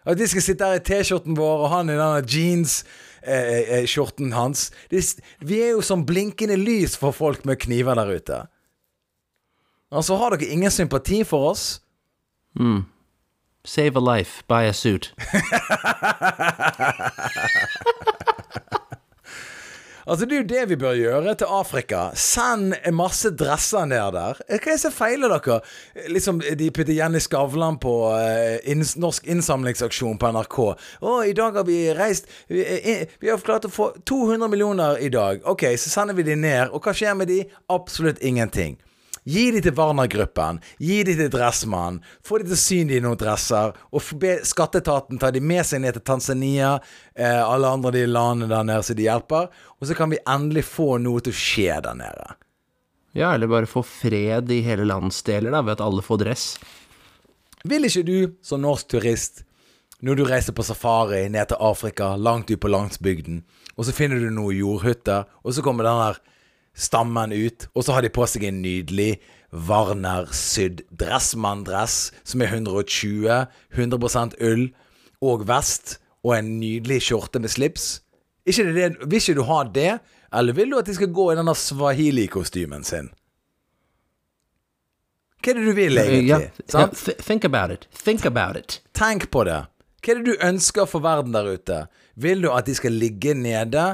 At 0.06 0.18
vi 0.20 0.26
skal 0.30 0.42
sitte 0.42 0.64
her 0.64 0.74
i 0.78 0.84
T-skjorten 0.86 1.36
vår, 1.36 1.58
og 1.64 1.70
han 1.74 1.90
i 1.90 1.92
denne 1.98 2.22
jeans-skjorten 2.22 4.32
hans. 4.32 4.70
eh, 4.70 4.72
hans. 4.72 4.72
De, 4.90 5.02
vi 5.46 5.60
er 5.64 5.70
jo 5.74 5.80
som 5.82 6.06
blinkende 6.06 6.56
lys 6.56 6.96
for 6.96 7.10
folk 7.10 7.44
med 7.44 7.56
kniver 7.66 7.94
der 7.98 8.06
ute. 8.16 8.38
Altså, 9.90 10.16
har 10.16 10.30
dere 10.36 10.46
ingen 10.54 10.70
sympati 10.70 11.24
for 11.24 11.50
oss? 11.50 11.80
Save 13.64 13.96
a 13.96 14.00
life, 14.16 14.42
buy 14.48 14.64
a 14.68 14.72
suit. 14.72 15.14
Altså, 20.10 20.26
det 20.26 20.34
er 20.34 20.40
jo 20.40 20.48
det 20.50 20.62
vi 20.72 20.76
bør 20.80 20.96
gjøre 20.98 21.34
til 21.38 21.50
Afrika. 21.54 21.98
Send 22.18 22.74
en 22.82 22.96
masse 22.98 23.30
dresser 23.30 23.84
ned 23.86 24.16
der. 24.16 24.40
Eh, 24.48 24.58
Hva 24.58 24.72
er 24.72 24.74
det 24.74 24.82
som 24.82 24.94
feiler 24.94 25.30
dere? 25.30 25.60
Liksom, 26.10 26.40
De 26.58 26.70
putter 26.74 26.96
Jenny 26.96 27.20
Skavlan 27.22 27.78
på 27.78 27.94
uh, 28.10 28.58
inns 28.66 28.96
norsk 28.98 29.28
innsamlingsaksjon 29.30 30.18
på 30.18 30.32
NRK. 30.34 30.58
Å, 31.06 31.14
i 31.30 31.36
dag 31.38 31.60
har 31.60 31.68
vi 31.68 31.78
reist 31.94 32.26
Vi, 32.50 32.58
uh, 32.58 33.06
vi 33.22 33.30
har 33.30 33.38
klart 33.46 33.70
å 33.70 33.70
få 33.70 33.92
200 34.02 34.50
millioner 34.50 34.98
i 34.98 35.12
dag. 35.14 35.46
Ok, 35.46 35.68
så 35.78 35.94
sender 35.94 36.18
vi 36.18 36.26
de 36.26 36.34
ned. 36.34 36.74
Og 36.74 36.82
hva 36.82 36.96
skjer 36.96 37.14
med 37.14 37.30
de? 37.30 37.44
Absolutt 37.70 38.18
ingenting. 38.18 38.80
Gi 39.28 39.50
de 39.52 39.60
til 39.60 39.74
Warner-gruppen. 39.76 40.60
Gi 40.80 41.02
de 41.04 41.14
til 41.18 41.30
Dressmann. 41.32 42.00
Få 42.24 42.40
de 42.40 42.48
til 42.48 42.56
å 42.56 42.60
sy 42.60 42.78
de 42.88 43.00
noen 43.04 43.18
dresser. 43.20 43.74
Og 43.92 44.12
be 44.20 44.38
Skatteetaten 44.46 45.20
ta 45.20 45.30
de 45.34 45.42
med 45.44 45.66
seg 45.68 45.82
ned 45.84 45.98
til 45.98 46.06
Tanzania, 46.08 46.78
eh, 47.14 47.42
alle 47.42 47.68
andre 47.68 47.92
de 47.98 48.06
landene 48.08 48.48
der 48.48 48.64
nede 48.64 48.86
som 48.86 48.96
de 48.96 49.08
hjelper. 49.08 49.50
Og 49.80 49.88
så 49.88 49.96
kan 49.98 50.10
vi 50.10 50.22
endelig 50.26 50.64
få 50.70 50.96
noe 50.98 51.20
til 51.20 51.36
å 51.36 51.40
skje 51.40 51.80
der 51.84 51.98
nede. 52.00 52.36
Ja, 53.12 53.34
eller 53.34 53.50
bare 53.50 53.66
få 53.66 53.82
fred 53.82 54.50
i 54.54 54.60
hele 54.62 54.86
landsdeler, 54.86 55.50
da, 55.50 55.62
ved 55.66 55.78
at 55.78 55.84
alle 55.84 56.02
får 56.02 56.22
dress. 56.22 56.44
Vil 57.68 57.84
ikke 57.84 58.06
du, 58.06 58.18
som 58.46 58.62
norsk 58.62 58.88
turist, 58.94 59.42
når 60.00 60.16
du 60.16 60.24
reiser 60.24 60.54
på 60.56 60.64
safari 60.64 61.26
ned 61.28 61.50
til 61.50 61.60
Afrika, 61.60 62.14
langt 62.16 62.50
ut 62.50 62.60
på 62.62 62.70
landsbygden, 62.70 63.42
og 63.76 63.84
så 63.84 63.92
finner 63.92 64.22
du 64.22 64.30
noen 64.32 64.56
jordhytter, 64.56 65.26
og 65.44 65.52
så 65.52 65.64
kommer 65.64 65.84
den 65.84 66.00
der 66.00 66.20
stammen 66.80 67.34
ut, 67.34 67.68
og 67.74 67.84
så 67.84 67.96
har 67.96 68.04
de 68.04 68.12
på 68.12 68.26
seg 68.30 68.46
en 68.48 68.62
nydelig 68.64 69.18
Warner-sydd 69.50 70.84
dressmann-dress 70.94 72.12
som 72.22 72.42
er 72.44 72.52
120, 72.54 73.26
100% 73.74 74.36
ull, 74.46 74.68
og 75.20 75.46
vest, 75.48 75.98
og 76.24 76.36
en 76.36 76.52
nydelig 76.60 77.00
skjorte 77.08 77.40
med 77.42 77.52
slips. 77.52 77.88
Ikke 78.48 78.66
det, 78.72 78.90
vil 79.04 79.18
ikke 79.18 79.36
du 79.36 79.44
ha 79.48 79.62
det, 79.74 79.90
eller 80.32 80.56
vil 80.56 80.70
du 80.70 80.78
at 80.78 80.86
de 80.88 80.94
skal 80.96 81.10
gå 81.12 81.32
i 81.32 81.38
denne 81.38 81.54
swahili-kostymen 81.56 82.86
sin? 82.86 83.10
Hva 85.40 85.52
er 85.52 85.58
det 85.58 85.66
du 85.66 85.76
vil, 85.76 85.98
egentlig? 85.98 86.28
Ja, 86.28 86.38
sant? 86.68 86.98
think 87.24 87.44
about 87.48 87.72
it. 87.72 87.88
Think 87.96 88.26
about 88.28 88.58
it. 88.60 88.80
Tenk 88.96 89.30
på 89.32 89.44
det. 89.48 89.62
Hva 90.00 90.12
er 90.12 90.20
det 90.20 90.32
du 90.34 90.44
ønsker 90.46 90.88
for 90.88 91.04
verden 91.04 91.34
der 91.36 91.48
ute? 91.56 91.84
Vil 92.20 92.44
du 92.44 92.50
at 92.52 92.68
de 92.68 92.76
skal 92.76 92.92
ligge 92.92 93.34
nede 93.34 93.86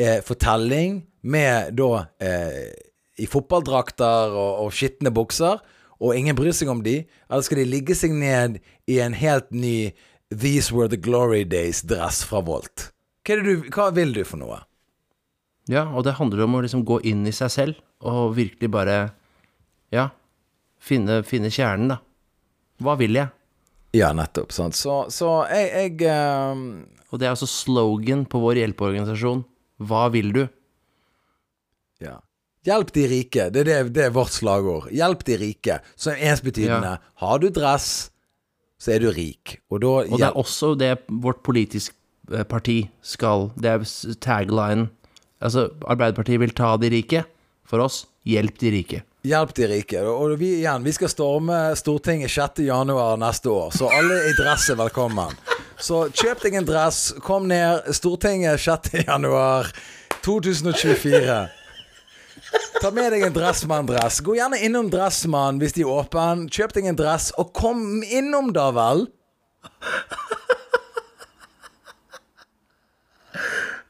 eh, 0.00 0.20
fortelling 0.24 1.02
med 1.24 1.74
da 1.78 2.06
eh, 2.20 2.72
i 3.20 3.28
fotballdrakter 3.30 4.34
og, 4.34 4.64
og 4.64 4.74
skitne 4.74 5.12
bukser, 5.14 5.62
og 6.02 6.18
ingen 6.18 6.36
bryr 6.36 6.54
seg 6.56 6.72
om 6.72 6.82
de? 6.84 7.04
Eller 7.30 7.46
skal 7.46 7.62
de 7.62 7.68
ligge 7.68 7.96
seg 7.96 8.12
ned 8.16 8.58
i 8.90 8.98
en 9.00 9.14
helt 9.16 9.50
ny 9.54 9.94
These 10.34 10.74
Were 10.74 10.90
The 10.90 10.98
Glory 11.00 11.44
Days-dress 11.48 12.24
fra 12.26 12.42
Volt? 12.44 12.90
Hva, 13.24 13.38
du, 13.40 13.68
hva 13.72 13.88
vil 13.96 14.12
du 14.16 14.24
for 14.26 14.42
noe? 14.42 14.58
Ja, 15.70 15.86
og 15.94 16.04
det 16.04 16.18
handler 16.18 16.44
om 16.44 16.58
å 16.58 16.64
liksom 16.64 16.82
gå 16.84 16.98
inn 17.08 17.22
i 17.24 17.32
seg 17.32 17.52
selv 17.52 17.80
og 18.04 18.34
virkelig 18.36 18.68
bare 18.72 18.98
Ja, 19.94 20.10
finne, 20.82 21.22
finne 21.24 21.48
kjernen, 21.54 21.94
da. 21.94 22.00
Hva 22.82 22.98
vil 23.00 23.16
jeg? 23.16 23.30
Ja, 23.94 24.10
nettopp. 24.16 24.50
Sant? 24.52 24.76
Så, 24.76 25.04
så 25.14 25.44
jeg, 25.48 25.70
jeg 26.02 26.10
um... 26.10 26.82
Og 27.14 27.20
det 27.20 27.28
er 27.28 27.36
altså 27.36 27.46
slogan 27.46 28.24
på 28.26 28.40
vår 28.42 28.58
hjelpeorganisasjon. 28.58 29.44
Hva 29.84 30.06
vil 30.14 30.32
du? 30.34 30.44
Ja. 32.02 32.18
Hjelp 32.64 32.92
de 32.96 33.04
rike. 33.10 33.50
Det 33.52 33.64
er, 33.64 33.68
det, 33.68 33.94
det 33.96 34.06
er 34.06 34.14
vårt 34.14 34.32
slagord. 34.32 34.88
Hjelp 34.94 35.24
de 35.28 35.36
rike. 35.40 35.78
Så 36.00 36.14
er 36.14 36.22
ensbetydende. 36.30 36.96
Har 37.20 37.42
du 37.42 37.50
dress, 37.52 38.08
så 38.80 38.94
er 38.96 39.04
du 39.04 39.10
rik. 39.12 39.58
Og 39.68 39.82
da 39.84 39.92
Og 40.04 40.16
det 40.16 40.28
er 40.30 40.40
også 40.40 40.72
det 40.80 40.92
vårt 41.08 41.42
politisk 41.44 41.94
eh, 42.32 42.44
parti 42.48 42.88
skal 43.04 43.50
Det 43.56 43.70
er 43.70 43.84
tagline 43.84 44.20
taglinen. 44.24 44.90
Altså, 45.44 45.68
Arbeiderpartiet 45.84 46.40
vil 46.40 46.54
ta 46.56 46.76
de 46.80 46.88
rike. 46.88 47.24
For 47.68 47.80
oss, 47.84 48.04
hjelp 48.24 48.56
de 48.60 48.70
rike. 48.72 49.02
Hjelp 49.24 49.54
de 49.56 49.66
rike. 49.66 50.00
Og 50.04 50.36
vi 50.36 50.50
igjen, 50.58 50.84
vi 50.84 50.92
skal 50.92 51.08
storme 51.08 51.58
Stortinget 51.80 52.30
6. 52.30 52.60
januar 52.66 53.16
neste 53.16 53.48
år, 53.48 53.70
så 53.72 53.88
alle 53.88 54.18
i 54.28 54.34
dress 54.36 54.68
er 54.68 54.76
velkommen. 54.76 55.32
Så 55.80 56.04
kjøp 56.12 56.42
deg 56.44 56.58
en 56.60 56.68
dress, 56.68 57.14
kom 57.24 57.48
ned. 57.48 57.88
Stortinget 57.96 58.60
6. 58.60 58.92
januar 59.06 59.70
2024. 60.26 61.38
Ta 62.82 62.90
med 62.92 63.14
deg 63.14 63.24
en 63.24 63.34
Dressmann-dress. 63.34 64.20
Gå 64.26 64.36
gjerne 64.36 64.60
innom 64.60 64.90
Dressmann 64.92 65.56
hvis 65.62 65.72
de 65.78 65.86
er 65.86 65.94
åpen. 65.94 66.44
Kjøp 66.52 66.76
deg 66.76 66.90
en 66.90 66.98
dress, 67.00 67.30
og 67.40 67.54
kom 67.56 68.04
innom, 68.04 68.52
da 68.52 68.68
vel. 68.76 69.06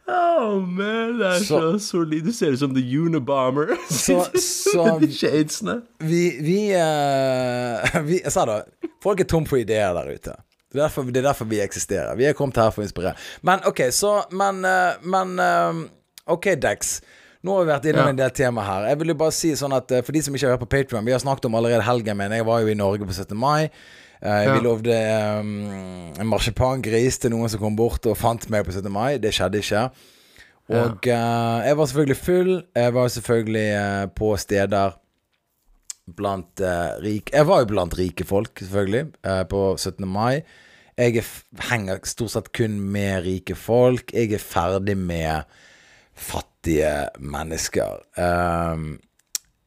Oh 0.06 0.60
man, 0.60 1.18
det 1.18 1.26
er 1.26 1.38
Så- 1.44 1.78
solid. 1.80 2.24
Du 2.26 2.32
ser 2.32 2.52
ut 2.52 2.58
som 2.60 2.74
The 2.74 2.82
Unabomber. 2.98 3.70
Så, 3.88 4.18
så 4.36 4.98
De 5.00 5.08
shadesene. 5.12 5.78
vi, 5.98 6.36
vi, 6.44 6.58
uh, 6.76 8.02
vi 8.08 8.20
Jeg 8.22 8.32
sa 8.32 8.44
det. 8.44 8.58
Folk 9.02 9.20
er 9.20 9.24
tom 9.30 9.46
for 9.48 9.56
ideer 9.60 9.94
der 9.96 10.10
ute. 10.12 10.34
Det 10.74 10.80
er, 10.80 10.88
derfor, 10.88 11.02
det 11.06 11.16
er 11.22 11.28
derfor 11.30 11.44
vi 11.48 11.60
eksisterer. 11.62 12.16
Vi 12.18 12.24
er 12.26 12.32
kommet 12.36 12.56
her 12.58 12.70
for 12.74 12.82
å 12.82 12.86
inspirere. 12.88 13.14
Men 13.46 13.60
OK, 13.68 13.80
så 13.94 14.24
Men, 14.34 14.64
uh, 14.66 14.96
men 15.06 15.38
uh, 15.40 15.84
OK, 16.34 16.50
Dex. 16.60 16.98
Nå 17.44 17.52
har 17.58 17.64
vi 17.66 17.70
vært 17.72 17.84
innom 17.90 18.06
Ja. 18.08 18.12
en 18.14 18.16
del 18.18 18.30
tema 18.32 18.62
her. 18.64 18.86
Jeg 18.88 18.98
vil 19.00 19.08
jo 19.12 19.18
bare 19.20 19.32
si 19.36 19.50
sånn 19.56 19.72
at 19.76 19.88
For 20.04 20.12
de 20.16 20.22
som 20.24 20.34
ikke 20.34 20.48
har 20.48 20.54
hørt 20.56 20.62
på 20.64 20.70
Patreon 20.72 21.04
Vi 21.04 21.12
har 21.12 21.20
snakket 21.20 21.44
om 21.50 21.54
allerede 21.58 21.84
helgen, 21.84 22.16
min. 22.16 22.32
jeg 22.32 22.44
var 22.48 22.60
jo 22.64 22.68
i 22.72 22.74
Norge 22.74 23.04
på 23.04 23.12
17. 23.12 23.36
mai. 23.36 23.70
Eh, 24.24 24.42
Ja. 24.46 24.54
Vi 24.56 24.64
lovde 24.64 24.96
um, 25.40 25.54
en 26.20 26.26
marsipangris 26.30 27.18
til 27.20 27.34
noen 27.34 27.50
som 27.52 27.60
kom 27.60 27.76
bort 27.76 28.06
og 28.08 28.16
fant 28.16 28.48
meg 28.50 28.64
på 28.64 28.72
17. 28.72 28.90
mai. 28.92 29.18
Det 29.20 29.34
skjedde 29.36 29.60
ikke. 29.60 29.88
Og 30.72 31.04
uh, 31.12 31.60
jeg 31.66 31.76
var 31.76 31.86
selvfølgelig 31.90 32.16
full. 32.16 32.52
Jeg 32.74 32.94
var 32.94 33.08
selvfølgelig 33.12 33.66
uh, 33.76 34.04
på 34.16 34.36
steder 34.40 34.96
blant 36.16 36.60
uh, 36.60 36.96
rike 37.04 37.32
Jeg 37.32 37.48
var 37.48 37.62
jo 37.62 37.70
blant 37.70 37.96
rike 37.98 38.24
folk, 38.28 38.58
selvfølgelig, 38.60 39.06
eh, 39.24 39.42
på 39.48 39.76
17. 39.76 40.08
mai. 40.08 40.42
Jeg 40.96 41.16
er 41.18 41.30
henger 41.70 41.98
stort 42.06 42.30
sett 42.30 42.52
kun 42.54 42.76
med 42.80 43.24
rike 43.24 43.56
folk. 43.58 44.12
Jeg 44.14 44.32
er 44.32 44.42
ferdig 44.42 44.96
med 44.96 45.42
fattige 46.14 47.08
mennesker. 47.18 48.04
Ehm, 48.16 49.00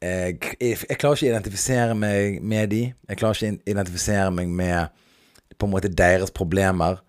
jeg, 0.02 0.38
jeg, 0.60 0.78
jeg 0.88 0.98
klarer 0.98 1.18
ikke 1.18 1.26
å 1.26 1.32
identifisere 1.32 1.94
meg 1.98 2.42
med 2.42 2.70
de. 2.70 2.82
Jeg 3.08 3.20
klarer 3.20 3.38
ikke 3.38 3.50
å 3.50 3.70
identifisere 3.72 4.30
meg 4.34 4.50
med 4.60 4.94
på 5.58 5.66
en 5.66 5.72
måte 5.72 5.90
deres 5.90 6.30
problemer. 6.34 7.00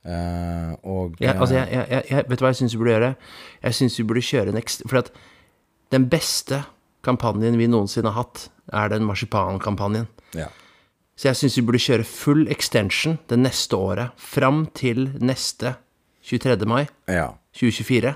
Uh, 0.00 0.72
og 0.80 1.18
Ja, 1.20 1.34
altså, 1.34 1.58
eh, 1.58 1.60
jeg, 1.60 1.68
jeg, 1.74 1.86
jeg, 1.90 2.04
jeg, 2.10 2.24
vet 2.30 2.40
du 2.40 2.44
hva 2.46 2.52
jeg 2.54 2.60
syns 2.62 2.72
vi 2.72 2.80
burde 2.80 2.94
gjøre? 2.94 3.10
Jeg 3.66 3.76
syns 3.76 3.98
vi 3.98 4.04
burde 4.08 4.22
kjøre 4.24 4.48
en 4.54 4.56
ekstra 4.56 4.88
For 4.88 5.00
at 5.02 5.10
den 5.92 6.06
beste 6.08 6.62
kampanjen 7.04 7.58
vi 7.60 7.66
noensinne 7.68 8.08
har 8.14 8.24
hatt, 8.24 8.46
er 8.72 8.88
den 8.92 9.04
marsipankampanjen. 9.08 10.08
ja. 10.36 10.48
Så 11.20 11.28
jeg 11.28 11.36
syns 11.36 11.56
vi 11.58 11.62
burde 11.68 11.82
kjøre 11.84 12.04
full 12.08 12.46
extension 12.48 13.18
det 13.28 13.36
neste 13.36 13.76
året, 13.76 14.14
fram 14.16 14.62
til 14.72 15.10
neste 15.20 15.74
23. 16.24 16.64
mai 16.64 16.86
ja. 17.12 17.26
2024. 17.60 18.14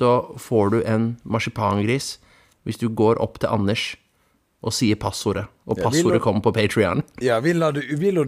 Så 0.00 0.12
får 0.40 0.70
du 0.72 0.78
en 0.88 1.04
marsipangris 1.28 2.14
hvis 2.66 2.80
du 2.80 2.88
går 2.88 3.20
opp 3.22 3.40
til 3.42 3.52
Anders 3.52 3.92
og 4.62 4.74
sier 4.74 4.98
passordet. 5.00 5.48
Og 5.66 5.78
passordet 5.80 6.20
ja, 6.20 6.22
kommer 6.22 6.42
på 6.44 6.52
Patrion. 6.54 7.02
Ja, 7.22 7.40
vi 7.42 7.54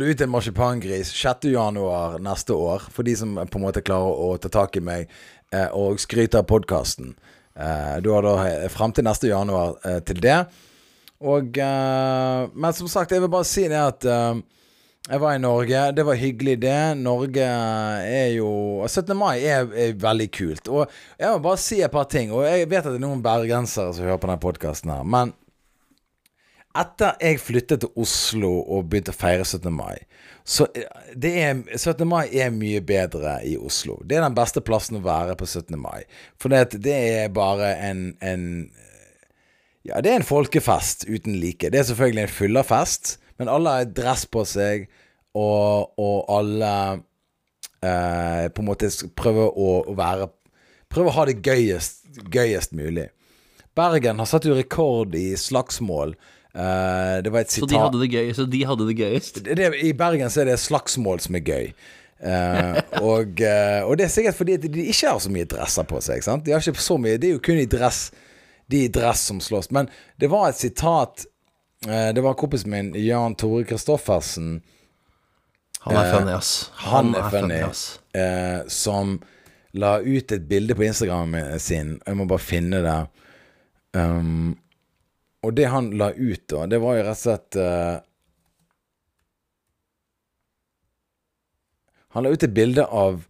det 0.01 0.11
ut 0.11 0.25
en 0.25 0.33
marsipangris 0.33 1.13
6. 1.15 1.47
januar 1.53 2.19
neste 2.23 2.57
år, 2.59 2.89
for 2.91 3.07
de 3.07 3.15
som 3.19 3.37
på 3.39 3.61
en 3.61 3.65
måte 3.65 3.85
klarer 3.87 4.19
å 4.19 4.35
ta 4.43 4.51
tak 4.51 4.75
i 4.81 4.83
meg 4.83 5.07
eh, 5.55 5.69
og 5.71 6.03
skryte 6.03 6.43
av 6.43 6.49
podkasten. 6.51 7.15
Eh, 7.55 7.97
du 8.03 8.11
har 8.11 8.27
da 8.27 8.35
fram 8.67 8.75
frem 8.75 8.97
til 8.99 9.07
neste 9.07 9.31
januar 9.31 9.77
eh, 9.87 10.01
til 10.03 10.19
det. 10.25 10.41
Og 11.23 11.59
eh, 11.63 12.51
Men 12.51 12.75
som 12.75 12.91
sagt, 12.91 13.15
jeg 13.15 13.23
vil 13.23 13.31
bare 13.31 13.47
si 13.49 13.69
det 13.71 13.79
at 13.79 14.05
eh, 14.11 14.43
jeg 15.05 15.21
var 15.21 15.35
i 15.37 15.41
Norge. 15.43 15.81
Det 15.93 16.05
var 16.09 16.17
hyggelig, 16.17 16.59
det. 16.63 16.79
Norge 16.97 17.45
er 17.45 18.31
jo 18.39 18.49
17. 18.89 19.13
mai 19.19 19.45
er, 19.45 19.69
er 19.77 19.97
veldig 20.01 20.29
kult. 20.33 20.69
Og 20.73 20.87
jeg 21.21 21.29
må 21.29 21.43
bare 21.45 21.61
si 21.61 21.83
et 21.85 21.93
par 21.93 22.09
ting. 22.09 22.33
Og 22.33 22.47
jeg 22.49 22.71
vet 22.71 22.87
at 22.87 22.95
det 22.95 23.01
er 23.03 23.05
noen 23.05 23.25
bergensere 23.25 23.93
som 23.93 24.07
hører 24.07 24.23
på 24.23 24.31
denne 24.31 24.45
podkasten 24.45 24.95
her, 24.95 25.05
men 25.05 25.35
etter 26.75 27.15
jeg 27.23 27.39
flyttet 27.39 27.85
til 27.85 28.01
Oslo 28.03 28.51
og 28.63 28.89
begynte 28.91 29.13
å 29.15 29.17
feire 29.17 29.45
17. 29.47 29.69
mai, 29.71 30.01
så 30.43 30.67
det 31.15 31.31
er, 31.39 31.61
17. 31.77 32.03
mai 32.09 32.25
er 32.35 32.51
mye 32.51 32.81
bedre 32.85 33.37
i 33.47 33.55
Oslo. 33.57 34.01
Det 34.03 34.19
er 34.19 34.25
den 34.25 34.35
beste 34.37 34.63
plassen 34.65 34.99
å 34.99 35.05
være 35.05 35.37
på 35.39 35.47
17. 35.47 35.77
mai. 35.79 36.03
For 36.41 36.51
det, 36.51 36.81
det 36.83 36.97
er 37.21 37.31
bare 37.35 37.77
en, 37.87 38.09
en 38.21 38.49
Ja, 39.85 40.01
det 40.01 40.11
er 40.11 40.19
en 40.19 40.27
folkefest 40.27 41.07
uten 41.07 41.39
like. 41.39 41.71
Det 41.71 41.79
er 41.79 41.87
selvfølgelig 41.93 42.25
en 42.25 42.35
fyllerfest, 42.41 43.15
men 43.41 43.51
alle 43.51 43.79
har 43.79 43.91
dress 43.91 44.27
på 44.31 44.45
seg, 44.49 44.87
og, 45.35 45.95
og 45.99 46.31
alle 46.31 46.71
eh, 47.83 48.47
på 48.55 48.63
en 48.63 48.69
måte 48.69 48.91
prøver 49.19 49.51
å, 49.51 49.71
å 49.91 49.99
være 49.99 50.31
Prøver 50.95 51.11
å 51.11 51.15
ha 51.17 51.23
det 51.27 51.41
gøyest, 51.43 52.05
gøyest 52.31 52.71
mulig. 52.79 53.09
Bergen 53.75 54.21
har 54.23 54.29
satt 54.31 54.45
jo 54.47 54.55
rekord 54.55 55.17
i 55.19 55.33
slagsmål. 55.35 56.13
Eh, 56.55 57.17
det 57.27 57.33
var 57.35 57.43
et 57.43 57.51
Så 57.51 57.65
sitat 57.65 57.73
de 57.73 57.81
hadde 57.83 58.03
det 58.05 58.11
gøy, 58.13 58.29
så 58.37 58.45
de 58.47 58.61
hadde 58.69 58.87
det 58.87 58.95
gøyest. 59.01 59.41
det, 59.43 59.57
det, 59.59 59.73
I 59.89 59.91
Bergen 59.99 60.31
så 60.31 60.45
er 60.45 60.53
det 60.53 60.61
slagsmål 60.63 61.19
som 61.25 61.35
er 61.35 61.43
gøy. 61.51 61.73
Eh, 62.25 62.79
og, 63.03 63.43
eh, 63.43 63.81
og 63.83 63.99
det 63.99 64.07
er 64.07 64.13
sikkert 64.15 64.39
fordi 64.39 64.61
de 64.63 64.87
ikke 64.87 65.11
har 65.11 65.19
så 65.25 65.33
mye 65.35 65.49
dresser 65.51 65.89
på 65.91 65.99
seg. 66.05 66.23
Sant? 66.23 66.47
De 66.47 66.55
har 66.55 66.63
ikke 66.63 66.87
så 66.87 67.01
mye 67.01 67.19
Det 67.19 67.33
er 67.33 67.35
jo 67.35 67.43
kun 67.43 67.59
i 67.59 67.67
dress 67.67 68.07
de 68.71 68.85
i 68.87 68.93
dress 68.93 69.27
som 69.29 69.41
slåss. 69.43 69.71
Men 69.75 69.91
det 70.21 70.31
var 70.33 70.49
et 70.49 70.61
sitat 70.61 71.27
Det 71.85 72.23
var 72.25 72.35
kompisen 72.41 72.71
min, 72.73 72.93
Jan 72.97 73.35
Tore 73.37 73.65
Kristoffersen, 73.69 74.63
Han 75.85 75.97
er 76.01 76.07
funny, 76.15 76.33
ass. 76.33 76.71
han 76.81 77.11
er 77.15 77.27
funny, 77.31 77.59
ass. 77.61 78.01
eh, 78.17 78.63
som 78.73 79.19
la 79.77 79.99
ut 80.01 80.33
et 80.33 80.47
bilde 80.49 80.75
på 80.75 80.85
Instagramen 80.87 81.59
sin. 81.61 81.99
Jeg 82.07 82.17
må 82.17 82.25
bare 82.31 82.41
finne 82.41 82.81
det. 82.85 82.97
Um, 84.01 84.55
og 85.45 85.53
det 85.59 85.67
han 85.69 85.91
la 85.99 86.09
ut 86.17 86.47
da, 86.49 86.65
det 86.71 86.81
var 86.81 86.97
jo 86.97 87.05
rett 87.05 87.19
og 87.19 87.21
slett 87.21 87.59
uh, 87.61 88.01
Han 92.15 92.25
la 92.25 92.31
ut 92.31 92.47
et 92.47 92.55
bilde 92.55 92.87
av 92.87 93.25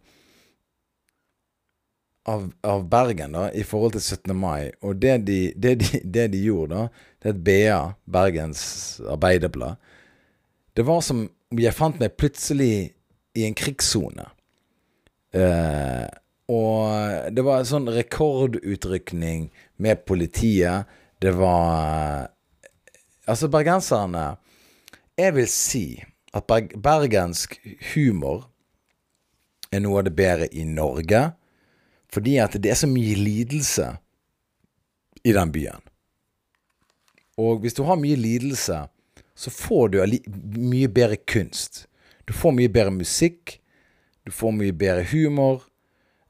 av, 2.29 2.47
av 2.65 2.87
Bergen 2.89 3.35
da, 3.37 3.47
i 3.53 3.61
forhold 3.65 3.93
til 3.97 4.01
17. 4.01 4.31
mai. 4.37 4.71
Og 4.81 4.95
det 5.01 5.17
de, 5.27 5.39
det 5.61 5.75
de, 5.81 5.99
det 6.17 6.27
de 6.33 6.39
gjorde 6.41 6.73
da, 6.73 6.87
det 7.25 7.31
heter 7.31 7.39
et 7.39 7.43
BA, 7.43 7.93
Bergens 8.05 9.01
Arbeiderblad, 9.09 9.75
det 10.75 10.83
var 10.85 11.01
som 11.01 11.25
om 11.25 11.59
jeg 11.61 11.73
fant 11.73 11.97
meg 11.99 12.17
plutselig 12.19 12.93
i 13.35 13.45
en 13.47 13.55
krigssone. 13.55 14.27
Eh, 15.35 16.05
og 16.51 17.31
det 17.33 17.43
var 17.45 17.61
en 17.61 17.69
sånn 17.69 17.89
rekordutrykning 17.89 19.47
med 19.81 20.05
politiet. 20.05 20.85
Det 21.19 21.33
var 21.33 22.31
Altså, 23.25 23.47
bergenserne 23.49 24.37
Jeg 25.17 25.33
vil 25.33 25.47
si 25.49 26.03
at 26.35 26.45
berg, 26.45 26.75
bergensk 26.77 27.55
humor 27.93 28.51
er 29.71 29.81
noe 29.81 30.03
av 30.03 30.05
det 30.05 30.13
bedre 30.13 30.49
i 30.51 30.65
Norge. 30.67 31.31
Fordi 32.11 32.37
at 32.37 32.57
det 32.61 32.69
er 32.69 32.77
så 32.77 32.89
mye 32.91 33.15
lidelse 33.17 33.87
i 35.23 35.33
den 35.33 35.51
byen. 35.55 35.84
Og 37.37 37.61
hvis 37.63 37.75
du 37.75 37.83
har 37.83 37.99
mye 37.99 38.15
lidelse, 38.19 38.85
så 39.35 39.51
får 39.51 39.89
du 39.89 40.01
mye 40.55 40.87
bedre 40.87 41.15
kunst. 41.15 41.85
Du 42.25 42.33
får 42.33 42.55
mye 42.55 42.71
bedre 42.71 42.91
musikk. 42.95 43.59
Du 44.25 44.31
får 44.31 44.53
mye 44.55 44.73
bedre 44.73 45.03
humor. 45.11 45.63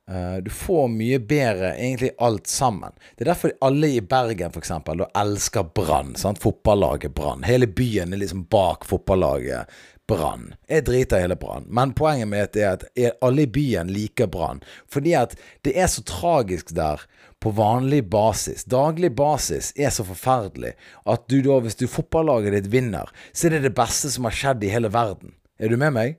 Eh, 0.09 0.37
du 0.43 0.51
får 0.51 0.87
mye 0.87 1.19
bedre 1.19 1.75
egentlig 1.75 2.11
alt 2.17 2.47
sammen. 2.47 2.91
Det 3.15 3.23
er 3.23 3.31
derfor 3.31 3.53
alle 3.61 3.87
i 3.87 4.01
Bergen 4.01 4.51
for 4.51 4.61
eksempel, 4.61 5.05
elsker 5.17 5.63
Brann. 5.63 6.15
Fotballaget 6.39 7.15
Brann. 7.15 7.43
Hele 7.43 7.67
byen 7.67 8.13
er 8.13 8.17
liksom 8.17 8.43
bak 8.51 8.85
fotballaget 8.85 9.71
Brann. 10.07 10.53
Jeg 10.67 10.85
driter 10.85 11.17
i 11.17 11.25
hele 11.25 11.35
Brann. 11.35 11.65
Men 11.69 11.93
poenget 11.93 12.29
mitt 12.29 12.57
er 12.57 12.75
at 12.75 12.85
alle 13.21 13.45
i 13.45 13.49
byen 13.49 13.89
liker 13.93 14.27
Brann. 14.27 14.61
Fordi 14.91 15.15
at 15.17 15.37
det 15.65 15.73
er 15.79 15.87
så 15.87 16.03
tragisk 16.05 16.75
der 16.75 17.01
på 17.45 17.51
vanlig 17.53 18.01
basis. 18.09 18.63
Daglig 18.65 19.11
basis 19.15 19.69
er 19.77 19.91
så 19.93 20.01
forferdelig 20.07 20.71
at 21.05 21.27
du 21.29 21.43
da, 21.45 21.59
hvis 21.61 21.77
du 21.77 21.85
fotballaget 21.85 22.55
ditt 22.57 22.69
vinner, 22.73 23.11
så 23.37 23.45
er 23.45 23.57
det 23.57 23.67
det 23.67 23.75
beste 23.77 24.09
som 24.09 24.25
har 24.25 24.33
skjedd 24.33 24.65
i 24.65 24.71
hele 24.73 24.89
verden. 24.89 25.35
Er 25.61 25.69
du 25.69 25.77
med 25.77 25.93
meg? 25.93 26.15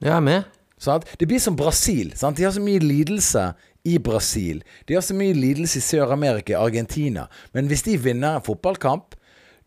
Jeg 0.00 0.14
er 0.16 0.24
med. 0.24 0.48
Sant? 0.80 1.04
Det 1.20 1.28
blir 1.28 1.42
som 1.44 1.58
Brasil. 1.58 2.14
Sant? 2.16 2.40
De 2.40 2.46
har 2.48 2.54
så 2.56 2.64
mye 2.64 2.80
lidelse 2.80 3.42
i 3.84 3.98
Brasil. 4.00 4.62
De 4.88 4.96
har 4.96 5.04
så 5.04 5.16
mye 5.16 5.36
lidelse 5.36 5.82
i 5.82 5.84
Sør-Amerika, 5.84 6.56
Argentina. 6.56 7.26
Men 7.52 7.68
hvis 7.68 7.84
de 7.84 7.98
vinner 8.00 8.38
en 8.38 8.46
fotballkamp, 8.48 9.18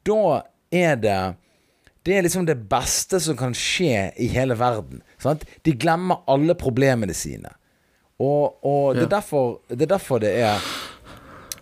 da 0.02 0.42
er 0.74 0.98
det 0.98 1.20
Det 2.08 2.16
er 2.16 2.24
liksom 2.24 2.46
det 2.48 2.70
beste 2.72 3.20
som 3.20 3.36
kan 3.36 3.54
skje 3.54 4.14
i 4.16 4.30
hele 4.32 4.56
verden. 4.56 5.02
Sant? 5.20 5.44
De 5.68 5.74
glemmer 5.76 6.24
alle 6.26 6.56
problemene 6.56 7.14
sine. 7.14 7.52
Og, 8.18 8.64
og 8.66 8.96
det, 8.96 9.04
er 9.04 9.10
derfor, 9.20 9.60
det 9.70 9.82
er 9.82 9.92
derfor 9.92 10.22
det 10.24 10.32
er 10.40 10.64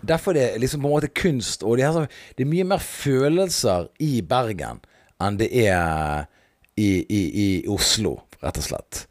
Derfor 0.02 0.34
det 0.36 0.42
er 0.54 0.58
liksom 0.60 0.82
på 0.82 0.88
en 0.90 0.94
måte 0.96 1.08
kunst, 1.14 1.62
og 1.62 1.76
de 1.78 1.82
har 1.86 2.08
det 2.36 2.44
er 2.44 2.50
mye 2.50 2.64
mer 2.64 2.82
følelser 2.82 3.88
i 4.02 4.20
Bergen 4.22 4.82
enn 5.22 5.38
det 5.40 5.48
er 5.64 6.26
i, 6.76 6.88
i, 7.08 7.20
i 7.40 7.46
Oslo, 7.72 8.18
rett 8.42 8.58
og 8.60 8.66
slett. 8.66 9.06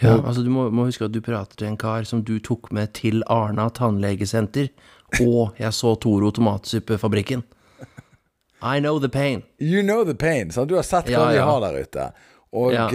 Ja, 0.00 0.18
altså 0.18 0.42
Du 0.44 0.50
må, 0.52 0.66
må 0.72 0.84
huske 0.88 1.04
at 1.08 1.12
du 1.12 1.20
prater 1.24 1.56
til 1.56 1.70
en 1.70 1.78
kar 1.80 2.04
som 2.08 2.22
du 2.24 2.38
tok 2.44 2.70
med 2.76 2.92
til 2.96 3.22
Arna 3.32 3.68
tannlegesenter, 3.76 4.68
og 5.20 5.56
jeg 5.60 5.72
så 5.76 5.94
Toro 6.00 6.30
tomatsuppefabrikken. 6.30 7.42
I 8.62 8.78
know 8.80 8.98
the 9.00 9.08
pain. 9.08 9.42
You 9.58 9.80
know 9.82 10.04
the 10.04 10.14
pain. 10.14 10.50
Sant? 10.52 10.68
Du 10.68 10.76
har 10.76 10.84
sett 10.84 11.08
hva 11.08 11.16
Ja, 11.16 11.28
vi 11.30 11.36
ja. 11.38 11.46
har 11.48 11.60
der 11.64 11.80
ute. 11.80 12.10
Og, 12.52 12.72
Ja. 12.74 12.86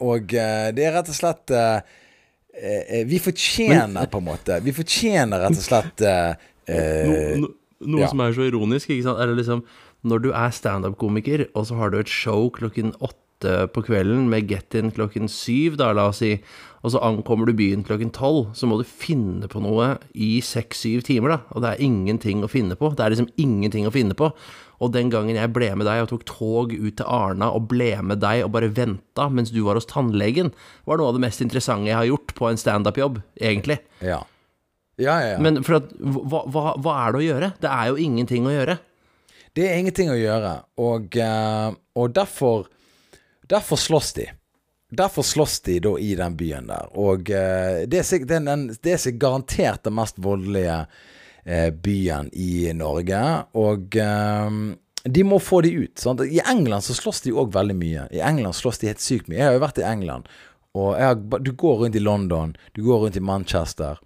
og, 0.00 0.08
og 0.10 0.34
eh, 0.34 0.70
det 0.74 0.86
er 0.88 0.94
rett 0.96 1.08
og 1.12 1.14
slett 1.14 1.50
eh, 1.54 1.76
eh, 1.76 1.82
Vi 2.54 3.18
fortjener, 3.18 4.06
på 4.06 4.20
en 4.20 4.26
måte 4.28 4.60
Vi 4.62 4.72
fortjener 4.76 5.42
rett 5.42 5.58
og 5.58 5.64
slett 5.64 6.04
eh, 6.06 6.36
eh, 6.70 7.08
No, 7.34 7.48
no, 7.48 7.48
noe 7.96 8.04
ja. 8.04 8.10
som 8.12 8.22
er 8.22 8.36
så 8.36 8.46
ironisk, 8.46 8.92
ikke 8.94 9.08
sant, 9.08 9.18
er 9.18 9.32
det 9.32 9.40
liksom 9.40 9.64
Når 10.06 10.22
du 10.22 10.30
er 10.30 10.54
standup-komiker, 10.54 11.48
og 11.58 11.66
så 11.66 11.80
har 11.80 11.90
du 11.90 11.98
et 11.98 12.12
show 12.12 12.46
klokken 12.54 12.94
åtte 13.00 13.23
åtte 13.44 13.72
på 13.72 13.82
kvelden 13.84 14.28
med 14.30 14.48
get-in 14.48 14.90
klokken 14.90 15.28
syv, 15.28 15.76
da, 15.76 15.92
la 15.92 16.08
oss 16.08 16.22
si, 16.22 16.38
og 16.84 16.92
så 16.92 17.00
ankommer 17.00 17.46
du 17.46 17.54
byen 17.56 17.84
klokken 17.84 18.12
tolv, 18.12 18.52
så 18.54 18.66
må 18.66 18.78
du 18.78 18.84
finne 18.84 19.48
på 19.48 19.60
noe 19.60 19.98
i 20.12 20.40
seks-syv 20.44 21.02
timer, 21.04 21.34
da. 21.34 21.38
Og 21.54 21.62
det 21.62 21.70
er 21.72 21.84
ingenting 21.84 22.44
å 22.44 22.50
finne 22.50 22.76
på. 22.76 22.92
Det 22.92 23.04
er 23.04 23.14
liksom 23.14 23.30
ingenting 23.40 23.86
å 23.88 23.92
finne 23.94 24.14
på. 24.14 24.30
Og 24.82 24.92
den 24.92 25.08
gangen 25.08 25.36
jeg 25.36 25.52
ble 25.54 25.70
med 25.78 25.86
deg 25.88 26.02
og 26.02 26.10
tok 26.10 26.26
tog 26.28 26.74
ut 26.74 26.96
til 26.98 27.06
Arna 27.08 27.48
og 27.54 27.70
ble 27.70 27.94
med 28.02 28.20
deg 28.20 28.42
og 28.44 28.52
bare 28.52 28.68
venta 28.74 29.30
mens 29.32 29.52
du 29.54 29.62
var 29.64 29.78
hos 29.78 29.88
tannlegen, 29.88 30.52
var 30.84 31.00
noe 31.00 31.08
av 31.08 31.16
det 31.16 31.24
mest 31.24 31.40
interessante 31.40 31.88
jeg 31.88 31.96
har 31.96 32.10
gjort 32.10 32.34
på 32.36 32.50
en 32.50 32.60
standup-jobb, 32.60 33.22
egentlig. 33.40 33.80
Ja. 34.04 34.20
Ja, 35.00 35.16
ja, 35.18 35.30
ja. 35.32 35.38
Men 35.42 35.64
for 35.66 35.80
at, 35.80 35.88
hva, 35.98 36.44
hva, 36.52 36.74
hva 36.78 36.98
er 37.00 37.14
det 37.14 37.22
å 37.22 37.24
gjøre? 37.24 37.54
Det 37.64 37.70
er 37.70 37.88
jo 37.90 37.96
ingenting 38.02 38.44
å 38.46 38.52
gjøre. 38.52 38.76
Det 39.54 39.64
er 39.70 39.78
ingenting 39.78 40.10
å 40.10 40.18
gjøre, 40.18 40.52
og, 40.82 41.16
eh, 41.22 41.74
og 41.94 42.14
derfor 42.14 42.66
Derfor 43.48 43.76
slåss 43.76 44.12
de. 44.12 44.30
Derfor 44.90 45.22
slåss 45.22 45.60
de 45.60 45.78
da 45.80 45.98
i 45.98 46.14
den 46.14 46.36
byen 46.36 46.68
der. 46.70 46.88
Og 46.94 47.30
eh, 47.30 47.82
det 47.90 48.04
er 48.04 48.24
den, 48.28 48.48
er 48.70 49.18
garantert 49.18 49.84
den 49.84 49.96
mest 49.98 50.20
voldelige 50.22 50.84
eh, 51.44 51.70
byen 51.70 52.30
i 52.32 52.72
Norge. 52.76 53.20
Og 53.58 53.96
eh, 53.96 54.50
de 55.04 55.24
må 55.24 55.38
få 55.42 55.60
de 55.66 55.74
ut. 55.84 55.98
Sant? 55.98 56.22
I 56.24 56.40
England 56.46 56.86
så 56.86 56.96
slåss 56.96 57.24
de 57.26 57.34
òg 57.34 57.52
veldig 57.54 57.76
mye. 57.76 58.08
I 58.14 58.22
England 58.24 58.56
slåss 58.56 58.80
de 58.80 58.92
helt 58.92 59.04
sykt 59.04 59.28
mye. 59.28 59.40
Jeg 59.40 59.50
har 59.50 59.58
jo 59.58 59.64
vært 59.66 59.82
i 59.82 59.88
England. 59.88 60.30
Og 60.74 60.96
har, 60.98 61.18
du 61.18 61.52
går 61.52 61.84
rundt 61.84 61.96
i 61.96 62.02
London, 62.02 62.56
du 62.74 62.82
går 62.86 63.06
rundt 63.06 63.18
i 63.18 63.22
Manchester. 63.22 64.00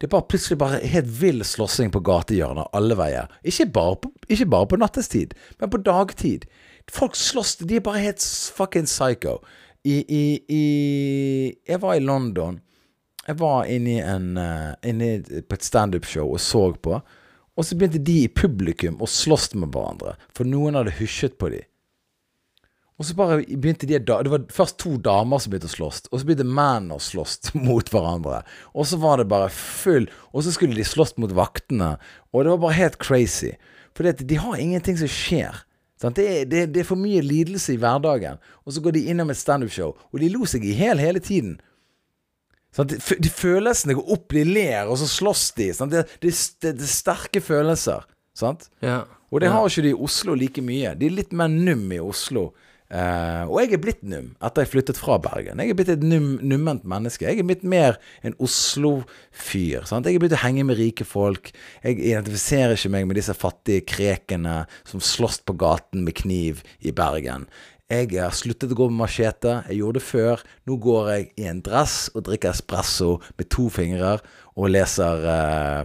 Det 0.00 0.06
er 0.06 0.12
bare 0.14 0.28
plutselig 0.32 0.56
bare 0.60 0.78
helt 0.88 1.08
vill 1.20 1.44
slåssing 1.44 1.90
på 1.92 2.00
gatehjørner 2.00 2.70
alle 2.76 2.96
veier. 2.96 3.28
Ikke 3.44 3.66
bare, 3.68 3.98
på, 4.00 4.12
ikke 4.32 4.46
bare 4.48 4.68
på 4.70 4.78
nattestid, 4.80 5.34
men 5.60 5.72
på 5.72 5.82
dagtid. 5.84 6.46
Folk 6.90 7.16
slåss, 7.16 7.56
de 7.62 7.78
er 7.78 7.84
bare 7.86 8.02
helt 8.02 8.24
fucking 8.56 8.88
psycho. 8.88 9.38
I, 9.86 10.02
i, 10.02 10.24
i 10.52 10.64
Jeg 11.68 11.80
var 11.80 11.96
i 11.96 12.04
London. 12.04 12.58
Jeg 13.26 13.38
var 13.40 13.68
inne, 13.70 14.00
en, 14.02 14.30
uh, 14.36 14.74
inne 14.86 15.42
på 15.46 15.56
et 15.56 15.64
standup-show 15.64 16.26
og 16.26 16.40
så 16.42 16.66
på. 16.82 17.00
Og 17.56 17.66
så 17.66 17.76
begynte 17.76 18.00
de 18.02 18.22
i 18.24 18.32
publikum 18.32 19.00
å 19.02 19.08
slåss 19.08 19.52
med 19.54 19.74
hverandre, 19.74 20.16
for 20.36 20.48
noen 20.48 20.78
hadde 20.78 20.96
hysjet 20.98 21.36
på 21.40 21.50
dem. 21.52 21.66
Og 23.00 23.06
så 23.08 23.14
bare 23.16 23.38
begynte 23.48 23.88
de 23.88 23.96
Det 23.96 24.28
var 24.28 24.42
først 24.52 24.76
to 24.82 24.98
damer 25.00 25.40
som 25.40 25.52
begynte 25.52 25.70
å 25.70 25.72
slåss, 25.72 26.02
og 26.10 26.20
så 26.20 26.26
begynte 26.28 26.44
mennene 26.44 26.98
å 26.98 27.00
slåss 27.00 27.54
mot 27.68 27.88
hverandre. 27.88 28.42
Og 28.74 28.88
så 28.90 29.00
var 29.00 29.20
det 29.20 29.30
bare 29.30 29.48
full 29.48 30.10
Og 30.32 30.44
så 30.44 30.52
skulle 30.52 30.76
de 30.76 30.84
slåss 30.84 31.16
mot 31.16 31.32
vaktene, 31.32 31.94
og 32.32 32.44
det 32.44 32.52
var 32.52 32.64
bare 32.66 32.76
helt 32.76 33.00
crazy. 33.00 33.54
For 33.96 34.04
de 34.04 34.36
har 34.36 34.60
ingenting 34.60 35.00
som 35.00 35.08
skjer. 35.10 35.64
Det, 36.00 36.24
er, 36.24 36.44
det, 36.48 36.60
det 36.74 36.80
er 36.80 36.88
for 36.88 37.00
mye 37.00 37.20
lidelse 37.20 37.74
i 37.74 37.80
hverdagen. 37.80 38.40
Og 38.64 38.72
så 38.72 38.80
går 38.80 38.96
de 38.96 39.02
innom 39.12 39.32
et 39.32 39.40
standup-show, 39.40 39.92
og 39.92 40.22
de 40.22 40.30
lo 40.32 40.48
seg 40.48 40.64
i 40.64 40.72
hjel 40.78 41.02
hele 41.02 41.20
tiden. 41.20 41.58
Sant? 42.72 42.94
De, 42.94 43.18
de 43.20 43.32
følelsene 43.34 43.96
går 43.98 44.12
opp, 44.14 44.30
de 44.32 44.44
ler, 44.46 44.88
og 44.88 44.96
så 45.00 45.08
slåss 45.10 45.50
de. 45.58 45.68
Det, 45.92 46.04
det 46.22 46.72
er 46.72 46.88
sterke 46.88 47.42
følelser. 47.44 48.06
Sant? 48.36 48.70
Ja. 48.84 49.02
Og 49.30 49.42
det 49.42 49.50
har 49.52 49.66
ikke 49.66 49.84
de 49.84 49.92
i 49.92 50.00
Oslo 50.08 50.34
like 50.38 50.62
mye. 50.64 50.94
De 50.98 51.10
er 51.10 51.18
litt 51.20 51.34
mer 51.36 51.50
num 51.52 51.84
i 51.92 52.00
Oslo. 52.02 52.50
Eh, 52.90 53.42
og 53.46 53.60
jeg 53.62 53.76
er 53.76 53.82
blitt 53.84 54.00
num 54.02 54.32
etter 54.42 54.64
jeg 54.64 54.72
flyttet 54.72 54.98
fra 54.98 55.14
Bergen. 55.22 55.60
Jeg 55.62 55.70
er 55.70 55.76
blitt 55.78 55.92
et 55.92 56.02
num, 56.02 56.32
numment 56.42 56.82
menneske. 56.90 57.28
Jeg 57.28 57.38
er 57.38 57.46
blitt 57.46 57.62
mer 57.62 58.00
en 58.26 58.34
Oslo-fyr. 58.42 59.84
Jeg 59.86 60.14
er 60.16 60.22
blitt 60.22 60.34
å 60.34 60.40
henge 60.42 60.64
med 60.66 60.80
rike 60.80 61.06
folk. 61.06 61.52
Jeg 61.84 62.00
identifiserer 62.00 62.74
ikke 62.74 62.90
meg 62.96 63.06
med 63.06 63.20
disse 63.20 63.36
fattige 63.38 63.84
krekene 63.86 64.64
som 64.88 65.02
slåss 65.02 65.38
på 65.46 65.54
gaten 65.60 66.02
med 66.06 66.18
kniv 66.18 66.64
i 66.82 66.90
Bergen. 66.90 67.46
Jeg 67.90 68.10
har 68.14 68.34
sluttet 68.34 68.70
å 68.74 68.78
gå 68.78 68.88
med 68.90 69.04
machete. 69.04 69.60
Jeg 69.68 69.80
gjorde 69.80 69.98
det 69.98 70.06
før. 70.06 70.42
Nå 70.66 70.78
går 70.82 71.10
jeg 71.14 71.28
i 71.42 71.46
en 71.50 71.62
dress 71.66 71.96
og 72.14 72.26
drikker 72.26 72.52
espresso 72.52 73.16
med 73.38 73.50
to 73.54 73.68
fingre 73.70 74.16
og 74.58 74.70
leser 74.70 75.26
uh, 75.26 75.82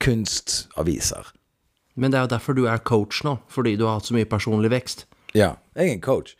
kunstaviser. 0.00 1.32
Men 1.96 2.12
det 2.12 2.20
er 2.20 2.24
jo 2.24 2.32
derfor 2.32 2.56
du 2.56 2.64
er 2.68 2.84
coach 2.84 3.20
nå, 3.24 3.38
fordi 3.52 3.74
du 3.76 3.84
har 3.84 3.98
hatt 3.98 4.08
så 4.08 4.16
mye 4.16 4.28
personlig 4.28 4.72
vekst. 4.72 5.04
Ja, 5.34 5.54
jeg 5.76 5.88
er 5.88 5.92
en 5.96 6.00
coach. 6.04 6.34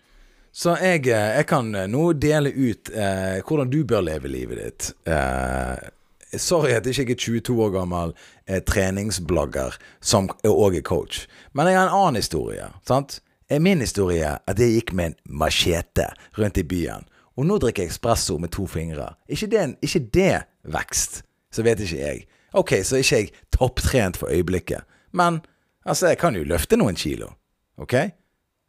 Så 0.53 0.75
jeg, 0.77 1.07
eh, 1.09 1.37
jeg 1.39 1.47
kan 1.49 1.75
eh, 1.75 1.87
nå 1.89 2.13
dele 2.21 2.51
ut 2.53 2.91
eh, 2.93 3.39
hvordan 3.49 3.71
du 3.73 3.85
bør 3.89 4.03
leve 4.05 4.29
livet 4.29 4.59
ditt. 4.61 4.91
Eh, 5.09 5.79
sorry 6.37 6.75
at 6.77 6.85
jeg 6.87 6.99
ikke 7.07 7.17
er 7.17 7.23
22 7.41 7.57
år 7.65 7.73
gammel 7.79 8.13
eh, 8.47 8.61
treningsblogger 8.69 9.79
som 10.05 10.29
òg 10.45 10.77
er 10.77 10.85
coach. 10.85 11.25
Men 11.57 11.71
jeg 11.71 11.79
har 11.81 11.89
en 11.89 11.97
annen 12.03 12.21
historie. 12.21 12.69
sant? 12.89 13.21
Eh, 13.49 13.61
Min 13.65 13.81
historie 13.81 14.27
er 14.29 14.43
at 14.47 14.61
jeg 14.61 14.77
gikk 14.77 14.93
med 14.93 15.13
en 15.15 15.17
machete 15.41 16.11
rundt 16.39 16.61
i 16.61 16.67
byen. 16.69 17.09
Og 17.41 17.47
nå 17.49 17.57
drikker 17.59 17.87
jeg 17.87 17.95
espresso 17.95 18.37
med 18.39 18.53
to 18.53 18.67
fingre. 18.69 19.15
Ikke 19.33 19.49
det, 19.49 19.65
ikke 19.81 20.05
det 20.13 20.33
vekst, 20.69 21.23
så 21.53 21.65
vet 21.65 21.81
ikke 21.81 21.97
jeg. 22.03 22.27
Ok, 22.53 22.75
så 22.85 22.99
er 22.99 23.07
ikke 23.07 23.17
jeg 23.23 23.31
topptrent 23.57 24.19
for 24.21 24.29
øyeblikket. 24.29 24.85
Men 25.17 25.41
altså, 25.89 26.11
jeg 26.13 26.19
kan 26.21 26.37
jo 26.37 26.45
løfte 26.45 26.77
noen 26.77 26.95
kilo. 27.01 27.31
Ok? 27.81 27.95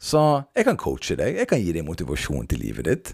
Så 0.03 0.19
jeg 0.57 0.67
kan 0.67 0.79
coache 0.79 1.15
deg. 1.15 1.37
Jeg 1.39 1.47
kan 1.47 1.61
gi 1.63 1.71
deg 1.75 1.85
motivasjon 1.87 2.47
til 2.51 2.59
livet 2.59 2.89
ditt. 2.89 3.13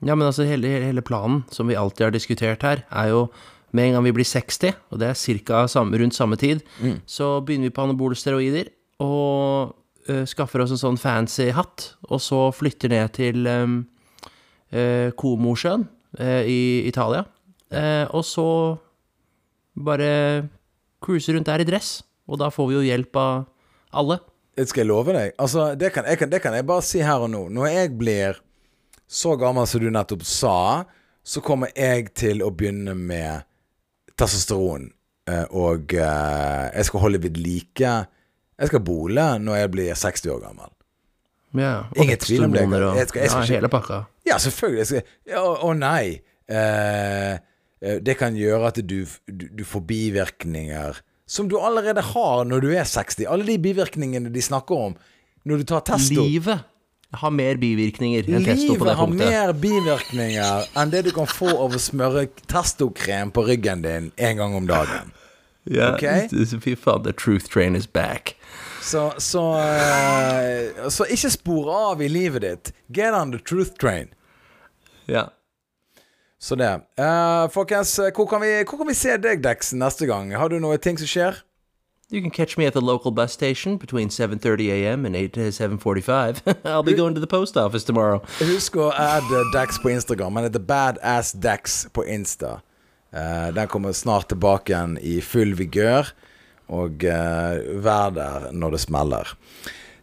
Ja, 0.00 0.14
men 0.16 0.24
altså 0.30 0.46
hele, 0.48 0.68
hele- 0.80 1.04
planen 1.04 1.42
som 1.52 1.68
vi 1.68 1.76
alltid 1.76 2.06
har 2.06 2.14
diskutert 2.14 2.62
her, 2.64 2.84
er 2.90 3.10
jo 3.12 3.26
med 3.72 3.84
en 3.90 3.92
gang 3.98 4.04
vi 4.08 4.12
blir 4.16 4.24
60, 4.26 4.72
og 4.90 4.98
det 4.98 5.10
er 5.10 5.44
ca. 5.44 5.66
rundt 5.68 6.14
samme 6.16 6.36
tid, 6.40 6.62
så 7.06 7.44
begynner 7.44 7.68
vi 7.68 7.74
på 7.76 7.82
anabole 7.84 8.16
steroider 8.16 8.70
og 8.98 9.76
øh, 10.08 10.24
skaffer 10.26 10.62
oss 10.64 10.72
en 10.72 10.80
sånn 10.80 10.98
fancy 10.98 11.50
hatt, 11.52 11.94
og 12.08 12.18
så 12.20 12.50
flytter 12.52 12.88
ned 12.88 13.12
til 13.12 13.46
um, 13.46 13.86
Komosjøen 15.16 15.86
i 16.18 16.82
Italia, 16.88 17.24
og 18.10 18.24
så 18.24 18.78
bare 19.76 20.48
cruiser 21.00 21.36
rundt 21.36 21.46
der 21.46 21.60
i 21.62 21.68
dress, 21.68 22.02
og 22.26 22.38
da 22.40 22.48
får 22.50 22.68
vi 22.70 22.74
jo 22.78 22.86
hjelp 22.88 23.16
av 23.16 23.46
alle. 23.92 24.18
Det 24.60 24.66
skal 24.68 24.82
jeg 24.84 24.88
love 24.90 25.12
deg. 25.16 25.30
Altså, 25.40 25.70
det 25.80 25.88
kan, 25.94 26.04
jeg 26.04 26.18
kan, 26.20 26.30
det 26.32 26.40
kan 26.44 26.54
jeg 26.58 26.66
bare 26.68 26.84
si 26.84 27.00
her 27.00 27.22
og 27.24 27.30
nå. 27.32 27.46
Når 27.56 27.68
jeg 27.72 27.92
blir 27.98 28.40
så 29.08 29.32
gammel 29.40 29.64
som 29.70 29.80
du 29.80 29.88
nettopp 29.90 30.24
sa, 30.28 30.56
så 31.24 31.40
kommer 31.44 31.72
jeg 31.76 32.10
til 32.18 32.42
å 32.44 32.50
begynne 32.52 32.92
med 32.98 33.46
testosteron. 34.20 34.90
eh, 35.30 35.46
Og 35.50 35.94
eh, 35.94 36.66
jeg 36.76 36.84
skal 36.90 37.00
holde 37.06 37.22
ved 37.22 37.36
like 37.40 37.80
Jeg 38.60 38.68
skal 38.68 38.80
bole 38.84 39.24
når 39.40 39.56
jeg 39.62 39.70
blir 39.72 39.94
60 39.96 40.28
år 40.34 40.40
gammel. 40.44 40.72
Ja, 41.56 41.86
og 41.90 41.96
Ingen 42.04 42.18
tvil 42.20 42.44
om 42.44 42.52
det. 42.52 42.60
Jeg 42.60 42.82
og 42.84 42.96
Jeg 42.96 43.08
skal- 43.08 43.22
jeg 43.22 43.30
skal 43.30 43.46
ja, 43.48 43.54
hele 43.56 43.68
pakka. 43.72 44.04
Ja, 44.28 44.36
selvfølgelig. 44.38 45.02
Å 45.34 45.54
ja, 45.64 45.72
nei. 45.72 46.20
Eh, 46.48 47.32
eh, 47.80 47.98
det 48.04 48.18
kan 48.18 48.36
gjøre 48.36 48.66
at 48.68 48.82
du, 48.86 49.06
du, 49.26 49.48
du 49.48 49.64
får 49.64 49.80
bivirkninger 49.88 51.00
som 51.30 51.46
du 51.48 51.56
allerede 51.62 52.02
har 52.02 52.44
når 52.48 52.64
du 52.64 52.72
er 52.74 52.88
60. 52.88 53.22
Alle 53.30 53.46
de 53.46 53.56
bivirkningene 53.62 54.32
de 54.34 54.42
snakker 54.42 54.86
om 54.90 54.96
når 55.46 55.62
du 55.62 55.68
tar 55.70 55.84
testo. 55.86 56.24
Livet 56.26 56.66
har 57.20 57.32
mer 57.34 57.58
bivirkninger 57.58 58.26
enn 58.30 58.44
testo 58.46 58.74
på 58.78 58.86
det 58.86 58.94
Livet 58.94 58.98
har 58.98 59.14
mer 59.14 59.52
bivirkninger 59.58 60.68
enn 60.78 60.92
det 60.92 61.04
du 61.08 61.12
kan 61.14 61.30
få 61.30 61.50
av 61.66 61.74
å 61.74 61.80
smøre 61.82 62.26
testokrem 62.50 63.32
på 63.34 63.46
ryggen 63.46 63.82
din 63.86 64.10
en 64.16 64.42
gang 64.42 64.58
om 64.58 64.68
dagen. 64.70 65.14
Ja, 65.70 65.90
Ok? 65.92 66.32
Fy 66.64 66.72
faen, 66.74 67.02
the 67.04 67.12
truth 67.12 67.46
train 67.52 67.76
is 67.76 67.84
back. 67.86 68.32
Så, 68.82 69.12
så, 69.20 69.42
eh, 69.60 70.88
så 70.88 71.04
ikke 71.04 71.30
spor 71.30 71.68
av 71.70 72.00
i 72.02 72.08
livet 72.08 72.42
ditt. 72.42 72.70
Get 72.88 73.14
on 73.14 73.30
the 73.30 73.38
truth 73.38 73.76
train. 73.78 74.08
Ja. 75.06 75.28
Så 76.40 76.56
det. 76.56 76.70
Uh, 76.96 77.44
folkens, 77.52 77.92
hvor 78.16 78.26
kan, 78.30 78.40
vi, 78.40 78.52
hvor 78.64 78.80
kan 78.80 78.88
vi 78.88 78.94
se 78.96 79.16
deg, 79.20 79.42
Dex, 79.44 79.74
neste 79.76 80.06
gang? 80.08 80.30
Har 80.40 80.48
du 80.48 80.56
noe 80.62 80.78
ting 80.80 80.96
som 80.98 81.08
skjer? 81.10 81.42
You 82.10 82.18
can 82.24 82.32
catch 82.34 82.56
me 82.58 82.64
at 82.66 82.72
the 82.74 82.80
local 82.82 83.12
bus 83.14 83.32
station 83.36 83.76
between 83.78 84.08
7:30 84.10 84.70
a.m. 84.74 85.04
and 85.06 85.14
8 85.14 85.32
to 85.36 85.50
7:45. 85.52 86.40
I'll 86.64 86.82
be 86.82 86.94
going 86.96 87.14
to 87.14 87.20
the 87.20 87.28
post 87.30 87.56
office 87.56 87.84
tomorrow. 87.86 88.18
Husk 88.40 88.74
å 88.82 88.88
adde 88.96 89.44
Dex 89.54 89.78
på 89.78 89.92
Instagram. 89.92 90.34
Han 90.40 90.48
heter 90.48 90.64
Badass 90.64 91.32
Dex 91.38 91.86
på 91.94 92.02
Insta. 92.10 92.56
Uh, 93.14 93.50
den 93.54 93.68
kommer 93.70 93.92
snart 93.94 94.28
tilbake 94.32 94.72
igjen 94.72 94.96
i 94.98 95.20
full 95.22 95.54
vigør. 95.60 96.10
Og 96.70 97.04
uh, 97.04 97.78
vær 97.84 98.10
der 98.16 98.48
når 98.54 98.74
det 98.78 98.80
smeller. 98.88 99.30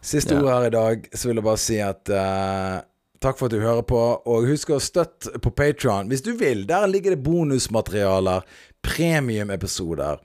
Siste 0.00 0.32
Ja. 0.36 0.40
ord 0.40 0.48
her 0.54 0.66
i 0.70 0.72
dag, 0.78 1.10
så 1.12 1.28
vil 1.28 1.42
jeg 1.42 1.44
bare 1.44 1.60
si 1.60 1.76
at 1.82 2.08
eh, 2.14 2.76
Takk 3.20 3.38
for 3.40 3.48
at 3.48 3.54
du 3.56 3.60
hører 3.62 3.82
på. 3.82 3.98
Og 4.30 4.46
husk 4.48 4.70
å 4.70 4.80
støtte 4.82 5.40
på 5.42 5.50
Patron 5.58 6.10
hvis 6.10 6.22
du 6.22 6.32
vil. 6.38 6.64
Der 6.68 6.86
ligger 6.90 7.16
det 7.16 7.22
bonusmaterialer, 7.26 8.44
premiumepisoder. 8.86 10.18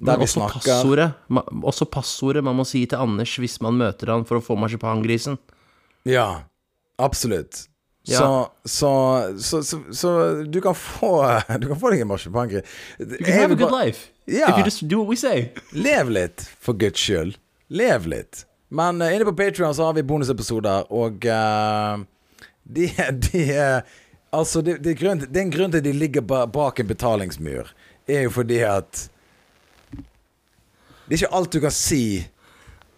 Der 0.00 0.06
Men 0.06 0.18
vi 0.22 0.24
også 0.24 0.38
snakker 0.38 0.60
passordet. 0.64 1.08
Også 1.62 1.84
passordet 1.92 2.44
man 2.44 2.56
må 2.56 2.64
si 2.64 2.86
til 2.88 3.02
Anders 3.02 3.34
hvis 3.36 3.58
man 3.60 3.76
møter 3.76 4.14
han 4.14 4.24
for 4.24 4.40
å 4.40 4.44
få 4.44 4.56
marsipangrisen. 4.56 5.36
Ja, 6.08 6.46
absolutt. 6.96 7.66
Ja. 8.08 8.16
Så, 8.16 8.28
så, 8.64 8.90
så, 9.44 9.58
så, 9.62 9.78
så 9.92 10.10
du 10.48 10.56
kan 10.64 10.72
få 10.74 11.10
Du 11.60 11.66
kan 11.68 11.76
få 11.76 11.90
deg 11.92 12.00
en 12.00 12.08
marsipangris. 12.08 12.64
You 12.98 13.18
can 13.20 13.36
have 13.36 13.52
a 13.52 13.58
good 13.60 13.74
life 13.74 14.08
Ja. 14.24 14.48
if 14.48 14.56
you 14.56 14.64
just 14.64 14.86
do 14.88 15.02
what 15.02 15.10
we 15.12 15.16
say. 15.20 15.50
Lev 15.72 16.08
litt, 16.08 16.46
for 16.60 16.72
guds 16.72 17.00
skyld. 17.00 17.36
Lev 17.68 18.06
litt. 18.08 18.46
Men 18.70 19.02
uh, 19.02 19.10
inne 19.12 19.26
på 19.28 19.34
Patrion 19.36 19.74
så 19.74 19.90
har 19.90 19.98
vi 19.98 20.02
bonusepisoder, 20.06 20.88
og 20.94 21.26
uh, 21.26 22.00
de, 22.74 22.88
de 23.30 23.44
Altså, 24.30 24.60
det, 24.62 24.78
det, 24.84 24.94
er 24.94 24.98
grunn, 25.00 25.22
det, 25.24 25.40
en 25.40 25.50
grunn 25.50 25.72
til 25.72 25.82
at 25.82 25.86
de 25.86 25.92
ligger 25.96 26.22
bak 26.22 26.78
en 26.78 26.90
betalingsmur. 26.90 27.72
Er 28.06 28.26
jo 28.28 28.34
fordi 28.34 28.60
at 28.66 29.08
Det 31.06 31.16
er 31.16 31.18
ikke 31.18 31.34
alt 31.34 31.50
du 31.52 31.58
kan 31.64 31.74
si 31.74 32.04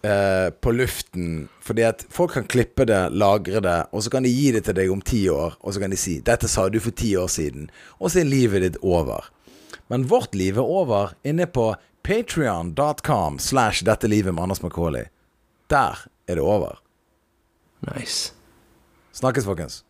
uh, 0.05 0.49
på 0.61 0.71
luften. 0.71 1.47
Fordi 1.65 1.81
at 1.87 2.05
folk 2.13 2.35
kan 2.37 2.45
klippe 2.45 2.85
det, 2.85 2.99
lagre 3.17 3.63
det, 3.65 3.79
og 3.89 4.03
så 4.05 4.13
kan 4.13 4.23
de 4.23 4.29
gi 4.29 4.51
det 4.53 4.65
til 4.67 4.77
deg 4.77 4.91
om 4.93 5.01
ti 5.01 5.23
år. 5.33 5.57
Og 5.61 5.73
så 5.73 5.81
kan 5.81 5.89
de 5.89 5.97
si 5.97 6.19
'Dette 6.21 6.47
sa 6.47 6.67
du 6.69 6.79
for 6.79 6.91
ti 6.91 7.15
år 7.17 7.27
siden', 7.27 7.71
og 7.97 8.11
så 8.11 8.21
er 8.21 8.29
livet 8.29 8.61
ditt 8.61 8.77
over. 8.83 9.25
Men 9.89 10.05
vårt 10.05 10.35
liv 10.35 10.57
er 10.57 10.69
over 10.69 11.15
inne 11.25 11.49
på 11.49 11.73
patrion.com 12.03 13.39
slash 13.39 13.83
'Dette 13.83 14.07
livet 14.07 14.33
med 14.33 14.43
Anders 14.43 14.61
Macauley'. 14.61 15.09
Der 15.69 16.05
er 16.27 16.35
det 16.35 16.43
over. 16.43 16.77
Nice. 17.81 18.33
Snakkes, 19.13 19.45
folkens. 19.45 19.83